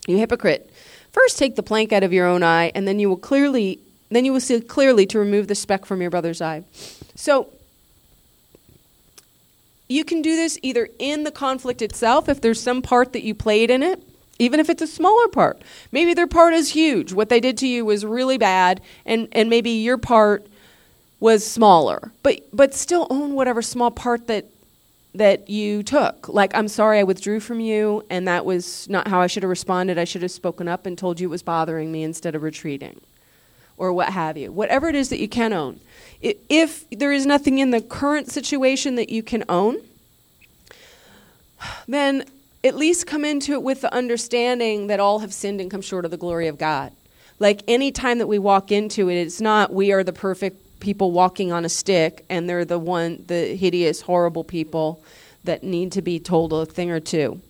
You 0.08 0.18
hypocrite. 0.18 0.72
First 1.12 1.38
take 1.38 1.56
the 1.56 1.64
plank 1.64 1.92
out 1.92 2.04
of 2.04 2.14
your 2.14 2.28
own 2.28 2.44
eye, 2.44 2.72
and 2.76 2.88
then 2.88 3.00
you 3.00 3.10
will 3.10 3.18
clearly 3.18 3.80
then 4.10 4.26
you 4.26 4.34
will 4.34 4.40
see 4.40 4.60
clearly 4.60 5.06
to 5.06 5.20
remove 5.20 5.48
the 5.48 5.56
speck 5.56 5.86
from 5.86 6.02
your 6.02 6.10
brother's 6.10 6.42
eye. 6.42 6.64
So 7.16 7.50
you 9.88 10.04
can 10.04 10.22
do 10.22 10.36
this 10.36 10.58
either 10.62 10.90
in 11.00 11.24
the 11.24 11.32
conflict 11.32 11.82
itself, 11.82 12.30
if 12.30 12.42
there's 12.42 12.62
some 12.62 12.82
part 12.82 13.14
that 13.14 13.24
you 13.24 13.36
played 13.36 13.70
in 13.70 13.84
it, 13.84 14.02
even 14.40 14.60
if 14.60 14.70
it's 14.70 14.82
a 14.82 14.88
smaller 14.88 15.28
part. 15.28 15.62
Maybe 15.92 16.14
their 16.14 16.28
part 16.28 16.54
is 16.54 16.70
huge. 16.70 17.12
What 17.12 17.30
they 17.30 17.40
did 17.40 17.58
to 17.60 17.68
you 17.68 17.86
was 17.86 18.06
really 18.06 18.38
bad, 18.38 18.82
and, 19.06 19.28
and 19.32 19.50
maybe 19.50 19.72
your 19.72 19.98
part 19.98 20.48
was 21.20 21.46
smaller. 21.46 22.12
But 22.24 22.42
but 22.54 22.74
still 22.74 23.08
own 23.10 23.34
whatever 23.34 23.62
small 23.62 23.92
part 23.92 24.28
that 24.28 24.46
that 25.16 25.50
you 25.50 25.82
took. 25.82 26.30
Like, 26.30 26.56
I'm 26.56 26.68
sorry 26.68 27.00
I 27.00 27.04
withdrew 27.04 27.40
from 27.40 27.60
you, 27.60 28.06
and 28.10 28.28
that 28.28 28.46
was 28.46 28.88
not 28.90 29.08
how 29.08 29.22
I 29.22 29.28
should 29.28 29.44
have 29.44 29.50
responded. 29.50 29.98
I 29.98 30.04
should 30.04 30.22
have 30.22 30.32
spoken 30.32 30.68
up 30.68 30.86
and 30.86 30.98
told 30.98 31.20
you 31.20 31.28
it 31.28 31.32
was 31.32 31.42
bothering 31.44 31.92
me 31.92 32.04
instead 32.04 32.36
of 32.36 32.44
retreating, 32.44 33.02
or 33.78 33.92
what 33.92 34.10
have 34.10 34.38
you. 34.38 34.52
Whatever 34.52 34.88
it 34.88 34.96
is 34.96 35.10
that 35.10 35.20
you 35.20 35.28
can 35.28 35.52
own 35.52 35.80
if 36.22 36.90
there 36.90 37.12
is 37.12 37.26
nothing 37.26 37.60
in 37.60 37.72
the 37.72 37.82
current 37.82 38.30
situation 38.30 38.96
that 38.96 39.10
you 39.10 39.24
can 39.24 39.44
own, 39.48 39.78
then 41.88 42.26
at 42.64 42.76
least 42.76 43.08
come 43.08 43.24
into 43.24 43.54
it 43.54 43.64
with 43.64 43.82
the 43.82 43.94
understanding 43.94 44.88
that 44.88 45.00
all 45.00 45.20
have 45.20 45.34
sinned 45.34 45.62
and 45.62 45.72
come 45.72 45.82
short 45.82 46.04
of 46.04 46.12
the 46.12 46.18
glory 46.18 46.48
of 46.48 46.58
God. 46.58 46.92
Like 47.40 47.62
any 47.70 47.92
time 47.92 48.18
that 48.18 48.28
we 48.28 48.38
walk 48.38 48.72
into 48.72 49.10
it, 49.10 49.16
it's 49.16 49.40
not 49.40 49.74
we 49.74 49.94
are 49.94 50.04
the 50.04 50.12
perfect 50.12 50.58
people 50.80 51.12
walking 51.12 51.52
on 51.52 51.66
a 51.66 51.70
stick 51.70 52.26
and 52.30 52.50
they're 52.50 52.66
the 52.66 52.80
one, 52.80 53.24
the 53.28 53.56
hideous, 53.56 54.02
horrible 54.02 54.44
people 54.44 55.04
that 55.44 55.64
need 55.64 55.92
to 55.94 56.02
be 56.02 56.20
told 56.20 56.54
a 56.54 56.66
thing 56.66 56.92
or 56.92 57.00
two. 57.00 57.42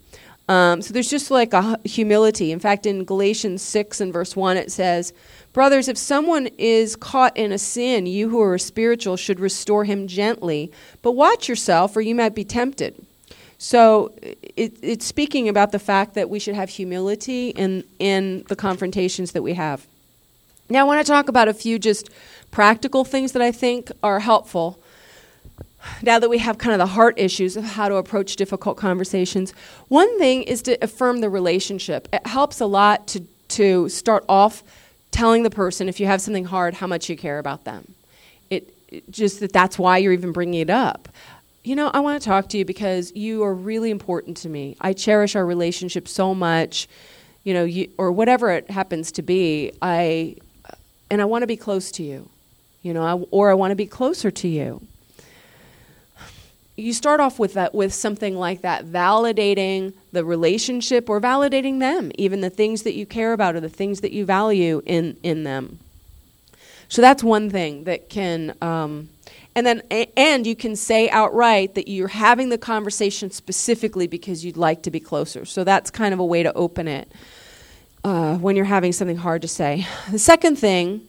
Um, 0.47 0.81
so 0.81 0.93
there's 0.93 1.09
just 1.09 1.29
like 1.29 1.53
a 1.53 1.79
humility. 1.85 2.51
In 2.51 2.59
fact, 2.59 2.87
in 2.87 3.03
Galatians 3.05 3.61
6 3.61 4.01
and 4.01 4.11
verse 4.11 4.35
1, 4.35 4.57
it 4.57 4.71
says, 4.71 5.13
Brothers, 5.53 5.87
if 5.87 5.97
someone 5.97 6.47
is 6.57 6.95
caught 6.95 7.37
in 7.37 7.51
a 7.51 7.59
sin, 7.59 8.07
you 8.07 8.29
who 8.29 8.41
are 8.41 8.57
spiritual 8.57 9.15
should 9.15 9.39
restore 9.39 9.83
him 9.83 10.07
gently, 10.07 10.71
but 11.03 11.11
watch 11.11 11.47
yourself, 11.47 11.95
or 11.95 12.01
you 12.01 12.15
might 12.15 12.33
be 12.33 12.43
tempted. 12.43 12.95
So 13.59 14.13
it, 14.21 14.77
it's 14.81 15.05
speaking 15.05 15.49
about 15.49 15.71
the 15.71 15.79
fact 15.79 16.15
that 16.15 16.29
we 16.29 16.39
should 16.39 16.55
have 16.55 16.69
humility 16.69 17.49
in, 17.49 17.83
in 17.99 18.43
the 18.47 18.55
confrontations 18.55 19.33
that 19.33 19.43
we 19.43 19.53
have. 19.53 19.85
Now, 20.69 20.81
I 20.81 20.83
want 20.83 21.05
to 21.05 21.11
talk 21.11 21.29
about 21.29 21.47
a 21.47 21.53
few 21.53 21.79
just 21.79 22.09
practical 22.51 23.03
things 23.03 23.31
that 23.31 23.41
I 23.41 23.51
think 23.51 23.91
are 24.03 24.19
helpful. 24.19 24.79
Now 26.01 26.19
that 26.19 26.29
we 26.29 26.37
have 26.39 26.57
kind 26.57 26.73
of 26.73 26.79
the 26.79 26.93
heart 26.93 27.17
issues 27.17 27.57
of 27.57 27.63
how 27.63 27.89
to 27.89 27.95
approach 27.95 28.35
difficult 28.35 28.77
conversations, 28.77 29.51
one 29.87 30.19
thing 30.19 30.43
is 30.43 30.61
to 30.63 30.77
affirm 30.83 31.21
the 31.21 31.29
relationship. 31.29 32.07
It 32.13 32.27
helps 32.27 32.59
a 32.59 32.65
lot 32.65 33.07
to, 33.07 33.21
to 33.49 33.89
start 33.89 34.25
off 34.29 34.63
telling 35.11 35.43
the 35.43 35.49
person 35.49 35.89
if 35.89 35.99
you 35.99 36.05
have 36.05 36.21
something 36.21 36.45
hard 36.45 36.75
how 36.75 36.87
much 36.87 37.09
you 37.09 37.17
care 37.17 37.39
about 37.39 37.63
them. 37.63 37.95
It, 38.49 38.73
it 38.89 39.09
just 39.09 39.39
that 39.39 39.53
that's 39.53 39.79
why 39.79 39.97
you're 39.97 40.13
even 40.13 40.31
bringing 40.31 40.61
it 40.61 40.69
up. 40.69 41.09
You 41.63 41.75
know, 41.75 41.89
I 41.93 41.99
want 41.99 42.21
to 42.21 42.27
talk 42.27 42.49
to 42.49 42.57
you 42.57 42.65
because 42.65 43.11
you 43.15 43.43
are 43.43 43.53
really 43.53 43.89
important 43.89 44.37
to 44.37 44.49
me. 44.49 44.75
I 44.81 44.93
cherish 44.93 45.35
our 45.35 45.45
relationship 45.45 46.07
so 46.07 46.35
much. 46.35 46.87
You 47.43 47.53
know, 47.53 47.63
you, 47.63 47.89
or 47.97 48.11
whatever 48.11 48.51
it 48.51 48.69
happens 48.69 49.11
to 49.13 49.21
be. 49.21 49.71
I 49.81 50.35
and 51.09 51.21
I 51.21 51.25
want 51.25 51.43
to 51.43 51.47
be 51.47 51.57
close 51.57 51.91
to 51.91 52.03
you. 52.03 52.29
You 52.81 52.93
know, 52.93 53.03
I, 53.03 53.13
or 53.31 53.49
I 53.49 53.53
want 53.53 53.71
to 53.71 53.75
be 53.75 53.85
closer 53.85 54.31
to 54.31 54.47
you. 54.47 54.81
You 56.75 56.93
start 56.93 57.19
off 57.19 57.39
with 57.39 57.55
that 57.55 57.75
with 57.75 57.93
something 57.93 58.37
like 58.37 58.61
that 58.61 58.85
validating 58.85 59.93
the 60.13 60.23
relationship 60.23 61.09
or 61.09 61.19
validating 61.19 61.79
them 61.79 62.09
even 62.15 62.39
the 62.39 62.49
things 62.49 62.83
that 62.83 62.93
you 62.93 63.05
care 63.05 63.33
about 63.33 63.55
or 63.55 63.59
the 63.59 63.67
things 63.67 63.99
that 63.99 64.13
you 64.13 64.23
value 64.23 64.81
in 64.85 65.17
in 65.21 65.43
them. 65.43 65.79
So 66.87 67.01
that's 67.01 67.21
one 67.21 67.49
thing 67.49 67.83
that 67.83 68.09
can 68.09 68.55
um, 68.61 69.09
and 69.55 69.67
then 69.67 69.81
and 70.15 70.47
you 70.47 70.55
can 70.55 70.77
say 70.77 71.09
outright 71.09 71.75
that 71.75 71.89
you're 71.89 72.07
having 72.07 72.47
the 72.47 72.57
conversation 72.57 73.29
specifically 73.29 74.07
because 74.07 74.45
you'd 74.45 74.55
like 74.55 74.83
to 74.83 74.91
be 74.91 75.01
closer. 75.01 75.43
So 75.43 75.65
that's 75.65 75.91
kind 75.91 76.13
of 76.13 76.19
a 76.19 76.25
way 76.25 76.43
to 76.43 76.53
open 76.53 76.87
it 76.87 77.11
uh, 78.03 78.37
when 78.37 78.55
you're 78.55 78.65
having 78.65 78.91
something 78.91 79.17
hard 79.17 79.41
to 79.41 79.47
say 79.47 79.85
the 80.11 80.19
second 80.19 80.57
thing 80.57 81.07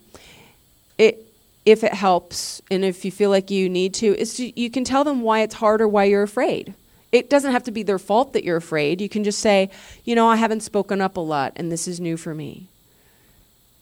it 0.99 1.31
if 1.65 1.85
it 1.85 1.93
helps 1.93 2.63
and 2.71 2.85
if 2.85 3.05
you 3.05 3.11
feel 3.11 3.31
like 3.31 3.51
you 3.51 3.69
need 3.69 3.95
to, 3.95 4.19
is 4.19 4.41
you 4.41 4.71
can 4.71 4.85
tell 4.85 5.05
them 5.05 5.23
why 5.23 5.41
it's 5.41 5.55
hard 5.55 5.81
or 5.81 5.89
why 5.89 6.05
you're 6.05 6.23
afraid. 6.23 6.75
It 7.13 7.29
doesn't 7.29 7.53
have 7.53 7.65
to 7.65 7.73
be 7.73 7.83
their 7.83 7.99
fault 7.99 8.33
that 8.33 8.45
you're 8.45 8.57
afraid. 8.57 9.01
You 9.01 9.09
can 9.09 9.25
just 9.25 9.41
say, 9.41 9.71
you 10.05 10.15
know, 10.15 10.29
I 10.29 10.37
haven't 10.37 10.61
spoken 10.61 11.01
up 11.01 11.17
a 11.17 11.21
lot 11.21 11.53
and 11.57 11.71
this 11.71 11.87
is 11.89 12.01
new 12.01 12.17
for 12.17 12.35
me. 12.35 12.69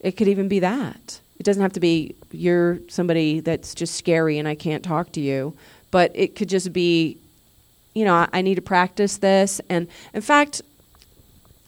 It 0.01 0.13
could 0.13 0.29
even 0.29 0.49
be 0.49 0.61
that. 0.61 1.21
It 1.39 1.45
doesn't 1.45 1.63
have 1.63 1.73
to 1.75 1.81
be 1.81 2.15
you're 2.33 2.79
somebody 2.89 3.41
that's 3.41 3.75
just 3.75 3.95
scary 3.95 4.39
and 4.39 4.49
I 4.49 4.55
can't 4.55 4.83
talk 4.83 5.13
to 5.13 5.21
you, 5.21 5.55
but 5.91 6.11
it 6.15 6.35
could 6.35 6.49
just 6.49 6.73
be, 6.73 7.19
you 7.95 8.05
know, 8.05 8.15
I, 8.15 8.29
I 8.33 8.43
need 8.43 8.57
to 8.57 8.63
practice 8.63 9.19
this. 9.19 9.61
And 9.69 9.87
in 10.15 10.23
fact, 10.23 10.63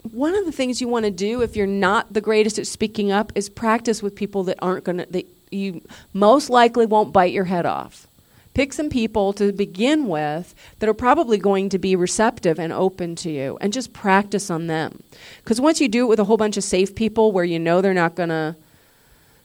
one 0.03 0.35
of 0.35 0.47
the 0.47 0.53
things 0.53 0.81
you 0.81 0.89
want 0.89 1.05
to 1.05 1.11
do 1.11 1.43
if 1.43 1.57
you're 1.57 1.67
not 1.67 2.13
the 2.13 2.21
greatest 2.21 2.59
at 2.59 2.67
speaking 2.67 3.13
up 3.13 3.33
is 3.35 3.49
practice 3.49 4.03
with 4.03 4.15
people 4.15 4.45
that 4.45 4.59
aren't 4.61 4.85
going 4.85 4.99
to 4.99 5.07
that 5.07 5.27
you 5.51 5.83
most 6.13 6.49
likely 6.49 6.87
won't 6.87 7.13
bite 7.13 7.33
your 7.33 7.45
head 7.45 7.67
off. 7.67 8.07
Pick 8.55 8.73
some 8.73 8.91
people 8.91 9.33
to 9.35 9.53
begin 9.53 10.09
with 10.09 10.55
that 10.79 10.89
are 10.89 10.95
probably 10.95 11.39
going 11.39 11.69
to 11.69 11.79
be 11.79 11.95
receptive 11.95 12.59
and 12.59 12.73
open 12.73 13.15
to 13.17 13.31
you 13.31 13.57
and 13.61 13.73
just 13.73 13.93
practice 13.93 14.51
on 14.51 14.67
them. 14.67 15.03
Because 15.43 15.61
once 15.61 15.81
you 15.81 15.89
do 15.89 16.05
it 16.05 16.09
with 16.09 16.19
a 16.19 16.25
whole 16.25 16.37
bunch 16.37 16.57
of 16.57 16.65
safe 16.65 16.95
people 16.95 17.31
where 17.31 17.45
you 17.45 17.59
know 17.59 17.81
they're 17.81 17.95
not 17.95 18.17
going 18.17 18.29
to 18.29 18.57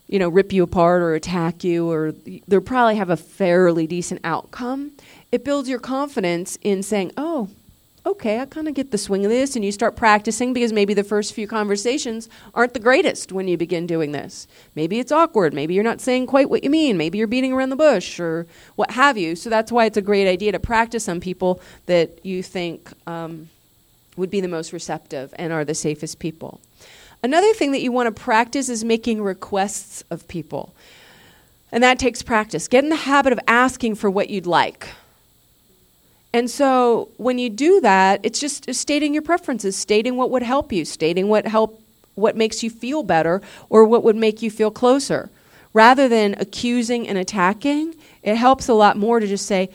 you 0.08 0.20
know 0.20 0.30
rip 0.30 0.54
you 0.54 0.64
apart 0.64 1.02
or 1.02 1.16
attack 1.16 1.64
you 1.64 1.90
or 1.90 2.14
they'll 2.48 2.62
probably 2.62 2.96
have 2.96 3.10
a 3.10 3.18
fairly 3.18 3.88
decent 3.88 4.22
outcome, 4.24 4.92
it 5.32 5.44
builds 5.44 5.70
your 5.70 5.80
confidence 5.80 6.58
in 6.62 6.84
saying, 6.84 7.12
"Oh, 7.18 7.50
okay, 8.06 8.40
I 8.40 8.46
kind 8.46 8.68
of 8.68 8.76
get 8.76 8.92
the 8.92 8.98
swing 8.98 9.26
of 9.26 9.32
this, 9.32 9.56
and 9.56 9.66
you 9.66 9.72
start 9.72 9.96
practicing 9.96 10.54
because 10.54 10.72
maybe 10.72 10.94
the 10.94 11.04
first 11.04 11.34
few 11.34 11.48
conversations 11.48 12.30
aren't 12.54 12.74
the 12.74 12.80
greatest 12.80 13.32
when 13.32 13.48
you 13.48 13.58
begin 13.58 13.88
doing 13.88 14.12
this. 14.12 14.48
Maybe 14.76 15.00
it's 15.00 15.12
awkward. 15.12 15.54
Maybe 15.54 15.74
you're 15.74 15.84
not 15.84 16.02
saying 16.02 16.28
quite 16.28 16.50
what 16.50 16.64
you 16.64 16.70
mean. 16.70 16.98
Maybe 16.98 17.18
you're 17.18 17.28
beating 17.28 17.52
around 17.52 17.70
the 17.70 17.76
bush 17.76 18.20
or 18.20 18.46
what 18.76 18.92
have 18.92 19.18
you. 19.18 19.36
So 19.36 19.50
that's 19.50 19.72
why 19.72 19.86
it's 19.86 19.98
a 19.98 20.02
great 20.02 20.28
idea 20.28 20.52
to 20.52 20.60
practice 20.60 21.10
on 21.10 21.20
people 21.20 21.60
that 21.88 22.24
you 22.24 22.44
think 22.44 22.92
um, 23.08 23.50
would 24.18 24.30
be 24.30 24.42
the 24.42 24.48
most 24.48 24.72
receptive 24.72 25.34
and 25.38 25.52
are 25.52 25.66
the 25.66 25.76
safest 25.76 26.20
people. 26.20 26.62
Another 27.24 27.54
thing 27.54 27.72
that 27.72 27.82
you 27.82 27.92
want 27.92 28.16
to 28.16 28.24
practice 28.24 28.70
is 28.70 28.84
making 28.84 29.24
requests 29.24 30.04
of 30.12 30.28
people. 30.28 30.76
And 31.72 31.84
that 31.84 31.98
takes 31.98 32.22
practice. 32.22 32.68
Get 32.68 32.84
in 32.84 32.92
the 32.92 32.96
habit 32.96 33.34
of 33.34 33.40
asking 33.48 33.96
for 33.96 34.12
what 34.12 34.30
you'd 34.30 34.46
like. 34.46 34.90
And 36.36 36.52
so 36.52 37.08
when 37.16 37.40
you 37.40 37.50
do 37.50 37.80
that, 37.80 38.20
it's 38.24 38.42
just 38.42 38.74
stating 38.76 39.14
your 39.14 39.22
preferences, 39.22 39.78
stating 39.78 40.18
what 40.18 40.32
would 40.32 40.44
help 40.44 40.74
you, 40.74 40.84
stating 40.84 41.30
what 41.30 41.48
help 41.48 41.82
what 42.16 42.36
makes 42.36 42.62
you 42.62 42.70
feel 42.70 43.04
better 43.04 43.42
or 43.70 43.86
what 43.86 44.04
would 44.04 44.18
make 44.18 44.42
you 44.42 44.52
feel 44.52 44.70
closer. 44.70 45.30
Rather 45.72 46.10
than 46.10 46.36
accusing 46.38 47.08
and 47.08 47.18
attacking, 47.18 47.96
it 48.22 48.36
helps 48.36 48.68
a 48.68 48.74
lot 48.74 48.98
more 48.98 49.22
to 49.22 49.28
just 49.28 49.46
say, 49.46 49.70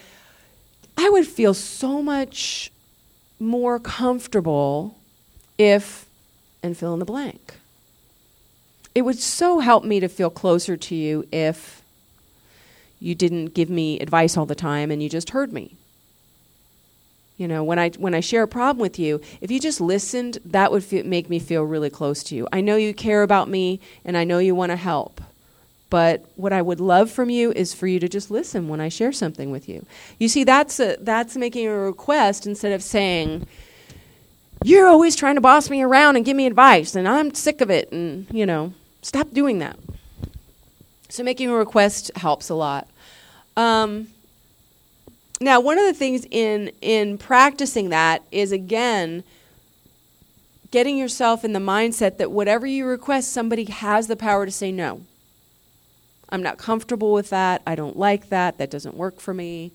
I 0.98 1.08
would 1.08 1.26
feel 1.26 1.54
so 1.54 2.02
much 2.02 2.70
more 3.38 3.78
comfortable 3.78 4.98
if, 5.56 6.04
and 6.62 6.76
fill 6.76 6.92
in 6.92 6.98
the 6.98 7.06
blank. 7.06 7.54
It 8.94 9.00
would 9.00 9.18
so 9.18 9.60
help 9.60 9.82
me 9.82 9.98
to 10.00 10.08
feel 10.08 10.28
closer 10.28 10.76
to 10.76 10.94
you 10.94 11.26
if 11.32 11.80
you 12.98 13.14
didn't 13.14 13.54
give 13.54 13.70
me 13.70 13.98
advice 13.98 14.36
all 14.36 14.44
the 14.44 14.54
time 14.54 14.90
and 14.90 15.02
you 15.02 15.08
just 15.08 15.30
heard 15.30 15.54
me 15.54 15.78
You 17.40 17.48
know, 17.48 17.64
when 17.64 17.78
I 17.78 17.88
when 17.92 18.14
I 18.14 18.20
share 18.20 18.42
a 18.42 18.48
problem 18.48 18.82
with 18.82 18.98
you, 18.98 19.18
if 19.40 19.50
you 19.50 19.58
just 19.58 19.80
listened, 19.80 20.36
that 20.44 20.70
would 20.70 20.84
make 21.06 21.30
me 21.30 21.38
feel 21.38 21.62
really 21.62 21.88
close 21.88 22.22
to 22.24 22.34
you. 22.34 22.46
I 22.52 22.60
know 22.60 22.76
you 22.76 22.92
care 22.92 23.22
about 23.22 23.48
me, 23.48 23.80
and 24.04 24.14
I 24.14 24.24
know 24.24 24.36
you 24.40 24.54
want 24.54 24.72
to 24.72 24.76
help. 24.76 25.22
But 25.88 26.26
what 26.36 26.52
I 26.52 26.60
would 26.60 26.80
love 26.80 27.10
from 27.10 27.30
you 27.30 27.50
is 27.52 27.72
for 27.72 27.86
you 27.86 27.98
to 27.98 28.10
just 28.10 28.30
listen 28.30 28.68
when 28.68 28.78
I 28.78 28.90
share 28.90 29.10
something 29.10 29.50
with 29.50 29.70
you. 29.70 29.86
You 30.18 30.28
see, 30.28 30.44
that's 30.44 30.78
a, 30.80 30.98
that's 31.00 31.34
making 31.34 31.66
a 31.66 31.74
request 31.74 32.46
instead 32.46 32.72
of 32.72 32.82
saying, 32.82 33.46
"You're 34.62 34.86
always 34.86 35.16
trying 35.16 35.36
to 35.36 35.40
boss 35.40 35.70
me 35.70 35.80
around 35.80 36.16
and 36.16 36.26
give 36.26 36.36
me 36.36 36.44
advice, 36.44 36.94
and 36.94 37.08
I'm 37.08 37.32
sick 37.32 37.62
of 37.62 37.70
it." 37.70 37.90
And 37.90 38.26
you 38.30 38.44
know, 38.44 38.74
stop 39.00 39.30
doing 39.32 39.60
that. 39.60 39.78
So 41.08 41.24
making 41.24 41.48
a 41.48 41.54
request 41.54 42.10
helps 42.16 42.50
a 42.50 42.54
lot. 42.54 42.86
Um, 43.56 44.08
now, 45.42 45.58
one 45.58 45.78
of 45.78 45.86
the 45.86 45.94
things 45.94 46.26
in 46.30 46.70
in 46.82 47.16
practicing 47.16 47.88
that 47.88 48.22
is 48.30 48.52
again 48.52 49.24
getting 50.70 50.98
yourself 50.98 51.44
in 51.44 51.54
the 51.54 51.60
mindset 51.60 52.18
that 52.18 52.30
whatever 52.30 52.66
you 52.66 52.84
request, 52.84 53.32
somebody 53.32 53.64
has 53.64 54.06
the 54.06 54.16
power 54.16 54.44
to 54.44 54.52
say 54.52 54.70
no. 54.70 55.00
I'm 56.28 56.42
not 56.42 56.58
comfortable 56.58 57.12
with 57.12 57.30
that. 57.30 57.62
I 57.66 57.74
don't 57.74 57.96
like 57.96 58.28
that. 58.28 58.58
That 58.58 58.70
doesn't 58.70 58.96
work 58.96 59.18
for 59.18 59.32
me. 59.32 59.72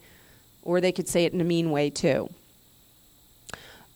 Or 0.61 0.79
they 0.79 0.91
could 0.91 1.07
say 1.07 1.25
it 1.25 1.33
in 1.33 1.41
a 1.41 1.43
mean 1.43 1.71
way 1.71 1.89
too. 1.89 2.29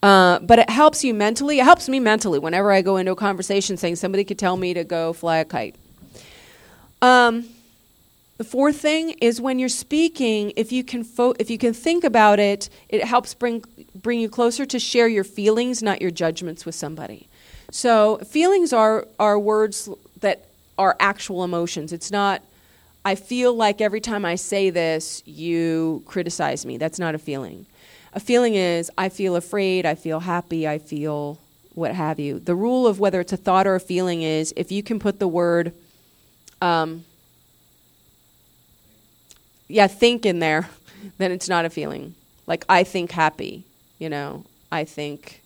Uh, 0.01 0.39
but 0.39 0.57
it 0.57 0.72
helps 0.72 1.03
you 1.03 1.13
mentally. 1.13 1.59
It 1.59 1.65
helps 1.65 1.88
me 1.88 1.99
mentally 1.99 2.39
whenever 2.39 2.72
I 2.72 2.82
go 2.82 2.97
into 2.97 3.11
a 3.11 3.15
conversation 3.15 3.78
saying 3.78 3.97
somebody 3.97 4.24
could 4.24 4.39
tell 4.39 4.57
me 4.57 4.74
to 4.74 4.84
go 4.84 5.13
fly 5.13 5.38
a 5.38 5.45
kite. 5.45 5.76
Um, 7.01 7.47
the 8.40 8.46
fourth 8.46 8.80
thing 8.80 9.10
is 9.20 9.42
when 9.42 9.60
you're 9.60 9.68
speaking, 9.68 10.54
if 10.56 10.72
you 10.72 10.82
can 10.82 11.04
fo- 11.04 11.36
if 11.40 11.50
you 11.50 11.58
can 11.58 11.74
think 11.74 12.06
about 12.06 12.40
it, 12.40 12.70
it 12.88 13.04
helps 13.04 13.34
bring 13.34 13.66
bring 13.94 14.22
you 14.22 14.30
closer 14.30 14.66
to 14.66 14.80
share 14.80 15.10
your 15.10 15.26
feelings, 15.26 15.84
not 15.84 16.02
your 16.02 16.10
judgments 16.10 16.66
with 16.66 16.74
somebody. 16.74 17.28
So 17.70 18.20
feelings 18.20 18.72
are 18.72 19.06
are 19.20 19.38
words 19.38 19.90
that 20.22 20.48
are 20.78 20.96
actual 21.02 21.44
emotions. 21.44 21.92
It's 21.92 22.12
not 22.12 22.42
I 23.04 23.16
feel 23.16 23.54
like 23.54 23.82
every 23.82 24.00
time 24.00 24.24
I 24.24 24.36
say 24.36 24.70
this, 24.70 25.22
you 25.26 26.02
criticize 26.06 26.66
me. 26.66 26.78
That's 26.78 26.98
not 26.98 27.16
a 27.16 27.20
feeling. 27.20 27.66
A 28.14 28.22
feeling 28.22 28.56
is 28.56 28.90
I 28.98 29.10
feel 29.10 29.36
afraid, 29.36 29.86
I 29.86 29.96
feel 29.96 30.22
happy, 30.22 30.66
I 30.66 30.78
feel 30.78 31.40
what 31.74 31.94
have 31.94 32.22
you. 32.22 32.40
The 32.40 32.56
rule 32.56 32.88
of 32.88 33.02
whether 33.02 33.20
it's 33.20 33.34
a 33.34 33.38
thought 33.38 33.68
or 33.68 33.76
a 33.76 33.82
feeling 33.82 34.22
is 34.22 34.54
if 34.56 34.72
you 34.72 34.82
can 34.82 34.98
put 34.98 35.20
the 35.20 35.28
word 35.28 35.74
um, 36.62 37.04
yeah, 39.70 39.88
think 39.88 40.26
in 40.26 40.39
there, 40.39 40.67
then 41.17 41.32
it's 41.32 41.47
not 41.47 41.63
a 41.63 41.70
feeling. 41.70 42.15
Like 42.47 42.65
I 42.67 42.84
think 42.84 43.11
happy, 43.11 43.63
you 43.99 44.09
know. 44.09 44.43
I 44.72 44.84
think 44.84 45.41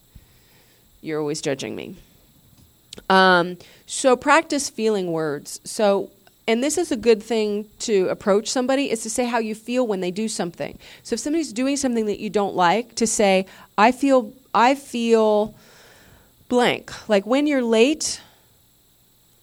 you're 1.01 1.19
always 1.19 1.41
judging 1.41 1.76
me. 1.76 1.95
Um, 3.09 3.57
so 3.86 4.15
practice 4.15 4.69
feeling 4.69 5.11
words. 5.11 5.59
So, 5.63 6.09
and 6.47 6.63
this 6.63 6.78
is 6.78 6.91
a 6.91 6.97
good 6.97 7.21
thing 7.21 7.67
to 7.80 8.07
approach 8.07 8.49
somebody 8.49 8.89
is 8.89 9.03
to 9.03 9.09
say 9.09 9.26
how 9.26 9.39
you 9.39 9.55
feel 9.55 9.86
when 9.86 9.99
they 9.99 10.11
do 10.11 10.28
something. 10.28 10.80
So 11.03 11.13
if 11.13 11.19
somebody's 11.19 11.53
doing 11.53 11.78
something 11.78 12.05
that 12.05 12.19
you 12.19 12.30
don't 12.30 12.55
like, 12.55 12.95
to 12.95 13.07
say, 13.07 13.45
I 13.78 13.91
feel, 13.91 14.34
I 14.53 14.76
feel 14.76 15.55
blank. 16.49 16.91
Like 17.09 17.26
when 17.26 17.47
you're 17.47 17.63
late, 17.63 18.21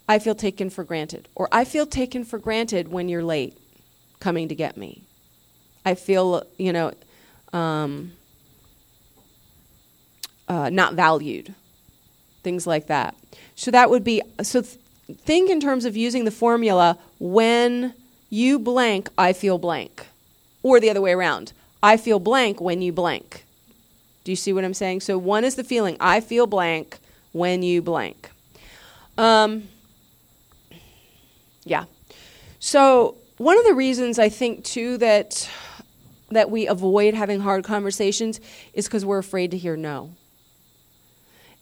I 0.08 0.18
feel 0.18 0.34
taken 0.34 0.70
for 0.70 0.84
granted. 0.84 1.28
Or 1.34 1.48
I 1.52 1.64
feel 1.64 1.86
taken 1.86 2.24
for 2.24 2.38
granted 2.38 2.88
when 2.88 3.08
you're 3.08 3.24
late 3.24 3.59
coming 4.20 4.48
to 4.48 4.54
get 4.54 4.76
me. 4.76 5.02
I 5.84 5.94
feel, 5.94 6.44
you 6.58 6.72
know, 6.72 6.92
um, 7.52 8.12
uh, 10.48 10.70
not 10.70 10.94
valued, 10.94 11.54
things 12.42 12.66
like 12.66 12.86
that. 12.86 13.14
So 13.54 13.70
that 13.70 13.90
would 13.90 14.04
be 14.04 14.22
so. 14.42 14.62
Th- 14.62 14.78
think 15.14 15.50
in 15.50 15.60
terms 15.60 15.84
of 15.84 15.96
using 15.96 16.24
the 16.24 16.30
formula 16.30 16.98
when 17.18 17.94
you 18.28 18.58
blank, 18.58 19.08
I 19.18 19.32
feel 19.32 19.58
blank, 19.58 20.06
or 20.62 20.80
the 20.80 20.90
other 20.90 21.00
way 21.00 21.12
around. 21.12 21.52
I 21.82 21.96
feel 21.96 22.18
blank 22.18 22.60
when 22.60 22.82
you 22.82 22.92
blank. 22.92 23.44
Do 24.24 24.32
you 24.32 24.36
see 24.36 24.52
what 24.52 24.64
I'm 24.64 24.74
saying? 24.74 25.00
So 25.00 25.16
one 25.16 25.44
is 25.44 25.54
the 25.54 25.64
feeling 25.64 25.96
I 25.98 26.20
feel 26.20 26.46
blank 26.46 26.98
when 27.32 27.62
you 27.62 27.80
blank. 27.80 28.30
Um, 29.16 29.68
yeah. 31.64 31.84
So 32.58 33.16
one 33.40 33.58
of 33.58 33.64
the 33.64 33.72
reasons 33.72 34.18
I 34.18 34.28
think 34.28 34.64
too 34.64 34.98
that 34.98 35.48
that 36.30 36.50
we 36.50 36.66
avoid 36.66 37.14
having 37.14 37.40
hard 37.40 37.64
conversations 37.64 38.38
is 38.74 38.84
because 38.84 39.02
we're 39.02 39.16
afraid 39.16 39.50
to 39.52 39.56
hear 39.56 39.78
no. 39.78 40.10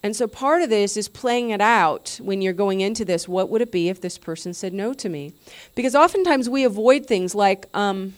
And 0.03 0.17
so 0.17 0.27
part 0.27 0.63
of 0.63 0.71
this 0.71 0.97
is 0.97 1.07
playing 1.07 1.51
it 1.51 1.61
out 1.61 2.19
when 2.21 2.43
you're 2.43 2.53
going 2.53 2.81
into 2.81 3.05
this. 3.05 3.29
What 3.29 3.49
would 3.51 3.63
it 3.63 3.71
be 3.71 3.89
if 3.89 4.01
this 4.01 4.19
person 4.19 4.55
said 4.55 4.73
no 4.73 4.93
to 4.95 5.09
me? 5.09 5.35
Because 5.77 5.95
oftentimes 5.95 6.49
we 6.49 6.65
avoid 6.65 7.07
things 7.07 7.33
like 7.33 7.67
um, 7.73 8.15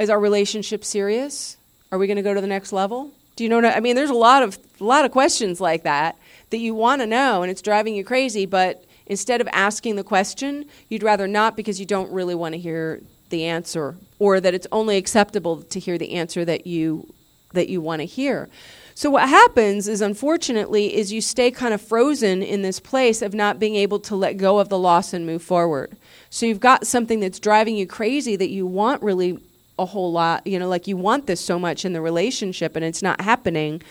is 0.00 0.10
our 0.10 0.18
relationship 0.18 0.84
serious? 0.84 1.56
Are 1.92 1.98
we 1.98 2.08
going 2.08 2.16
to 2.16 2.22
go 2.22 2.34
to 2.34 2.40
the 2.40 2.48
next 2.48 2.72
level? 2.72 3.12
Do 3.36 3.44
you 3.44 3.50
know 3.50 3.60
what 3.60 3.76
I, 3.76 3.78
mean? 3.78 3.94
There's 3.94 4.10
a 4.10 4.14
lot 4.14 4.42
of 4.42 4.58
a 4.80 4.84
lot 4.84 5.04
of 5.04 5.12
questions 5.12 5.60
like 5.60 5.84
that 5.84 6.18
that 6.50 6.58
you 6.58 6.74
want 6.74 7.00
to 7.00 7.06
know, 7.06 7.42
and 7.42 7.50
it's 7.50 7.62
driving 7.62 7.94
you 7.94 8.04
crazy. 8.04 8.44
But 8.44 8.84
instead 9.06 9.40
of 9.40 9.48
asking 9.52 9.96
the 9.96 10.04
question, 10.04 10.66
you'd 10.88 11.02
rather 11.02 11.26
not 11.26 11.56
because 11.56 11.78
you 11.80 11.86
don't 11.86 12.10
really 12.10 12.34
want 12.34 12.54
to 12.54 12.58
hear 12.58 13.00
the 13.30 13.44
answer 13.44 13.96
or 14.18 14.40
that 14.40 14.54
it's 14.54 14.66
only 14.70 14.96
acceptable 14.96 15.62
to 15.62 15.80
hear 15.80 15.98
the 15.98 16.12
answer 16.12 16.44
that 16.44 16.66
you 16.66 17.12
that 17.52 17.68
you 17.68 17.80
want 17.80 18.00
to 18.00 18.06
hear. 18.06 18.48
So 18.96 19.10
what 19.10 19.28
happens 19.28 19.88
is 19.88 20.00
unfortunately 20.00 20.94
is 20.94 21.12
you 21.12 21.20
stay 21.20 21.50
kind 21.50 21.74
of 21.74 21.80
frozen 21.80 22.42
in 22.42 22.62
this 22.62 22.78
place 22.78 23.22
of 23.22 23.34
not 23.34 23.58
being 23.58 23.74
able 23.74 23.98
to 24.00 24.14
let 24.14 24.36
go 24.36 24.58
of 24.58 24.68
the 24.68 24.78
loss 24.78 25.12
and 25.12 25.26
move 25.26 25.42
forward. 25.42 25.96
So 26.30 26.46
you've 26.46 26.60
got 26.60 26.86
something 26.86 27.20
that's 27.20 27.40
driving 27.40 27.76
you 27.76 27.86
crazy 27.86 28.36
that 28.36 28.50
you 28.50 28.66
want 28.66 29.02
really 29.02 29.38
a 29.78 29.86
whole 29.86 30.12
lot, 30.12 30.46
you 30.46 30.58
know, 30.58 30.68
like 30.68 30.86
you 30.86 30.96
want 30.96 31.26
this 31.26 31.40
so 31.40 31.58
much 31.58 31.84
in 31.84 31.92
the 31.92 32.00
relationship 32.00 32.76
and 32.76 32.84
it's 32.84 33.02
not 33.02 33.20
happening. 33.20 33.82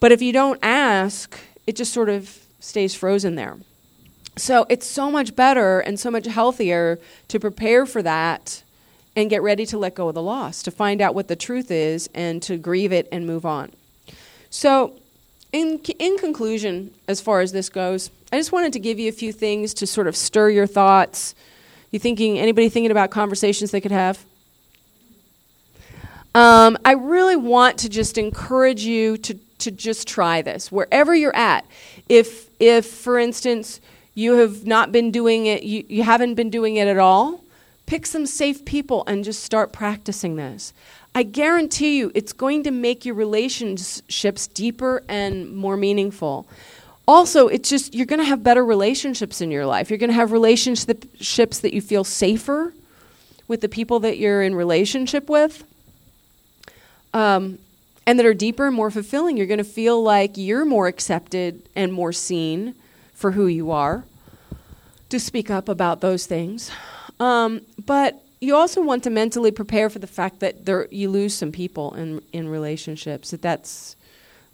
But 0.00 0.12
if 0.12 0.22
you 0.22 0.32
don't 0.32 0.58
ask, 0.62 1.38
it 1.66 1.76
just 1.76 1.92
sort 1.92 2.08
of 2.08 2.38
stays 2.60 2.94
frozen 2.94 3.34
there. 3.34 3.56
So 4.36 4.66
it's 4.68 4.86
so 4.86 5.10
much 5.10 5.36
better 5.36 5.80
and 5.80 5.98
so 5.98 6.10
much 6.10 6.26
healthier 6.26 6.98
to 7.28 7.38
prepare 7.38 7.86
for 7.86 8.02
that 8.02 8.62
and 9.16 9.30
get 9.30 9.42
ready 9.42 9.64
to 9.66 9.78
let 9.78 9.94
go 9.94 10.08
of 10.08 10.14
the 10.14 10.22
loss, 10.22 10.62
to 10.64 10.70
find 10.70 11.00
out 11.00 11.14
what 11.14 11.28
the 11.28 11.36
truth 11.36 11.70
is 11.70 12.08
and 12.14 12.42
to 12.42 12.56
grieve 12.56 12.92
it 12.92 13.08
and 13.12 13.26
move 13.26 13.46
on. 13.46 13.70
So, 14.50 14.94
in, 15.52 15.78
in 16.00 16.18
conclusion, 16.18 16.92
as 17.06 17.20
far 17.20 17.40
as 17.40 17.52
this 17.52 17.68
goes, 17.68 18.10
I 18.32 18.38
just 18.38 18.50
wanted 18.50 18.72
to 18.72 18.80
give 18.80 18.98
you 18.98 19.08
a 19.08 19.12
few 19.12 19.32
things 19.32 19.72
to 19.74 19.86
sort 19.86 20.08
of 20.08 20.16
stir 20.16 20.50
your 20.50 20.66
thoughts. 20.66 21.36
You 21.92 22.00
thinking, 22.00 22.40
anybody 22.40 22.68
thinking 22.68 22.90
about 22.90 23.10
conversations 23.10 23.70
they 23.70 23.80
could 23.80 23.92
have? 23.92 24.24
Um, 26.34 26.76
I 26.84 26.94
really 26.94 27.36
want 27.36 27.78
to 27.78 27.88
just 27.88 28.18
encourage 28.18 28.82
you 28.82 29.16
to, 29.18 29.34
to 29.58 29.70
just 29.70 30.08
try 30.08 30.42
this 30.42 30.72
wherever 30.72 31.14
you're 31.14 31.36
at. 31.36 31.64
If, 32.08 32.50
if 32.58 32.86
for 32.86 33.20
instance, 33.20 33.80
you 34.14 34.34
have 34.34 34.66
not 34.66 34.92
been 34.92 35.10
doing 35.10 35.46
it, 35.46 35.62
you, 35.62 35.84
you 35.88 36.02
haven't 36.02 36.34
been 36.34 36.50
doing 36.50 36.76
it 36.76 36.86
at 36.86 36.98
all, 36.98 37.40
pick 37.86 38.06
some 38.06 38.26
safe 38.26 38.64
people 38.64 39.04
and 39.06 39.24
just 39.24 39.42
start 39.42 39.72
practicing 39.72 40.36
this. 40.36 40.72
I 41.14 41.22
guarantee 41.22 41.98
you 41.98 42.10
it's 42.14 42.32
going 42.32 42.62
to 42.64 42.70
make 42.70 43.04
your 43.04 43.14
relationships 43.14 44.46
deeper 44.46 45.02
and 45.08 45.54
more 45.54 45.76
meaningful. 45.76 46.46
Also, 47.06 47.48
it's 47.48 47.68
just 47.68 47.94
you're 47.94 48.06
going 48.06 48.20
to 48.20 48.24
have 48.24 48.42
better 48.42 48.64
relationships 48.64 49.40
in 49.40 49.50
your 49.50 49.66
life. 49.66 49.90
You're 49.90 49.98
going 49.98 50.10
to 50.10 50.14
have 50.14 50.32
relationships 50.32 51.60
that 51.60 51.74
you 51.74 51.80
feel 51.80 52.02
safer 52.02 52.72
with 53.46 53.60
the 53.60 53.68
people 53.68 54.00
that 54.00 54.18
you're 54.18 54.42
in 54.42 54.54
relationship 54.54 55.28
with. 55.28 55.64
Um, 57.12 57.58
and 58.06 58.18
that 58.18 58.26
are 58.26 58.34
deeper 58.34 58.66
and 58.66 58.76
more 58.76 58.90
fulfilling. 58.90 59.36
You're 59.36 59.46
going 59.46 59.58
to 59.58 59.64
feel 59.64 60.02
like 60.02 60.36
you're 60.36 60.64
more 60.64 60.88
accepted 60.88 61.62
and 61.74 61.92
more 61.92 62.12
seen 62.12 62.74
for 63.14 63.32
who 63.32 63.46
you 63.46 63.70
are, 63.70 64.04
to 65.08 65.18
speak 65.18 65.50
up 65.50 65.68
about 65.68 66.00
those 66.00 66.26
things. 66.26 66.70
Um, 67.20 67.62
but 67.86 68.22
you 68.40 68.54
also 68.54 68.82
want 68.82 69.04
to 69.04 69.10
mentally 69.10 69.50
prepare 69.50 69.88
for 69.88 69.98
the 69.98 70.06
fact 70.06 70.40
that 70.40 70.66
there, 70.66 70.86
you 70.90 71.08
lose 71.08 71.34
some 71.34 71.52
people 71.52 71.94
in, 71.94 72.20
in 72.32 72.48
relationships, 72.48 73.30
that 73.30 73.40
that's 73.40 73.96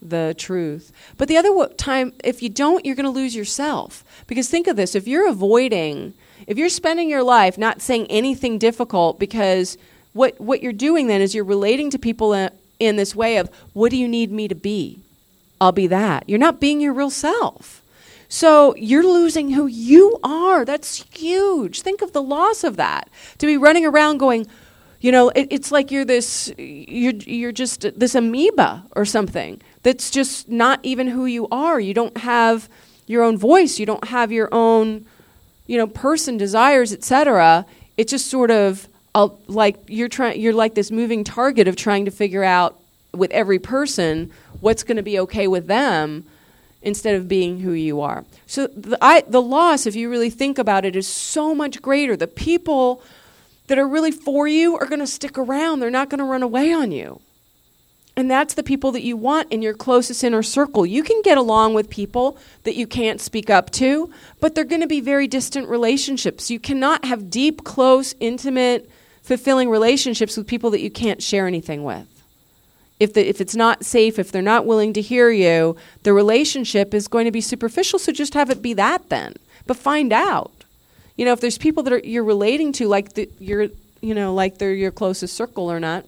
the 0.02 0.34
truth. 0.38 0.92
But 1.18 1.28
the 1.28 1.36
other 1.36 1.68
time, 1.74 2.12
if 2.24 2.42
you 2.42 2.48
don't, 2.48 2.84
you're 2.86 2.94
going 2.94 3.04
to 3.04 3.10
lose 3.10 3.34
yourself. 3.34 4.04
Because 4.26 4.48
think 4.48 4.66
of 4.66 4.76
this 4.76 4.94
if 4.94 5.08
you're 5.08 5.28
avoiding, 5.28 6.14
if 6.46 6.56
you're 6.56 6.68
spending 6.68 7.08
your 7.08 7.22
life 7.22 7.58
not 7.58 7.82
saying 7.82 8.06
anything 8.08 8.58
difficult, 8.58 9.18
because 9.18 9.76
what, 10.12 10.40
what 10.40 10.62
you're 10.62 10.72
doing 10.72 11.06
then 11.06 11.20
is 11.20 11.34
you're 11.34 11.44
relating 11.44 11.90
to 11.90 11.98
people 11.98 12.32
in, 12.32 12.50
in 12.78 12.96
this 12.96 13.14
way 13.14 13.36
of, 13.36 13.50
what 13.72 13.90
do 13.90 13.96
you 13.96 14.08
need 14.08 14.30
me 14.30 14.48
to 14.48 14.54
be? 14.54 15.00
I'll 15.60 15.72
be 15.72 15.86
that. 15.88 16.28
You're 16.28 16.38
not 16.38 16.60
being 16.60 16.80
your 16.80 16.94
real 16.94 17.10
self. 17.10 17.82
So 18.32 18.76
you're 18.76 19.02
losing 19.02 19.50
who 19.50 19.66
you 19.66 20.16
are. 20.22 20.64
That's 20.64 21.04
huge. 21.12 21.82
Think 21.82 22.00
of 22.00 22.12
the 22.12 22.22
loss 22.22 22.62
of 22.62 22.76
that. 22.76 23.10
To 23.38 23.46
be 23.46 23.56
running 23.56 23.84
around 23.84 24.18
going, 24.18 24.46
You 25.00 25.10
know, 25.10 25.30
it, 25.30 25.48
it's 25.50 25.72
like 25.72 25.90
you're 25.90 26.04
this, 26.04 26.52
you're, 26.56 27.14
you're 27.14 27.52
just 27.52 27.98
this 27.98 28.14
amoeba 28.14 28.84
or 28.94 29.04
something 29.04 29.60
that's 29.82 30.10
just 30.10 30.48
not 30.48 30.78
even 30.84 31.08
who 31.08 31.26
you 31.26 31.48
are. 31.50 31.80
You 31.80 31.92
don't 31.92 32.16
have 32.18 32.68
your 33.08 33.24
own 33.24 33.36
voice. 33.36 33.80
You 33.80 33.86
don't 33.86 34.06
have 34.08 34.30
your 34.30 34.48
own, 34.52 35.06
you 35.66 35.76
know, 35.76 35.88
person, 35.88 36.36
desires, 36.36 36.92
etc. 36.92 37.66
It's 37.96 38.12
just 38.12 38.28
sort 38.28 38.52
of 38.52 38.86
uh, 39.12 39.30
like 39.48 39.76
you're 39.88 40.08
trying. 40.08 40.40
You're 40.40 40.52
like 40.52 40.74
this 40.74 40.92
moving 40.92 41.24
target 41.24 41.66
of 41.66 41.74
trying 41.74 42.04
to 42.04 42.12
figure 42.12 42.44
out 42.44 42.78
with 43.12 43.32
every 43.32 43.58
person 43.58 44.30
what's 44.60 44.84
going 44.84 44.98
to 44.98 45.02
be 45.02 45.18
okay 45.18 45.48
with 45.48 45.66
them 45.66 46.24
instead 46.82 47.14
of 47.14 47.28
being 47.28 47.60
who 47.60 47.72
you 47.72 48.00
are. 48.00 48.24
So 48.46 48.66
the, 48.68 48.98
I, 49.00 49.22
the 49.26 49.42
loss, 49.42 49.86
if 49.86 49.94
you 49.94 50.10
really 50.10 50.30
think 50.30 50.58
about 50.58 50.84
it, 50.84 50.96
is 50.96 51.06
so 51.06 51.54
much 51.54 51.82
greater. 51.82 52.16
The 52.16 52.26
people 52.26 53.02
that 53.66 53.78
are 53.78 53.86
really 53.86 54.10
for 54.10 54.48
you 54.48 54.76
are 54.76 54.86
going 54.86 55.00
to 55.00 55.06
stick 55.06 55.38
around. 55.38 55.80
They're 55.80 55.90
not 55.90 56.10
going 56.10 56.18
to 56.18 56.24
run 56.24 56.42
away 56.42 56.72
on 56.72 56.90
you. 56.90 57.20
And 58.16 58.30
that's 58.30 58.54
the 58.54 58.62
people 58.62 58.92
that 58.92 59.02
you 59.02 59.16
want 59.16 59.50
in 59.52 59.62
your 59.62 59.74
closest 59.74 60.24
inner 60.24 60.42
circle. 60.42 60.84
You 60.84 61.02
can 61.02 61.22
get 61.22 61.38
along 61.38 61.74
with 61.74 61.88
people 61.88 62.36
that 62.64 62.74
you 62.74 62.86
can't 62.86 63.20
speak 63.20 63.48
up 63.48 63.70
to, 63.72 64.10
but 64.40 64.54
they're 64.54 64.64
going 64.64 64.80
to 64.80 64.86
be 64.86 65.00
very 65.00 65.28
distant 65.28 65.68
relationships. 65.68 66.50
You 66.50 66.58
cannot 66.58 67.04
have 67.04 67.30
deep, 67.30 67.64
close, 67.64 68.14
intimate, 68.20 68.90
fulfilling 69.22 69.70
relationships 69.70 70.36
with 70.36 70.46
people 70.46 70.70
that 70.70 70.80
you 70.80 70.90
can't 70.90 71.22
share 71.22 71.46
anything 71.46 71.84
with. 71.84 72.19
If, 73.00 73.14
the, 73.14 73.26
if 73.26 73.40
it's 73.40 73.56
not 73.56 73.84
safe, 73.84 74.18
if 74.18 74.30
they're 74.30 74.42
not 74.42 74.66
willing 74.66 74.92
to 74.92 75.00
hear 75.00 75.30
you, 75.30 75.76
the 76.02 76.12
relationship 76.12 76.92
is 76.94 77.08
going 77.08 77.24
to 77.24 77.30
be 77.30 77.40
superficial, 77.40 77.98
so 77.98 78.12
just 78.12 78.34
have 78.34 78.50
it 78.50 78.60
be 78.60 78.74
that 78.74 79.08
then. 79.08 79.34
But 79.66 79.78
find 79.78 80.12
out. 80.12 80.52
You 81.16 81.24
know, 81.24 81.32
if 81.32 81.40
there's 81.40 81.58
people 81.58 81.82
that 81.84 81.92
are, 81.92 81.98
you're 81.98 82.24
relating 82.24 82.72
to, 82.74 82.86
like 82.86 83.14
the, 83.14 83.28
you're, 83.38 83.68
you 84.00 84.14
know, 84.14 84.34
like 84.34 84.58
they're 84.58 84.74
your 84.74 84.90
closest 84.90 85.34
circle 85.34 85.72
or 85.72 85.80
not, 85.80 86.04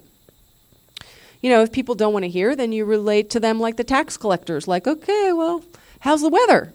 you 1.41 1.51
know, 1.51 1.63
if 1.63 1.73
people 1.73 1.95
don't 1.95 2.13
want 2.13 2.25
to 2.25 2.29
hear, 2.29 2.55
then 2.55 2.73
you 2.73 2.85
relate 2.85 3.31
to 3.31 3.41
them 3.41 3.59
like 3.59 3.77
the 3.77 3.85
tax 3.85 4.17
collectors, 4.17 4.69
like, 4.69 4.87
okay, 4.87 5.33
well, 5.33 5.65
how's 6.01 6.21
the 6.21 6.29
weather? 6.29 6.73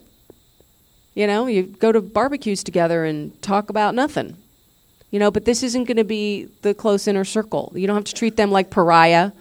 You 1.14 1.26
know, 1.26 1.46
you 1.46 1.62
go 1.62 1.90
to 1.90 2.00
barbecues 2.00 2.62
together 2.62 3.04
and 3.04 3.40
talk 3.40 3.70
about 3.70 3.94
nothing. 3.94 4.36
You 5.10 5.18
know, 5.18 5.30
but 5.30 5.46
this 5.46 5.62
isn't 5.62 5.84
going 5.84 5.96
to 5.96 6.04
be 6.04 6.48
the 6.62 6.74
close 6.74 7.08
inner 7.08 7.24
circle. 7.24 7.72
You 7.74 7.86
don't 7.86 7.96
have 7.96 8.04
to 8.04 8.14
treat 8.14 8.36
them 8.36 8.50
like 8.50 8.70
pariah, 8.70 9.32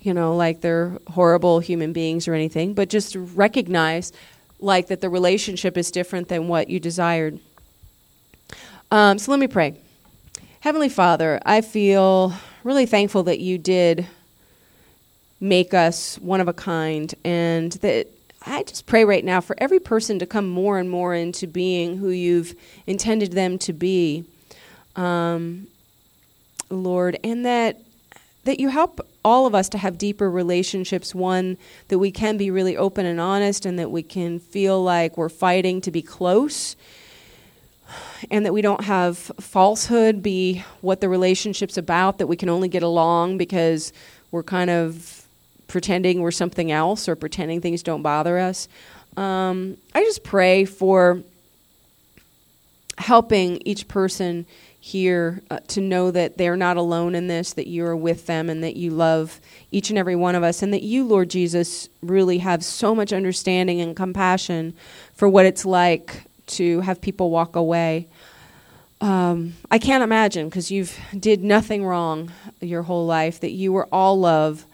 you 0.00 0.14
know, 0.14 0.34
like 0.34 0.60
they're 0.60 0.98
horrible 1.08 1.60
human 1.60 1.92
beings 1.92 2.26
or 2.26 2.34
anything, 2.34 2.74
but 2.74 2.88
just 2.88 3.14
recognize 3.16 4.12
like 4.58 4.88
that 4.88 5.00
the 5.00 5.08
relationship 5.08 5.76
is 5.76 5.90
different 5.90 6.28
than 6.28 6.48
what 6.48 6.68
you 6.68 6.80
desired. 6.80 7.38
Um, 8.90 9.18
so 9.18 9.30
let 9.30 9.40
me 9.40 9.46
pray. 9.46 9.76
Heavenly 10.60 10.88
Father, 10.88 11.40
I 11.44 11.60
feel 11.60 12.34
really 12.64 12.86
thankful 12.86 13.22
that 13.24 13.40
you 13.40 13.56
did 13.56 14.06
make 15.40 15.72
us 15.72 16.16
one 16.18 16.40
of 16.40 16.48
a 16.48 16.52
kind 16.52 17.14
and 17.24 17.72
that 17.72 18.08
I 18.44 18.62
just 18.62 18.86
pray 18.86 19.04
right 19.04 19.24
now 19.24 19.40
for 19.40 19.54
every 19.58 19.80
person 19.80 20.18
to 20.18 20.26
come 20.26 20.48
more 20.48 20.78
and 20.78 20.90
more 20.90 21.14
into 21.14 21.46
being 21.46 21.96
who 21.96 22.10
you've 22.10 22.54
intended 22.86 23.32
them 23.32 23.58
to 23.60 23.72
be, 23.72 24.24
um, 24.96 25.66
Lord, 26.70 27.18
and 27.22 27.44
that 27.44 27.80
that 28.44 28.58
you 28.58 28.68
help 28.68 29.00
all 29.24 29.46
of 29.46 29.54
us 29.54 29.68
to 29.68 29.78
have 29.78 29.98
deeper 29.98 30.30
relationships. 30.30 31.14
One 31.14 31.58
that 31.88 31.98
we 31.98 32.10
can 32.10 32.36
be 32.36 32.50
really 32.50 32.76
open 32.76 33.06
and 33.06 33.20
honest, 33.20 33.66
and 33.66 33.78
that 33.78 33.90
we 33.90 34.02
can 34.02 34.38
feel 34.38 34.82
like 34.82 35.16
we're 35.16 35.28
fighting 35.28 35.80
to 35.82 35.90
be 35.90 36.02
close, 36.02 36.76
and 38.30 38.46
that 38.46 38.52
we 38.52 38.62
don't 38.62 38.84
have 38.84 39.18
falsehood 39.18 40.22
be 40.22 40.64
what 40.80 41.00
the 41.00 41.08
relationship's 41.08 41.76
about. 41.76 42.18
That 42.18 42.26
we 42.26 42.36
can 42.36 42.48
only 42.48 42.68
get 42.68 42.82
along 42.82 43.38
because 43.38 43.92
we're 44.30 44.42
kind 44.42 44.70
of 44.70 45.24
pretending 45.68 46.20
we're 46.20 46.30
something 46.30 46.72
else 46.72 47.08
or 47.08 47.16
pretending 47.16 47.60
things 47.60 47.82
don't 47.82 48.02
bother 48.02 48.38
us. 48.38 48.68
Um, 49.16 49.76
I 49.94 50.02
just 50.02 50.24
pray 50.24 50.64
for 50.64 51.22
helping 52.98 53.62
each 53.64 53.88
person 53.88 54.46
here 54.82 55.42
uh, 55.50 55.60
to 55.68 55.80
know 55.80 56.10
that 56.10 56.38
they're 56.38 56.56
not 56.56 56.78
alone 56.78 57.14
in 57.14 57.28
this, 57.28 57.52
that 57.52 57.66
you 57.66 57.84
are 57.84 57.94
with 57.94 58.26
them, 58.26 58.48
and 58.48 58.64
that 58.64 58.76
you 58.76 58.90
love 58.90 59.38
each 59.70 59.90
and 59.90 59.98
every 59.98 60.16
one 60.16 60.34
of 60.34 60.42
us, 60.42 60.62
and 60.62 60.72
that 60.72 60.82
you, 60.82 61.04
Lord 61.04 61.28
Jesus, 61.28 61.88
really 62.00 62.38
have 62.38 62.64
so 62.64 62.94
much 62.94 63.12
understanding 63.12 63.80
and 63.82 63.94
compassion 63.94 64.72
for 65.14 65.28
what 65.28 65.44
it's 65.44 65.66
like 65.66 66.24
to 66.46 66.80
have 66.80 67.00
people 67.00 67.30
walk 67.30 67.56
away. 67.56 68.08
Um, 69.02 69.54
I 69.70 69.78
can't 69.78 70.02
imagine 70.02 70.48
because 70.48 70.70
you've 70.70 70.98
did 71.18 71.44
nothing 71.44 71.84
wrong 71.84 72.32
your 72.60 72.82
whole 72.82 73.06
life. 73.06 73.40
That 73.40 73.52
you 73.52 73.72
were 73.72 73.86
all 73.92 74.18
love, 74.18 74.64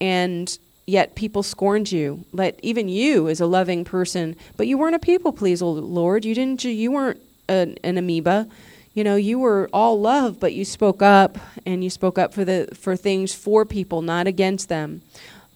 and 0.00 0.58
yet 0.86 1.14
people 1.14 1.42
scorned 1.42 1.92
you. 1.92 2.24
That 2.32 2.58
even 2.62 2.88
you, 2.88 3.28
as 3.28 3.40
a 3.40 3.46
loving 3.46 3.84
person, 3.84 4.34
but 4.56 4.66
you 4.66 4.78
weren't 4.78 4.96
a 4.96 4.98
people 4.98 5.32
pleaser, 5.32 5.66
Lord. 5.66 6.24
You 6.24 6.34
didn't. 6.34 6.64
You 6.64 6.90
weren't 6.90 7.20
an, 7.48 7.76
an 7.84 7.98
amoeba. 7.98 8.48
You 8.94 9.04
know, 9.04 9.16
you 9.16 9.38
were 9.38 9.70
all 9.72 10.00
love, 10.00 10.38
but 10.38 10.52
you 10.52 10.64
spoke 10.64 11.00
up, 11.00 11.38
and 11.64 11.82
you 11.82 11.90
spoke 11.90 12.18
up 12.18 12.34
for 12.34 12.44
the 12.44 12.68
for 12.74 12.96
things 12.96 13.34
for 13.34 13.64
people, 13.64 14.02
not 14.02 14.26
against 14.26 14.68
them. 14.68 15.02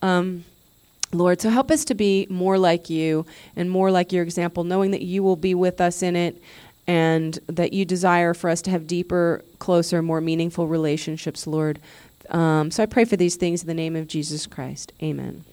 Um, 0.03 0.45
Lord, 1.13 1.41
so 1.41 1.51
help 1.51 1.71
us 1.71 1.85
to 1.87 1.95
be 1.95 2.27
more 2.31 2.59
like 2.59 2.91
you 2.91 3.27
and 3.55 3.71
more 3.71 3.91
like 3.91 4.13
your 4.13 4.23
example, 4.23 4.65
knowing 4.65 4.91
that 4.91 5.03
you 5.03 5.23
will 5.23 5.37
be 5.37 5.55
with 5.55 5.81
us 5.81 6.03
in 6.03 6.17
it 6.17 6.43
and 6.87 7.39
that 7.47 7.73
you 7.73 7.85
desire 7.85 8.35
for 8.35 8.51
us 8.51 8.63
to 8.63 8.71
have 8.71 8.87
deeper, 8.87 9.43
closer, 9.59 10.03
more 10.03 10.21
meaningful 10.21 10.69
relationships, 10.69 11.47
Lord. 11.47 11.79
Um, 12.31 12.71
so 12.71 12.83
I 12.83 12.87
pray 12.87 13.05
for 13.05 13.17
these 13.17 13.37
things 13.37 13.63
in 13.63 13.67
the 13.69 13.75
name 13.75 13.97
of 13.97 14.09
Jesus 14.09 14.47
Christ. 14.47 14.93
Amen. 15.03 15.45